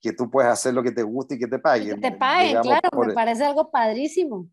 que 0.00 0.12
tú 0.12 0.30
puedas 0.30 0.52
hacer 0.52 0.74
lo 0.74 0.82
que 0.82 0.92
te 0.92 1.02
guste 1.02 1.34
y 1.34 1.38
que 1.38 1.46
te 1.46 1.58
paguen. 1.58 2.00
Que 2.00 2.10
te 2.10 2.16
paguen, 2.16 2.48
digamos, 2.48 2.66
claro, 2.68 2.90
por, 2.90 3.06
me 3.08 3.14
parece 3.14 3.44
algo 3.44 3.70
padrísimo. 3.70 4.48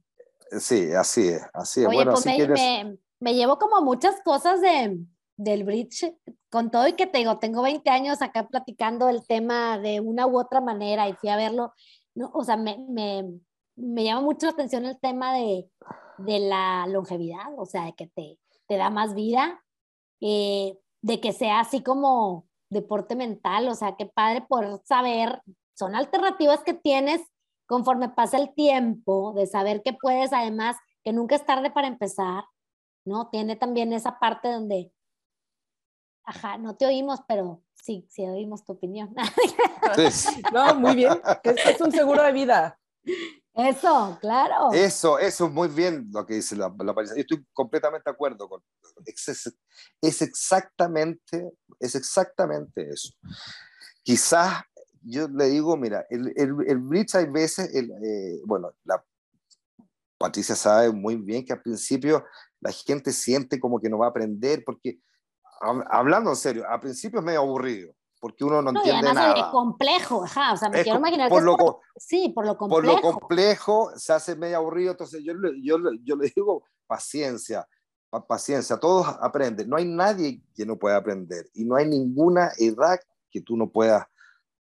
Sí, 0.60 0.91
así 0.93 1.30
es, 1.30 1.43
así 1.54 1.82
es. 1.82 1.88
Oye, 1.88 1.98
bueno, 1.98 2.14
pues 2.14 2.26
me, 2.26 2.36
quieres... 2.36 2.60
me, 2.60 2.98
me, 3.20 3.34
llevo 3.36 3.58
como 3.58 3.82
muchas 3.82 4.22
cosas 4.24 4.62
de, 4.62 4.98
del 5.38 5.64
bridge, 5.64 6.16
con 6.50 6.72
todo 6.72 6.88
y 6.88 6.93
que 6.93 7.08
te 7.08 7.18
digo, 7.18 7.39
tengo 7.39 7.62
20 7.62 7.89
años 7.89 8.22
acá 8.22 8.48
platicando 8.48 9.10
el 9.10 9.26
tema 9.26 9.78
de 9.80 10.00
una 10.00 10.26
u 10.28 10.39
otra 10.39 10.62
manera 10.62 11.10
y 11.10 11.14
fui 11.14 11.30
a 11.30 11.36
verlo, 11.36 11.74
¿no? 12.14 12.32
o 12.34 12.43
sea, 12.43 12.58
me, 12.58 12.78
me, 12.89 13.26
me 13.76 14.04
llama 14.04 14.22
mucho 14.22 14.46
la 14.46 14.54
atención 14.54 14.86
el 14.86 15.00
tema 15.00 15.34
de, 15.34 15.70
de 16.20 16.39
la 16.39 16.88
longevidad, 16.88 17.48
o 17.58 17.66
sea, 17.66 17.86
de 17.86 17.93
que 17.93 18.08
te, 18.08 18.39
te 18.68 18.78
da 18.78 18.89
más 18.89 19.14
vida, 19.16 19.64
eh, 20.22 20.78
de 21.02 21.20
que 21.20 21.34
sea 21.34 21.60
así 21.60 21.84
como 21.84 22.48
deporte 22.70 23.16
mental, 23.16 23.68
o 23.68 23.76
sea, 23.76 23.95
qué 23.97 24.05
padre 24.05 24.45
por 24.47 24.82
saber, 24.86 25.41
son 25.74 25.95
alternativas 25.95 26.63
que 26.63 26.74
tienes 26.74 27.22
conforme 27.68 28.09
pasa 28.09 28.38
el 28.38 28.53
tiempo, 28.53 29.34
de 29.34 29.47
saber 29.47 29.82
que 29.84 29.93
puedes, 29.93 30.34
además, 30.34 30.78
que 31.03 31.13
nunca 31.13 31.36
es 31.36 31.45
tarde 31.45 31.72
para 31.72 31.88
empezar, 31.88 32.43
¿no? 33.05 33.30
Tiene 33.30 33.55
también 33.55 33.93
esa 33.93 34.20
parte 34.20 34.51
donde, 34.51 34.91
ajá, 36.24 36.57
no 36.57 36.76
te 36.76 36.86
oímos, 36.86 37.22
pero 37.28 37.63
sí, 37.76 38.05
sí 38.09 38.26
oímos 38.26 38.63
tu 38.63 38.74
opinión. 38.74 39.13
no, 40.53 40.76
muy 40.76 40.95
bien, 40.95 41.13
que 41.43 41.49
es 41.49 41.82
un 41.82 41.91
seguro 41.91 42.24
de 42.24 42.32
vida. 42.32 42.80
Eso, 43.56 44.18
claro. 44.20 44.74
Eso, 44.74 45.18
eso 45.18 45.45
es 45.45 45.51
muy 45.51 45.70
bien 45.70 46.10
lo 46.12 46.26
que 46.26 46.36
dice 46.36 46.56
la, 46.56 46.74
la 46.78 46.93
Yo 46.93 47.14
estoy 47.16 47.45
completamente 47.53 48.10
de 48.10 48.14
acuerdo 48.14 48.49
con 48.49 48.62
es, 49.06 49.56
es 50.01 50.22
exactamente, 50.22 51.51
es 51.80 51.95
exactamente 51.95 52.89
eso. 52.89 53.14
Quizás 54.03 54.62
yo 55.01 55.28
le 55.28 55.45
digo, 55.45 55.78
mira, 55.78 56.06
el, 56.10 56.34
el, 56.36 56.56
el 56.68 56.78
bridge 56.80 57.16
hay 57.16 57.28
veces, 57.28 57.74
eh, 57.74 58.41
bueno, 58.45 58.74
la 58.84 59.03
Patricia 60.18 60.56
sabe 60.56 60.91
muy 60.91 61.16
bien 61.16 61.45
que 61.45 61.53
al 61.53 61.62
principio 61.62 62.26
la 62.60 62.72
gente 62.72 63.12
siente 63.12 63.60
como 63.60 63.80
que 63.80 63.89
no 63.89 63.99
va 63.99 64.08
a 64.08 64.10
aprender, 64.10 64.64
porque 64.66 64.99
hablando 65.89 66.32
en 66.32 66.36
serio, 66.36 66.66
al 66.68 66.80
principio 66.80 67.20
es 67.20 67.26
medio 67.26 67.39
aburrido 67.39 67.93
porque 68.26 68.43
uno 68.43 68.59
no, 68.59 68.71
no 68.71 68.80
entiende 68.80 69.13
nada. 69.13 69.34
Es 69.39 69.45
complejo, 69.51 70.23
ajá, 70.23 70.53
o 70.53 70.57
sea, 70.57 70.67
me 70.67 70.80
es 70.80 70.84
quiero 70.84 70.97
imaginar 70.97 71.30
por 71.30 71.41
que 71.41 71.45
lo, 71.45 71.51
es 71.51 71.57
por, 71.59 71.80
sí, 71.95 72.32
por 72.34 72.47
lo 72.47 72.57
complejo. 72.57 72.82
Por 72.82 73.03
lo 73.03 73.19
complejo 73.19 73.91
se 73.97 74.13
hace 74.13 74.36
medio 74.36 74.57
aburrido, 74.57 74.93
entonces 74.93 75.21
yo, 75.23 75.34
yo, 75.61 75.78
yo 76.03 76.15
le 76.15 76.34
digo 76.36 76.63
paciencia, 76.88 77.67
paciencia, 78.28 78.78
todos 78.78 79.05
aprenden, 79.21 79.69
no 79.69 79.78
hay 79.78 79.86
nadie 79.86 80.41
que 80.55 80.65
no 80.65 80.76
pueda 80.76 80.97
aprender 80.97 81.45
y 81.53 81.65
no 81.65 81.76
hay 81.76 81.88
ninguna 81.88 82.49
edad 82.57 82.97
que 83.30 83.41
tú 83.41 83.55
no 83.55 83.69
puedas 83.69 84.07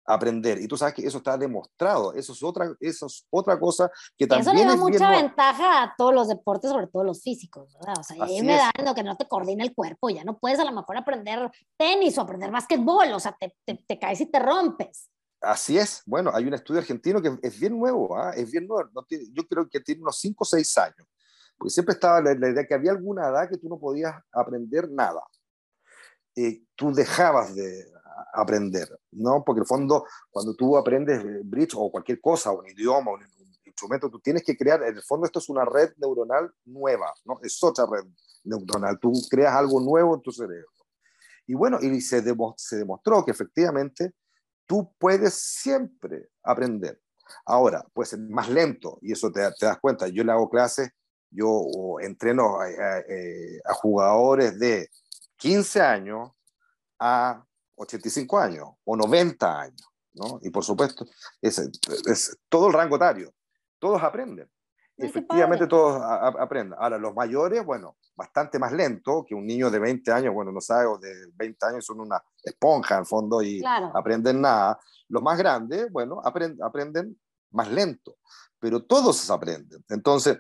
aprender. 0.05 0.61
Y 0.61 0.69
tú 0.69 0.77
sabes 0.77 0.95
que 0.95 1.07
eso 1.07 1.19
está 1.19 1.37
demostrado. 1.37 2.13
Eso 2.15 2.33
es 2.33 2.43
otra, 2.43 2.75
eso 2.81 3.07
es 3.07 3.27
otra 3.31 3.59
cosa 3.59 3.91
que 4.17 4.27
también. 4.27 4.49
Eso 4.49 4.57
le 4.57 4.65
da 4.65 4.75
es 4.75 4.81
mucha 4.81 5.11
bien... 5.11 5.23
ventaja 5.27 5.83
a 5.83 5.95
todos 5.97 6.15
los 6.15 6.29
deportes, 6.29 6.71
sobre 6.71 6.87
todo 6.87 7.05
los 7.05 7.23
físicos, 7.23 7.73
¿verdad? 7.75 7.95
O 7.99 8.03
sea, 8.03 8.25
ahí 8.25 8.43
me 8.43 8.57
da 8.57 8.71
lo 8.85 8.95
que 8.95 9.03
no 9.03 9.17
te 9.17 9.27
coordina 9.27 9.65
el 9.65 9.75
cuerpo, 9.75 10.11
ya 10.11 10.25
no 10.25 10.39
puedes 10.39 10.59
a 10.59 10.65
lo 10.65 10.73
mejor 10.73 10.97
aprender 10.97 11.51
tenis 11.77 12.19
o 12.19 12.23
aprender 12.23 12.51
básquetbol, 12.51 13.13
o 13.13 13.21
sea, 13.21 13.37
te, 13.39 13.57
te, 13.65 13.85
te 13.87 13.99
caes 13.99 14.21
y 14.21 14.27
te 14.27 14.39
rompes. 14.39 15.09
Así 15.41 15.77
es. 15.77 16.03
Bueno, 16.07 16.31
hay 16.33 16.47
un 16.47 16.55
estudio 16.55 16.81
argentino 16.81 17.21
que 17.21 17.37
es 17.43 17.59
bien 17.59 17.77
nuevo, 17.77 18.17
¿ah? 18.17 18.33
es 18.35 18.51
bien 18.51 18.67
nuevo. 18.67 18.89
No 18.95 19.03
tiene, 19.03 19.25
yo 19.33 19.47
creo 19.47 19.69
que 19.69 19.81
tiene 19.81 20.03
unos 20.03 20.19
5 20.21 20.37
o 20.41 20.45
6 20.45 20.79
años. 20.79 21.09
Porque 21.59 21.71
siempre 21.71 21.95
estaba 21.95 22.21
la, 22.21 22.35
la, 22.35 22.49
idea 22.49 22.65
que 22.65 22.75
había 22.75 22.93
alguna 22.93 23.29
edad 23.29 23.49
que 23.49 23.59
tú 23.59 23.69
no 23.69 23.79
podías 23.79 24.15
aprender 24.33 24.89
nada. 24.91 25.21
Eh, 26.37 26.63
tú 26.77 26.95
dejabas 26.95 27.55
de 27.55 27.92
aprender, 28.33 28.89
¿no? 29.13 29.45
Porque 29.45 29.59
en 29.59 29.63
el 29.63 29.69
fondo, 29.69 30.07
cuando 30.31 30.55
tú 30.55 30.77
aprendes 30.77 31.23
bridge 31.45 31.75
o 31.77 31.91
cualquier 31.91 32.21
cosa, 32.21 32.51
un 32.51 32.67
idioma, 32.67 33.13
un, 33.13 33.23
instrumento, 33.65 34.11
tú 34.11 34.21
tienes 34.21 34.43
que 34.45 34.57
crear, 34.57 34.83
en 34.83 34.97
el 34.97 35.03
fondo 35.03 35.25
esto 35.25 35.39
es 35.39 35.49
una 35.49 35.65
red 35.65 35.93
neuronal 35.97 36.53
nueva, 36.67 37.13
¿no? 37.25 37.39
Es 37.43 37.63
otra 37.63 37.87
red 37.91 38.05
neuronal, 38.45 38.99
tú 39.01 39.13
creas 39.31 39.55
algo 39.55 39.81
nuevo 39.81 40.15
en 40.15 40.21
tu 40.21 40.31
cerebro. 40.31 40.69
Y 41.47 41.55
bueno, 41.55 41.79
y 41.81 42.01
se, 42.01 42.21
demo, 42.21 42.55
se 42.59 42.77
demostró 42.77 43.25
que 43.25 43.31
efectivamente 43.31 44.13
tú 44.67 44.95
puedes 44.99 45.35
siempre 45.35 46.29
aprender. 46.43 47.01
Ahora, 47.47 47.85
puede 47.95 48.11
ser 48.11 48.19
más 48.21 48.49
lento, 48.51 48.99
y 49.01 49.13
eso 49.13 49.33
te, 49.33 49.41
te 49.59 49.67
das 49.67 49.81
cuenta, 49.81 50.07
yo 50.09 50.23
le 50.23 50.33
hago 50.33 50.51
clases, 50.51 50.91
yo 51.31 51.65
entreno 52.01 52.61
a, 52.61 52.67
a, 52.67 53.03
a 53.65 53.75
jugadores 53.75 54.59
de 54.59 54.91
15 55.37 55.81
años 55.81 56.31
a 56.99 57.45
85 57.77 58.39
años 58.39 58.69
o 58.85 58.97
90 58.97 59.61
años, 59.61 59.89
¿no? 60.15 60.39
Y 60.43 60.51
por 60.51 60.65
supuesto, 60.65 61.07
es, 61.41 61.59
es 62.07 62.39
todo 62.49 62.69
el 62.69 62.73
rango 62.73 62.97
etario, 62.97 63.35
todos 63.79 64.03
aprenden. 64.03 64.49
Efectivamente, 64.97 65.67
todos 65.67 66.01
a, 66.01 66.15
a, 66.15 66.29
aprenden. 66.43 66.79
Ahora, 66.79 66.99
los 66.99 67.15
mayores, 67.15 67.65
bueno, 67.65 67.97
bastante 68.15 68.59
más 68.59 68.73
lento 68.73 69.25
que 69.27 69.35
un 69.35 69.47
niño 69.47 69.71
de 69.71 69.79
20 69.79 70.13
años, 70.13 70.35
bueno, 70.35 70.53
no 70.53 70.61
sabe, 70.61 70.87
o 70.87 70.99
de 70.99 71.13
20 71.35 71.67
años 71.67 71.85
son 71.85 72.01
una 72.01 72.23
esponja 72.43 72.99
en 72.99 73.07
fondo 73.07 73.43
y 73.43 73.61
claro. 73.61 73.91
aprenden 73.95 74.41
nada. 74.41 74.79
Los 75.09 75.23
más 75.23 75.39
grandes, 75.39 75.91
bueno, 75.91 76.21
aprenden, 76.25 76.63
aprenden 76.63 77.21
más 77.51 77.71
lento, 77.71 78.17
pero 78.59 78.85
todos 78.85 79.31
aprenden. 79.31 79.85
Entonces, 79.89 80.39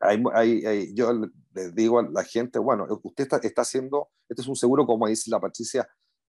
hay, 0.00 0.22
hay, 0.34 0.66
hay, 0.66 0.94
yo 0.94 1.12
les 1.52 1.74
digo 1.74 1.98
a 1.98 2.02
la 2.02 2.24
gente, 2.24 2.58
bueno, 2.58 2.86
usted 3.02 3.24
está, 3.24 3.36
está 3.38 3.62
haciendo, 3.62 4.08
este 4.28 4.42
es 4.42 4.48
un 4.48 4.56
seguro, 4.56 4.86
como 4.86 5.06
dice 5.06 5.30
la 5.30 5.40
Patricia, 5.40 5.88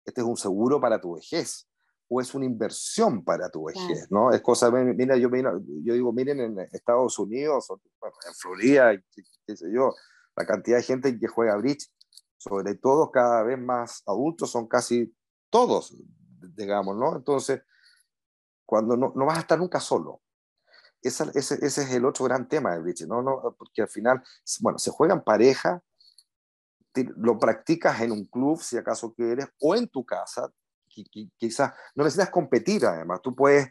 este 0.05 0.21
es 0.21 0.27
un 0.27 0.37
seguro 0.37 0.81
para 0.81 1.01
tu 1.01 1.15
vejez 1.15 1.69
o 2.09 2.21
es 2.21 2.35
una 2.35 2.45
inversión 2.45 3.25
para 3.25 3.49
tu 3.49 3.65
vejez, 3.65 4.07
claro. 4.09 4.29
¿no? 4.29 4.33
Es 4.33 4.43
cosa, 4.43 4.71
mira, 4.71 5.17
yo, 5.17 5.31
mira, 5.31 5.53
yo 5.83 5.95
digo, 5.95 6.13
miren 6.13 6.41
en 6.41 6.59
Estados 6.73 7.19
Unidos, 7.19 7.69
en 7.71 8.35
Florida, 8.35 8.93
qué, 9.47 9.57
sé 9.57 9.73
yo, 9.73 9.95
la 10.37 10.45
cantidad 10.45 10.77
de 10.77 10.83
gente 10.83 11.19
que 11.19 11.27
juega 11.27 11.57
bridge, 11.57 11.91
sobre 12.37 12.75
todo 12.75 13.11
cada 13.11 13.43
vez 13.45 13.59
más 13.59 14.03
adultos, 14.07 14.51
son 14.51 14.69
casi 14.69 15.15
todos, 15.49 15.97
digamos, 16.55 16.97
¿no? 16.97 17.17
Entonces, 17.17 17.63
cuando 18.67 18.97
no, 18.97 19.13
no 19.17 19.25
vas 19.25 19.39
a 19.39 19.43
estar 19.43 19.59
nunca 19.59 19.81
solo. 19.81 20.21
Esa, 21.01 21.31
ese, 21.35 21.55
ese, 21.65 21.83
es 21.83 21.91
el 21.93 22.05
otro 22.05 22.27
gran 22.27 22.47
tema 22.47 22.73
del 22.73 22.83
bridge, 22.83 23.07
¿no? 23.07 23.23
¿no? 23.23 23.55
Porque 23.59 23.83
al 23.83 23.89
final, 23.89 24.23
bueno, 24.61 24.79
se 24.79 24.91
juega 24.91 25.15
en 25.15 25.23
pareja, 25.23 25.83
lo 26.95 27.39
practicas 27.39 28.01
en 28.01 28.13
un 28.13 28.27
club, 28.27 28.61
si 28.61 28.77
acaso 28.77 29.15
quieres, 29.15 29.47
o 29.61 29.75
en 29.75 29.89
tu 29.89 30.05
casa, 30.05 30.51
quizás 31.37 31.73
no 31.95 32.05
necesitas 32.05 32.31
competir 32.31 32.85
además, 32.85 33.21
tú 33.23 33.35
puedes, 33.35 33.69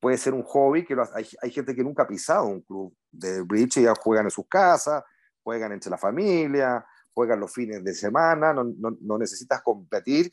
puede 0.00 0.16
ser 0.16 0.34
un 0.34 0.42
hobby, 0.42 0.84
que 0.84 0.94
lo, 0.94 1.02
hay, 1.14 1.28
hay, 1.42 1.50
gente 1.50 1.74
que 1.74 1.84
nunca 1.84 2.04
ha 2.04 2.08
pisado 2.08 2.46
un 2.46 2.62
club 2.62 2.94
de 3.10 3.42
bridge 3.42 3.78
y 3.78 3.82
ya 3.82 3.94
juegan 3.94 4.26
en 4.26 4.30
sus 4.30 4.46
casas, 4.48 5.02
juegan 5.42 5.72
entre 5.72 5.90
la 5.90 5.98
familia, 5.98 6.84
juegan 7.12 7.40
los 7.40 7.52
fines 7.52 7.84
de 7.84 7.94
semana, 7.94 8.52
no, 8.52 8.64
no, 8.64 8.96
no, 9.00 9.18
necesitas 9.18 9.62
competir, 9.62 10.32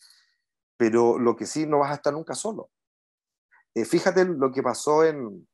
pero 0.77 1.19
lo 1.19 1.35
que 1.35 1.45
sí, 1.45 1.65
no 1.65 1.79
vas 1.79 1.91
a 1.91 1.95
estar 1.95 2.13
nunca 2.13 2.35
solo. 2.35 2.69
Eh, 3.73 3.85
fíjate 3.85 4.25
lo 4.25 4.51
que 4.51 4.63
pasó 4.63 5.03
en 5.03 5.47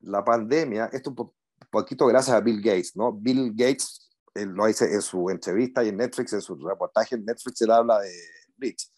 la 0.00 0.24
pandemia, 0.24 0.86
esto 0.92 1.14
un 1.16 1.32
poquito 1.70 2.06
gracias 2.06 2.36
a 2.36 2.40
Bill 2.40 2.60
Gates, 2.60 2.96
¿no? 2.96 3.12
Bill 3.12 3.52
Gates 3.54 4.11
él 4.34 4.50
lo 4.50 4.66
dice 4.66 4.92
en 4.92 5.02
su 5.02 5.30
entrevista 5.30 5.84
y 5.84 5.88
en 5.88 5.96
Netflix, 5.96 6.32
en 6.32 6.40
su 6.40 6.56
reportaje 6.56 7.14
en 7.14 7.24
Netflix, 7.24 7.60
él 7.62 7.70
habla 7.70 8.00
de 8.00 8.12
Bridge. 8.56 8.90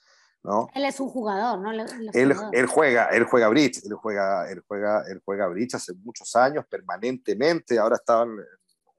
¿no? 0.44 0.68
Él 0.74 0.84
es 0.84 1.00
un 1.00 1.08
jugador, 1.08 1.58
¿no? 1.58 1.72
Él, 1.72 1.80
él, 2.12 2.34
él, 2.52 2.66
juega, 2.66 3.06
él 3.06 3.24
juega 3.24 3.48
bridge, 3.48 3.82
él 3.82 3.94
juega, 3.94 4.50
él 4.50 4.62
juega, 4.68 5.02
él 5.08 5.22
juega 5.24 5.46
bridge 5.48 5.74
hace 5.74 5.94
muchos 5.94 6.36
años, 6.36 6.66
permanentemente. 6.68 7.78
Ahora 7.78 7.96
está 7.96 8.22
en 8.24 8.32
un 8.32 8.44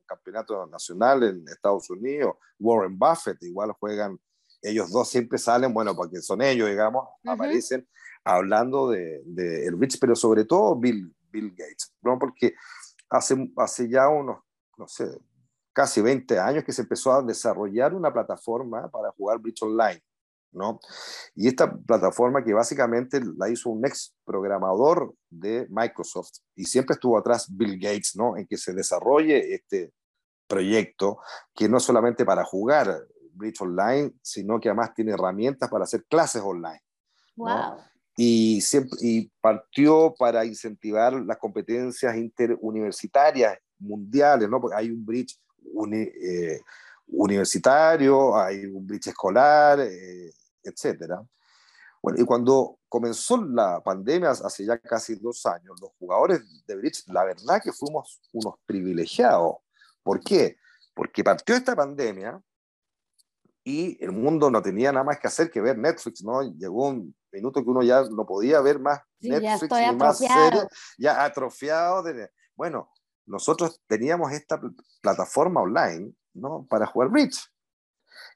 campeonato 0.08 0.66
nacional 0.66 1.22
en 1.22 1.48
Estados 1.48 1.88
Unidos. 1.92 2.36
Warren 2.60 2.98
Buffett 2.98 3.42
igual 3.44 3.72
juegan. 3.74 4.20
Ellos 4.60 4.92
dos 4.92 5.08
siempre 5.08 5.38
salen, 5.38 5.72
bueno, 5.72 5.96
porque 5.96 6.20
son 6.20 6.42
ellos, 6.42 6.68
digamos, 6.68 7.04
uh 7.04 7.30
-huh. 7.30 7.34
aparecen 7.34 7.88
hablando 8.24 8.90
de, 8.90 9.22
de, 9.26 9.68
el 9.68 9.76
bridge, 9.76 10.00
pero 10.02 10.16
sobre 10.16 10.46
todo 10.46 10.76
Bill, 10.76 11.16
Bill 11.30 11.52
Gates, 11.52 11.94
¿no? 12.02 12.18
Porque 12.18 12.56
hace, 13.08 13.52
hace 13.58 13.88
ya 13.88 14.10
unos, 14.10 14.40
no 14.78 14.88
sé, 14.88 15.06
casi 15.76 16.02
20 16.02 16.40
años 16.40 16.64
que 16.64 16.72
se 16.72 16.84
empezó 16.84 17.12
a 17.12 17.22
desarrollar 17.22 17.94
una 17.94 18.14
plataforma 18.14 18.90
para 18.90 19.12
jugar 19.12 19.40
bridge 19.40 19.62
online. 19.62 20.02
¿no? 20.54 20.80
Y 21.36 21.50
esta 21.50 21.76
plataforma 21.76 22.42
que 22.42 22.54
básicamente 22.54 23.20
la 23.38 23.50
hizo 23.50 23.70
un 23.70 23.86
ex 23.86 24.16
programador 24.24 25.14
de 25.30 25.68
Microsoft 25.70 26.38
y 26.56 26.64
siempre 26.64 26.94
estuvo 26.94 27.18
atrás 27.18 27.48
Bill 27.50 27.78
Gates, 27.78 28.14
¿no? 28.16 28.38
En 28.38 28.48
que 28.48 28.56
se 28.56 28.74
desarrolle 28.74 29.54
este 29.54 29.92
proyecto 30.48 31.20
que 31.54 31.68
no 31.68 31.76
es 31.78 31.84
solamente 31.84 32.24
para 32.24 32.46
jugar 32.46 33.06
Bridge 33.34 33.62
Online, 33.62 34.14
sino 34.22 34.58
que 34.62 34.70
además 34.70 34.94
tiene 34.96 35.12
herramientas 35.12 35.70
para 35.70 35.84
hacer 35.84 36.06
clases 36.06 36.42
online. 36.42 36.82
Wow. 37.36 37.50
¿no? 37.50 37.78
Y, 38.16 38.62
siempre, 38.62 38.98
y 39.02 39.30
partió 39.42 40.16
para 40.18 40.46
incentivar 40.46 41.12
las 41.14 41.38
competencias 41.38 42.16
interuniversitarias 42.16 43.58
mundiales, 43.78 44.50
¿no? 44.50 44.62
Porque 44.62 44.78
hay 44.78 44.90
un 44.90 45.06
bridge 45.06 45.38
uni, 45.74 46.02
eh, 46.02 46.62
universitario, 47.08 48.36
hay 48.38 48.66
un 48.66 48.86
bridge 48.86 49.08
escolar, 49.08 49.80
eh, 49.80 50.32
etcétera. 50.64 51.22
Bueno, 52.02 52.22
y 52.22 52.26
cuando 52.26 52.80
comenzó 52.88 53.44
la 53.44 53.82
pandemia 53.84 54.30
hace 54.30 54.66
ya 54.66 54.78
casi 54.78 55.16
dos 55.16 55.46
años, 55.46 55.76
los 55.82 55.92
jugadores 55.98 56.42
de 56.66 56.76
bridge, 56.76 57.04
la 57.08 57.24
verdad 57.24 57.62
que 57.64 57.72
fuimos 57.72 58.22
unos 58.32 58.56
privilegiados. 58.66 59.56
¿Por 60.04 60.22
qué? 60.22 60.58
Porque 60.94 61.24
partió 61.24 61.56
esta 61.56 61.76
pandemia 61.76 62.40
y 63.64 63.98
el 64.04 64.12
mundo 64.12 64.52
no 64.52 64.62
tenía 64.62 64.92
nada 64.92 65.04
más 65.04 65.20
que 65.20 65.28
hacer 65.28 65.50
que 65.50 65.60
ver 65.60 65.80
Netflix, 65.80 66.24
¿no? 66.24 66.44
Llegó 66.44 66.90
un 66.90 67.16
minuto 67.32 67.64
que 67.64 67.70
uno 67.70 67.82
ya 67.82 68.04
no 68.04 68.26
podía 68.26 68.62
ver 68.62 68.80
más 68.80 69.02
sí, 69.20 69.30
Netflix 69.30 69.70
ya 69.72 69.92
ni 69.92 69.98
más 69.98 70.18
series, 70.20 70.68
ya 71.00 71.24
atrofiado. 71.24 72.04
De... 72.04 72.30
Bueno, 72.56 72.92
nosotros 73.26 73.82
teníamos 73.88 74.32
esta 74.32 74.60
plataforma 75.02 75.62
online, 75.62 76.14
¿no? 76.34 76.66
Para 76.70 76.86
jugar 76.86 77.10
bridge 77.10 77.50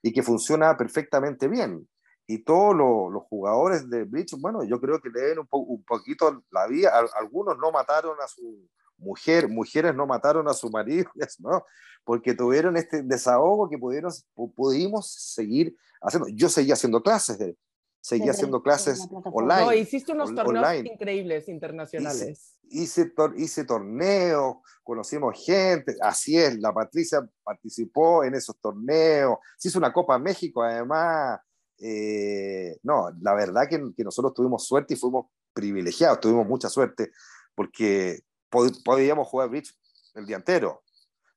y 0.01 0.13
que 0.13 0.23
funciona 0.23 0.75
perfectamente 0.77 1.47
bien 1.47 1.87
y 2.31 2.43
todos 2.43 2.75
los, 2.75 3.23
jugadores 3.23 3.89
de 3.89 4.03
Bridge, 4.03 4.35
bueno, 4.39 4.63
yo 4.63 4.79
creo 4.79 5.01
que 5.01 5.09
leen 5.09 5.39
un, 5.39 5.47
po, 5.47 5.57
un 5.57 5.83
poquito 5.83 6.43
la 6.51 6.67
vida. 6.67 6.93
Algunos 7.15 7.57
no 7.57 7.71
mataron 7.71 8.15
a 8.23 8.27
su 8.27 8.69
mujer, 8.99 9.49
mujeres 9.49 9.95
no 9.95 10.05
mataron 10.05 10.47
a 10.47 10.53
su 10.53 10.69
marido, 10.69 11.09
¿no? 11.39 11.65
Porque 12.03 12.35
tuvieron 12.35 12.77
este 12.77 13.01
desahogo 13.01 13.67
que 13.67 13.79
pudieron, 13.79 14.11
pudimos 14.55 15.11
seguir 15.11 15.75
haciendo. 16.03 16.29
Yo 16.29 16.49
seguía 16.49 16.75
haciendo 16.75 17.01
clases, 17.01 17.39
de, 17.39 17.57
seguía 18.01 18.31
haciendo 18.31 18.61
clases 18.61 19.07
online. 19.25 19.65
No, 19.65 19.73
hiciste 19.73 20.11
unos 20.11 20.33
torneos 20.33 20.65
online. 20.65 20.89
increíbles 20.93 21.49
internacionales. 21.49 22.57
Hice, 22.69 23.01
hice, 23.01 23.05
tor 23.11 23.33
hice 23.37 23.65
torneos, 23.65 24.57
conocimos 24.83 25.43
gente, 25.43 25.95
así 26.01 26.37
es, 26.37 26.57
la 26.59 26.73
Patricia 26.73 27.27
participó 27.43 28.23
en 28.23 28.35
esos 28.35 28.59
torneos, 28.59 29.37
se 29.57 29.67
hizo 29.69 29.79
una 29.79 29.93
Copa 29.93 30.17
México 30.17 30.63
además, 30.63 31.39
eh, 31.79 32.77
no, 32.83 33.09
la 33.21 33.33
verdad 33.33 33.67
que, 33.69 33.81
que, 33.95 34.03
nosotros 34.03 34.33
tuvimos 34.33 34.65
suerte 34.65 34.93
y 34.93 34.97
fuimos 34.97 35.27
privilegiados, 35.53 36.19
tuvimos 36.19 36.47
mucha 36.47 36.69
suerte 36.69 37.11
porque 37.55 38.21
pod 38.49 38.71
podíamos 38.83 39.27
jugar 39.27 39.49
bridge 39.49 39.77
el 40.15 40.25
día 40.25 40.37
entero, 40.37 40.83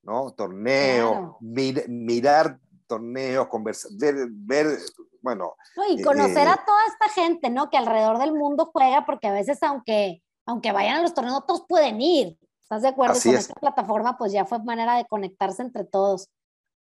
¿no? 0.03 0.33
Torneos, 0.33 1.13
claro. 1.13 1.37
mir 1.41 1.89
mirar 1.89 2.59
torneos, 2.93 3.49
conversar, 3.49 3.90
ver, 3.99 4.28
ver 4.30 4.78
bueno. 5.22 5.57
No, 5.76 5.88
y 5.88 6.03
conocer 6.03 6.47
eh, 6.47 6.51
a 6.51 6.64
toda 6.64 6.84
esta 6.86 7.09
gente, 7.09 7.49
¿no? 7.49 7.70
Que 7.70 7.78
alrededor 7.78 8.18
del 8.18 8.32
mundo 8.32 8.70
juega, 8.72 9.07
porque 9.07 9.28
a 9.28 9.32
veces 9.32 9.62
aunque, 9.62 10.22
aunque 10.47 10.72
vayan 10.72 10.97
a 10.97 11.03
los 11.03 11.14
torneos, 11.14 11.34
no 11.34 11.47
todos 11.47 11.64
pueden 11.68 12.01
ir. 12.01 12.38
¿Estás 12.62 12.82
de 12.82 12.88
acuerdo? 12.88 13.14
Así 13.14 13.28
con 13.28 13.36
es. 13.36 13.43
esta 13.43 13.55
plataforma, 13.55 14.18
pues 14.18 14.32
ya 14.32 14.45
fue 14.45 14.62
manera 14.62 14.97
de 14.97 15.07
conectarse 15.07 15.62
entre 15.62 15.84
todos. 15.84 16.28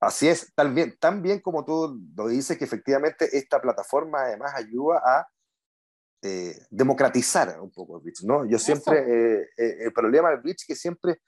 Así 0.00 0.28
es, 0.28 0.52
tan 0.54 1.22
bien 1.22 1.40
como 1.40 1.64
tú 1.64 1.98
lo 2.14 2.28
dices, 2.28 2.58
que 2.58 2.64
efectivamente 2.64 3.36
esta 3.36 3.60
plataforma 3.60 4.22
además 4.22 4.52
ayuda 4.54 5.00
a 5.04 5.26
eh, 6.22 6.58
democratizar 6.70 7.60
un 7.60 7.70
poco 7.70 7.96
el 7.96 8.02
bridge, 8.02 8.24
¿no? 8.24 8.44
Yo 8.46 8.58
siempre, 8.58 8.98
eh, 8.98 9.48
eh, 9.56 9.76
el 9.80 9.92
problema 9.92 10.30
del 10.30 10.40
bridge 10.40 10.66
que 10.66 10.74
siempre, 10.74 11.20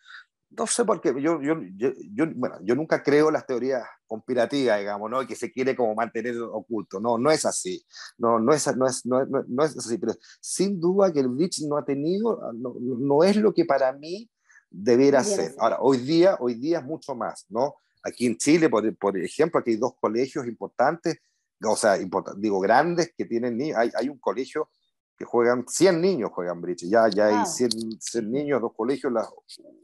no 0.50 0.66
sé 0.66 0.84
por 0.84 1.00
qué, 1.00 1.10
yo, 1.20 1.40
yo, 1.42 1.56
yo, 1.76 1.92
yo, 2.12 2.24
bueno, 2.34 2.56
yo 2.62 2.74
nunca 2.74 3.02
creo 3.02 3.30
las 3.30 3.46
teorías 3.46 3.84
conspirativas, 4.06 4.78
digamos, 4.78 5.10
¿no? 5.10 5.26
Que 5.26 5.36
se 5.36 5.52
quiere 5.52 5.76
como 5.76 5.94
mantener 5.94 6.38
oculto, 6.40 7.00
no, 7.00 7.18
no 7.18 7.30
es 7.30 7.44
así, 7.44 7.84
no, 8.16 8.38
no, 8.38 8.52
es, 8.52 8.66
no, 8.76 8.86
es, 8.86 9.04
no, 9.04 9.24
no, 9.26 9.44
no 9.46 9.64
es 9.64 9.76
así, 9.76 9.98
pero 9.98 10.14
sin 10.40 10.80
duda 10.80 11.12
que 11.12 11.20
el 11.20 11.28
bridge 11.28 11.62
no 11.68 11.76
ha 11.76 11.84
tenido, 11.84 12.40
no, 12.54 12.74
no 12.80 13.24
es 13.24 13.36
lo 13.36 13.52
que 13.52 13.66
para 13.66 13.92
mí 13.92 14.30
debiera 14.70 15.22
ser. 15.22 15.54
Ahora, 15.58 15.78
hoy 15.80 15.98
día, 15.98 16.36
hoy 16.40 16.54
día 16.54 16.78
es 16.78 16.84
mucho 16.84 17.14
más, 17.14 17.46
¿no? 17.48 17.74
Aquí 18.02 18.26
en 18.26 18.36
Chile, 18.36 18.68
por, 18.68 18.96
por, 18.96 19.18
ejemplo, 19.18 19.60
aquí 19.60 19.72
hay 19.72 19.76
dos 19.76 19.92
colegios 20.00 20.46
importantes, 20.46 21.18
o 21.62 21.76
sea, 21.76 22.00
important, 22.00 22.38
digo, 22.38 22.60
grandes 22.60 23.12
que 23.16 23.24
tienen 23.24 23.56
niños. 23.56 23.76
Hay, 23.78 23.90
hay, 23.94 24.08
un 24.08 24.18
colegio 24.18 24.70
que 25.18 25.24
juegan, 25.24 25.64
100 25.66 26.00
niños 26.00 26.30
juegan 26.32 26.60
bridge, 26.60 26.88
ya, 26.88 27.08
ya 27.08 27.28
wow. 27.28 27.38
hay 27.38 27.46
100, 27.46 27.70
100, 28.00 28.30
niños, 28.30 28.60
dos 28.60 28.72
colegios, 28.74 29.12
las 29.12 29.28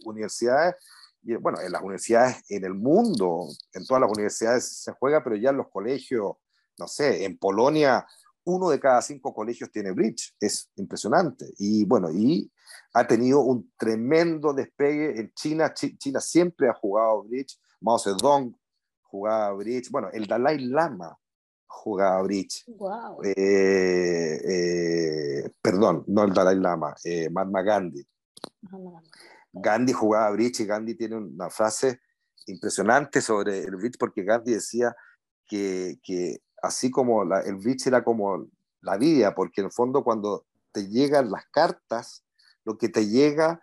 universidades, 0.05 0.77
y 1.23 1.35
bueno, 1.35 1.61
en 1.61 1.73
las 1.73 1.83
universidades 1.83 2.45
en 2.49 2.65
el 2.65 2.75
mundo, 2.75 3.49
en 3.73 3.85
todas 3.85 4.03
las 4.03 4.11
universidades 4.11 4.83
se 4.83 4.93
juega, 4.93 5.25
pero 5.25 5.35
ya 5.35 5.51
en 5.51 5.57
los 5.57 5.69
colegios, 5.69 6.37
no 6.79 6.87
sé, 6.87 7.25
en 7.25 7.37
Polonia, 7.37 8.07
uno 8.45 8.71
de 8.71 8.79
cada 8.79 9.03
cinco 9.03 9.35
colegios 9.35 9.73
tiene 9.73 9.91
bridge, 9.91 10.37
es 10.39 10.71
impresionante. 10.77 11.47
Y 11.59 11.85
bueno, 11.85 12.11
y 12.13 12.53
ha 12.93 13.07
tenido 13.07 13.41
un 13.41 13.73
tremendo 13.77 14.53
despegue 14.53 15.19
en 15.19 15.33
China, 15.35 15.75
China 15.75 16.21
siempre 16.21 16.69
ha 16.69 16.75
jugado 16.75 17.25
bridge, 17.25 17.59
Mao 17.81 17.99
Zedong 17.99 18.55
jugaba 19.03 19.53
bridge, 19.55 19.91
bueno, 19.91 20.11
el 20.13 20.27
Dalai 20.27 20.59
Lama 20.59 21.19
jugaba 21.75 22.23
bridge. 22.23 22.65
Wow. 22.67 23.23
Eh, 23.23 24.41
eh, 24.45 25.51
perdón, 25.61 26.05
no 26.07 26.25
el 26.25 26.33
Dalai 26.33 26.57
Lama, 26.57 26.95
eh, 27.05 27.29
Mahatma 27.31 27.63
Gandhi. 27.63 28.07
Gandhi 29.53 29.93
jugaba 29.93 30.31
bridge 30.31 30.61
y 30.61 30.67
Gandhi 30.67 30.95
tiene 30.95 31.17
una 31.17 31.51
frase 31.51 32.01
impresionante 32.47 33.21
sobre 33.21 33.61
el 33.61 33.77
bridge 33.77 33.99
porque 33.99 34.23
Gandhi 34.23 34.55
decía 34.55 34.95
que, 35.47 35.99
que 36.03 36.39
así 36.63 36.91
como 36.91 37.25
la, 37.25 37.41
el 37.41 37.57
bridge 37.57 37.87
era 37.87 38.03
como 38.03 38.49
la 38.81 38.97
vida, 38.97 39.35
porque 39.35 39.61
en 39.61 39.67
el 39.67 39.73
fondo 39.73 40.03
cuando 40.03 40.47
te 40.73 40.89
llegan 40.89 41.31
las 41.31 41.47
cartas, 41.47 42.25
lo 42.65 42.77
que 42.79 42.89
te 42.89 43.07
llega 43.07 43.61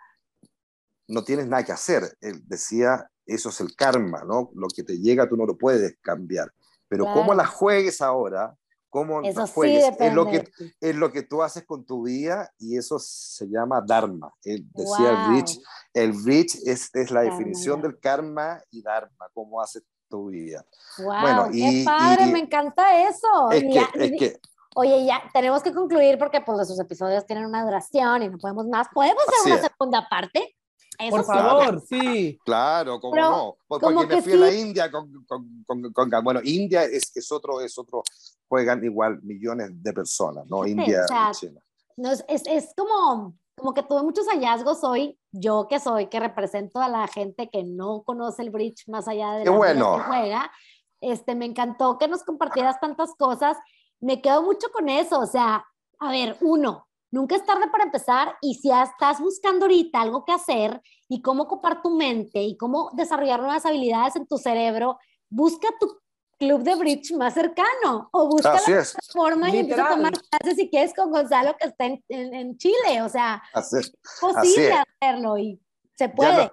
no 1.07 1.23
tienes 1.23 1.47
nada 1.47 1.63
que 1.63 1.73
hacer. 1.73 2.17
Él 2.21 2.41
decía, 2.47 3.09
eso 3.25 3.49
es 3.49 3.59
el 3.61 3.75
karma, 3.75 4.23
¿no? 4.23 4.51
Lo 4.55 4.67
que 4.67 4.83
te 4.83 4.97
llega 4.97 5.27
tú 5.27 5.35
no 5.35 5.45
lo 5.45 5.57
puedes 5.57 5.97
cambiar. 6.01 6.53
Pero 6.91 7.05
claro. 7.05 7.21
cómo 7.21 7.33
la 7.33 7.45
juegues 7.45 8.01
ahora, 8.01 8.53
cómo 8.89 9.21
eso 9.21 9.39
la 9.39 9.47
juegues, 9.47 9.85
sí 9.85 9.95
es, 9.97 10.13
lo 10.13 10.25
que, 10.25 10.43
es 10.81 10.93
lo 10.93 11.09
que 11.09 11.23
tú 11.23 11.41
haces 11.41 11.63
con 11.63 11.85
tu 11.85 12.03
vida 12.03 12.51
y 12.59 12.77
eso 12.77 12.99
se 12.99 13.47
llama 13.47 13.81
dharma. 13.81 14.33
Él 14.43 14.67
decía 14.73 14.97
wow. 14.97 15.07
el 15.07 15.31
bridge, 15.31 15.59
el 15.93 16.11
bridge 16.11 16.55
es, 16.65 16.93
es 16.93 17.11
la 17.11 17.21
karma, 17.21 17.37
definición 17.37 17.81
del 17.81 17.97
karma 17.97 18.61
y 18.71 18.81
dharma, 18.81 19.29
cómo 19.33 19.61
haces 19.61 19.83
tu 20.09 20.31
vida. 20.31 20.65
Wow, 20.97 21.21
bueno, 21.21 21.47
y, 21.53 21.61
qué 21.61 21.85
padre, 21.85 22.25
y, 22.25 22.33
me 22.33 22.39
encanta 22.39 23.07
eso. 23.07 23.51
Es 23.51 23.63
que, 23.63 24.03
es 24.03 24.11
que 24.19 24.39
Oye, 24.75 25.05
ya 25.05 25.21
tenemos 25.33 25.63
que 25.63 25.73
concluir 25.73 26.17
porque 26.17 26.41
pues 26.41 26.67
sus 26.67 26.79
episodios 26.79 27.25
tienen 27.25 27.45
una 27.45 27.63
duración 27.63 28.23
y 28.23 28.29
no 28.29 28.37
podemos 28.37 28.67
más. 28.67 28.87
¿Podemos 28.93 29.23
hacer 29.27 29.53
una 29.53 29.61
segunda 29.61 30.07
parte? 30.09 30.57
Eso 30.99 31.15
Por 31.17 31.25
favor, 31.25 31.81
sí. 31.87 32.39
Claro, 32.45 32.99
cómo 32.99 33.13
Pero, 33.13 33.29
no. 33.29 33.57
Porque 33.67 33.85
como 33.85 34.03
me 34.03 34.21
fui 34.21 34.33
sí. 34.33 34.37
a 34.37 34.41
la 34.41 34.53
India 34.53 34.91
con, 34.91 35.25
con, 35.25 35.63
con, 35.65 35.91
con, 35.91 36.23
Bueno, 36.23 36.41
India 36.43 36.83
es, 36.83 37.15
es, 37.15 37.31
otro, 37.31 37.61
es 37.61 37.77
otro, 37.77 38.03
juegan 38.47 38.83
igual 38.83 39.21
millones 39.23 39.71
de 39.81 39.93
personas, 39.93 40.45
¿no? 40.47 40.63
Sí, 40.63 40.71
India 40.71 41.03
o 41.03 41.07
sea, 41.07 41.51
no, 41.97 42.11
es, 42.11 42.23
es, 42.27 42.73
como, 42.75 43.35
como 43.55 43.73
que 43.73 43.83
tuve 43.83 44.03
muchos 44.03 44.27
hallazgos 44.27 44.83
hoy, 44.83 45.19
yo 45.31 45.67
que 45.69 45.79
soy, 45.79 46.07
que 46.07 46.19
represento 46.19 46.79
a 46.79 46.87
la 46.87 47.07
gente 47.07 47.49
que 47.49 47.63
no 47.63 48.03
conoce 48.03 48.41
el 48.41 48.49
bridge 48.49 48.87
más 48.87 49.07
allá 49.07 49.33
de 49.33 49.43
Qué 49.43 49.49
bueno. 49.49 49.97
que 49.97 50.03
juega. 50.03 50.51
Este, 50.99 51.35
me 51.35 51.45
encantó 51.45 51.97
que 51.97 52.07
nos 52.07 52.23
compartieras 52.23 52.79
tantas 52.79 53.13
cosas. 53.15 53.57
Me 53.99 54.21
quedo 54.21 54.43
mucho 54.43 54.67
con 54.71 54.89
eso, 54.89 55.19
o 55.19 55.25
sea, 55.25 55.65
a 55.99 56.11
ver, 56.11 56.37
uno, 56.41 56.87
nunca 57.11 57.35
es 57.35 57.45
tarde 57.45 57.67
para 57.71 57.83
empezar 57.83 58.35
y 58.41 58.55
si 58.55 58.69
ya 58.69 58.83
estás 58.83 59.19
buscando 59.19 59.65
ahorita 59.65 60.01
algo 60.01 60.23
que 60.25 60.31
hacer 60.31 60.81
y 61.09 61.21
cómo 61.21 61.43
ocupar 61.43 61.81
tu 61.81 61.89
mente 61.91 62.41
y 62.41 62.57
cómo 62.57 62.89
desarrollar 62.93 63.39
nuevas 63.41 63.65
habilidades 63.65 64.15
en 64.15 64.25
tu 64.25 64.37
cerebro, 64.37 64.97
busca 65.29 65.67
tu 65.79 65.99
club 66.39 66.63
de 66.63 66.73
bridge 66.75 67.11
más 67.13 67.33
cercano 67.35 68.09
o 68.11 68.27
busca 68.29 68.53
Así 68.53 68.71
la 68.71 68.79
es. 68.79 68.93
plataforma 68.93 69.49
y 69.49 69.57
empieza 69.59 69.81
a 69.81 69.89
Literal. 69.89 69.97
tomar 69.97 70.13
clases 70.29 70.55
si 70.57 70.69
quieres 70.69 70.93
con 70.95 71.11
Gonzalo 71.11 71.55
que 71.59 71.67
está 71.67 71.85
en, 71.85 72.03
en- 72.09 72.33
en 72.33 72.57
Chile, 72.57 73.01
o 73.03 73.09
sea, 73.09 73.43
Así 73.53 73.77
es. 73.77 73.87
es 73.87 74.19
posible 74.19 74.69
es. 74.69 74.75
hacerlo 75.01 75.37
y 75.37 75.61
se 75.95 76.09
puede. 76.09 76.49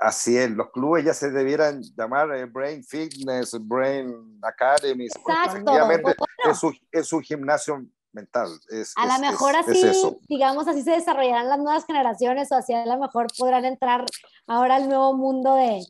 así 0.00 0.36
es, 0.36 0.50
los 0.50 0.70
clubes 0.70 1.04
ya 1.04 1.14
se 1.14 1.30
debieran 1.30 1.82
llamar 1.96 2.34
eh, 2.34 2.46
Brain 2.46 2.82
Fitness, 2.82 3.56
Brain 3.60 4.38
Academies, 4.42 5.14
Exacto. 5.14 5.50
efectivamente 5.50 6.02
bueno. 6.18 6.52
es, 6.52 6.62
un, 6.64 6.76
es 6.90 7.12
un 7.12 7.22
gimnasio 7.22 7.84
mental. 8.18 8.48
Es, 8.70 8.92
A 8.96 9.06
lo 9.06 9.18
mejor 9.20 9.54
es- 9.56 9.68
así, 9.68 9.86
es 9.86 10.02
digamos, 10.28 10.66
así 10.68 10.82
se 10.82 10.92
desarrollarán 10.92 11.48
las 11.48 11.58
nuevas 11.58 11.84
generaciones 11.86 12.50
o 12.52 12.56
así 12.56 12.72
a 12.74 12.84
lo 12.86 12.98
mejor 12.98 13.26
podrán 13.38 13.64
entrar 13.64 14.04
ahora 14.46 14.76
al 14.76 14.88
nuevo 14.88 15.14
mundo 15.16 15.54
de, 15.54 15.84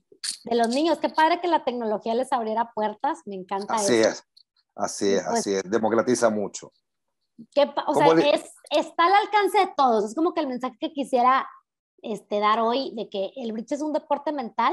de 0.45 0.55
los 0.57 0.69
niños. 0.69 0.99
Qué 0.99 1.09
padre 1.09 1.41
que 1.41 1.49
la 1.49 1.65
tecnología 1.65 2.15
les 2.15 2.33
abriera 2.33 2.71
puertas, 2.75 3.19
me 3.27 3.35
encanta 3.37 3.75
Así 3.75 3.95
eso. 3.95 4.09
es, 4.11 4.25
así 4.77 5.13
es, 5.15 5.23
Pues- 5.25 5.39
así 5.41 5.55
es, 5.55 5.63
democratiza 5.65 6.31
mucho. 6.31 6.73
Pa- 7.55 7.85
o 7.87 7.95
sea, 7.95 8.07
¿Cómo 8.09 8.15
le- 8.19 8.35
es, 8.35 8.45
está 8.71 9.07
al 9.07 9.13
alcance 9.15 9.59
de 9.59 9.73
todos. 9.77 10.05
Es 10.05 10.15
como 10.15 10.35
que 10.35 10.41
el 10.41 10.49
mensaje 10.49 10.77
que 10.81 10.93
quisiera 10.93 11.49
este, 12.03 12.39
dar 12.41 12.61
hoy 12.61 12.93
de 12.97 13.09
que 13.09 13.31
el 13.37 13.53
bridge 13.53 13.73
es 13.73 13.81
un 13.83 13.93
deporte 13.93 14.33
mental 14.33 14.73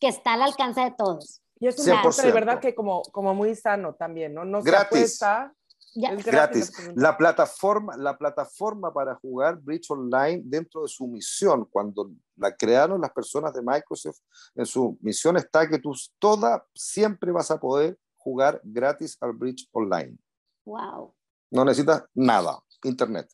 que 0.00 0.08
está 0.08 0.32
al 0.34 0.42
alcance 0.42 0.80
de 0.80 0.90
todos. 0.92 1.42
Y 1.60 1.66
es 1.68 1.78
un 1.78 1.84
100%. 1.84 1.96
deporte 1.98 2.22
de 2.26 2.32
verdad 2.32 2.58
que 2.60 2.74
como, 2.74 3.02
como 3.12 3.34
muy 3.34 3.54
sano 3.54 3.94
también, 3.94 4.34
¿no? 4.34 4.44
No 4.44 4.60
se 4.62 4.70
Gratis. 4.70 4.86
apuesta. 4.88 5.52
Ya, 5.94 6.10
es 6.10 6.24
Gratis. 6.24 6.68
absolutamente. 6.68 7.00
La 7.00 7.16
plataforma, 7.16 7.96
la 7.96 8.16
plataforma 8.16 8.92
para 8.92 9.16
jugar 9.16 9.56
Bridge 9.60 9.90
Online 9.90 10.42
dentro 10.44 10.82
de 10.82 10.88
su 10.88 11.06
misión, 11.08 11.64
cuando 11.64 12.10
la 12.36 12.54
crearon 12.54 13.00
las 13.00 13.12
personas 13.12 13.52
de 13.52 13.62
Microsoft, 13.62 14.18
en 14.54 14.66
su 14.66 14.96
misión 15.00 15.36
está 15.36 15.68
que 15.68 15.78
tú 15.78 15.92
toda 16.18 16.64
siempre 16.74 17.32
vas 17.32 17.50
a 17.50 17.58
poder 17.58 17.98
jugar 18.16 18.60
gratis 18.62 19.16
al 19.20 19.32
Bridge 19.32 19.68
Online. 19.72 20.16
wow, 20.64 21.14
No 21.50 21.64
necesitas 21.64 22.04
nada, 22.14 22.60
internet. 22.84 23.28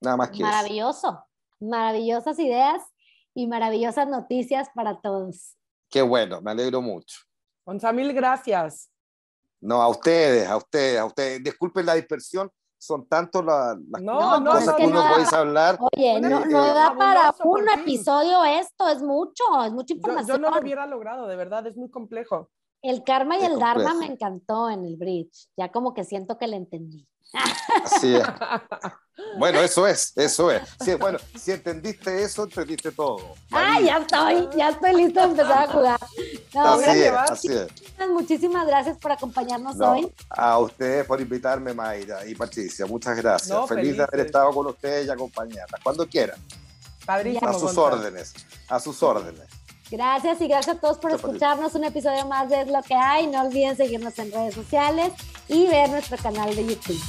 Nada 0.00 0.16
más 0.16 0.30
que 0.30 0.36
eso. 0.36 0.44
maravilloso. 0.44 1.24
Maravillosas 1.60 2.38
ideas 2.38 2.82
y 3.34 3.46
maravillosas 3.46 4.08
noticias 4.08 4.68
para 4.74 5.00
todos. 5.00 5.56
Qué 5.88 6.02
bueno, 6.02 6.40
me 6.40 6.50
alegro 6.50 6.80
mucho. 6.80 7.18
Gonza, 7.64 7.92
mil 7.92 8.12
gracias. 8.12 8.91
No, 9.62 9.80
a 9.80 9.88
ustedes, 9.88 10.48
a 10.48 10.56
ustedes, 10.56 10.98
a 10.98 11.04
ustedes. 11.04 11.42
Disculpen 11.42 11.86
la 11.86 11.94
dispersión, 11.94 12.50
son 12.76 13.06
tantos 13.06 13.44
la- 13.44 13.78
las 13.90 14.02
No, 14.02 14.40
no, 14.40 14.50
cosas 14.50 14.68
es 14.68 14.70
que 14.74 14.76
que 14.82 14.86
uno 14.88 14.96
no 14.96 15.02
da 15.04 15.10
podéis 15.10 15.32
hablar. 15.32 15.78
Oye, 15.92 16.20
no, 16.20 16.44
no 16.44 16.74
da 16.74 16.94
para 16.96 17.34
un 17.44 17.68
episodio 17.68 18.44
esto, 18.44 18.88
es 18.88 19.00
mucho, 19.02 19.44
es 19.64 19.72
mucha 19.72 19.94
información. 19.94 20.36
yo 20.36 20.42
no 20.42 20.50
lo 20.54 20.60
hubiera 20.60 20.84
logrado, 20.86 21.28
de 21.28 21.36
verdad, 21.36 21.64
es 21.68 21.76
muy 21.76 21.90
complejo. 21.90 22.50
El 22.82 23.04
karma 23.04 23.36
y 23.38 23.42
Es 23.44 23.50
el 23.52 23.60
dharma 23.60 23.94
me 23.94 24.06
encantó 24.06 24.68
en 24.68 24.84
el 24.84 24.96
bridge, 24.96 25.46
ya 25.56 25.70
como 25.70 25.94
que 25.94 26.02
siento 26.02 26.36
que 26.36 26.48
le 26.48 26.56
entendí. 26.56 27.06
Así 27.84 28.14
es. 28.16 28.22
Bueno, 29.38 29.60
eso 29.60 29.86
es, 29.86 30.12
eso 30.16 30.50
es. 30.50 30.62
Sí, 30.84 30.94
bueno, 30.94 31.18
si 31.38 31.52
entendiste 31.52 32.22
eso, 32.22 32.44
entendiste 32.44 32.90
todo. 32.92 33.34
¡Ay, 33.50 33.86
ya 33.86 33.98
estoy! 33.98 34.48
Ya 34.56 34.70
estoy 34.70 34.94
lista 34.94 35.22
de 35.26 35.30
empezar 35.32 35.68
a 35.68 35.72
jugar. 35.72 36.00
No, 36.54 36.64
Así 36.74 36.90
es, 37.00 37.12
así 37.12 37.48
es. 37.48 37.54
gracias, 37.66 38.08
muchísimas 38.10 38.66
gracias 38.66 38.98
por 38.98 39.12
acompañarnos 39.12 39.76
No, 39.76 39.92
hoy. 39.92 40.12
a 40.30 40.58
ustedes 40.58 41.06
por 41.06 41.20
invitarme, 41.20 41.72
Mayra 41.72 42.26
y 42.26 42.34
Patricia. 42.34 42.84
Muchas 42.86 43.16
gracias. 43.16 43.48
No, 43.50 43.66
Feliz 43.66 43.96
de 43.96 44.02
haber 44.02 44.26
estado 44.26 44.50
con 44.50 44.66
ustedes 44.66 45.06
y 45.06 45.10
acompañarlas. 45.10 45.80
Cuando 45.82 46.06
quieran. 46.06 46.38
Padrísimo. 47.06 47.48
A 47.48 47.54
sus 47.54 47.76
órdenes. 47.78 48.34
A 48.68 48.80
sus 48.80 49.02
órdenes. 49.02 49.46
Gracias 49.90 50.40
y 50.40 50.48
gracias 50.48 50.76
a 50.76 50.80
todos 50.80 50.98
por 50.98 51.10
Gracias, 51.10 51.28
escucharnos. 51.30 51.74
Un 51.74 51.84
episodio 51.84 52.26
más 52.26 52.48
de 52.48 52.62
Es 52.62 52.68
lo 52.68 52.82
que 52.82 52.94
hay. 52.94 53.26
No 53.26 53.42
olviden 53.42 53.76
seguirnos 53.76 54.18
en 54.18 54.32
redes 54.32 54.54
sociales 54.54 55.12
y 55.48 55.66
ver 55.68 55.90
nuestro 55.90 56.16
canal 56.16 56.54
de 56.56 56.66
YouTube. 56.66 57.00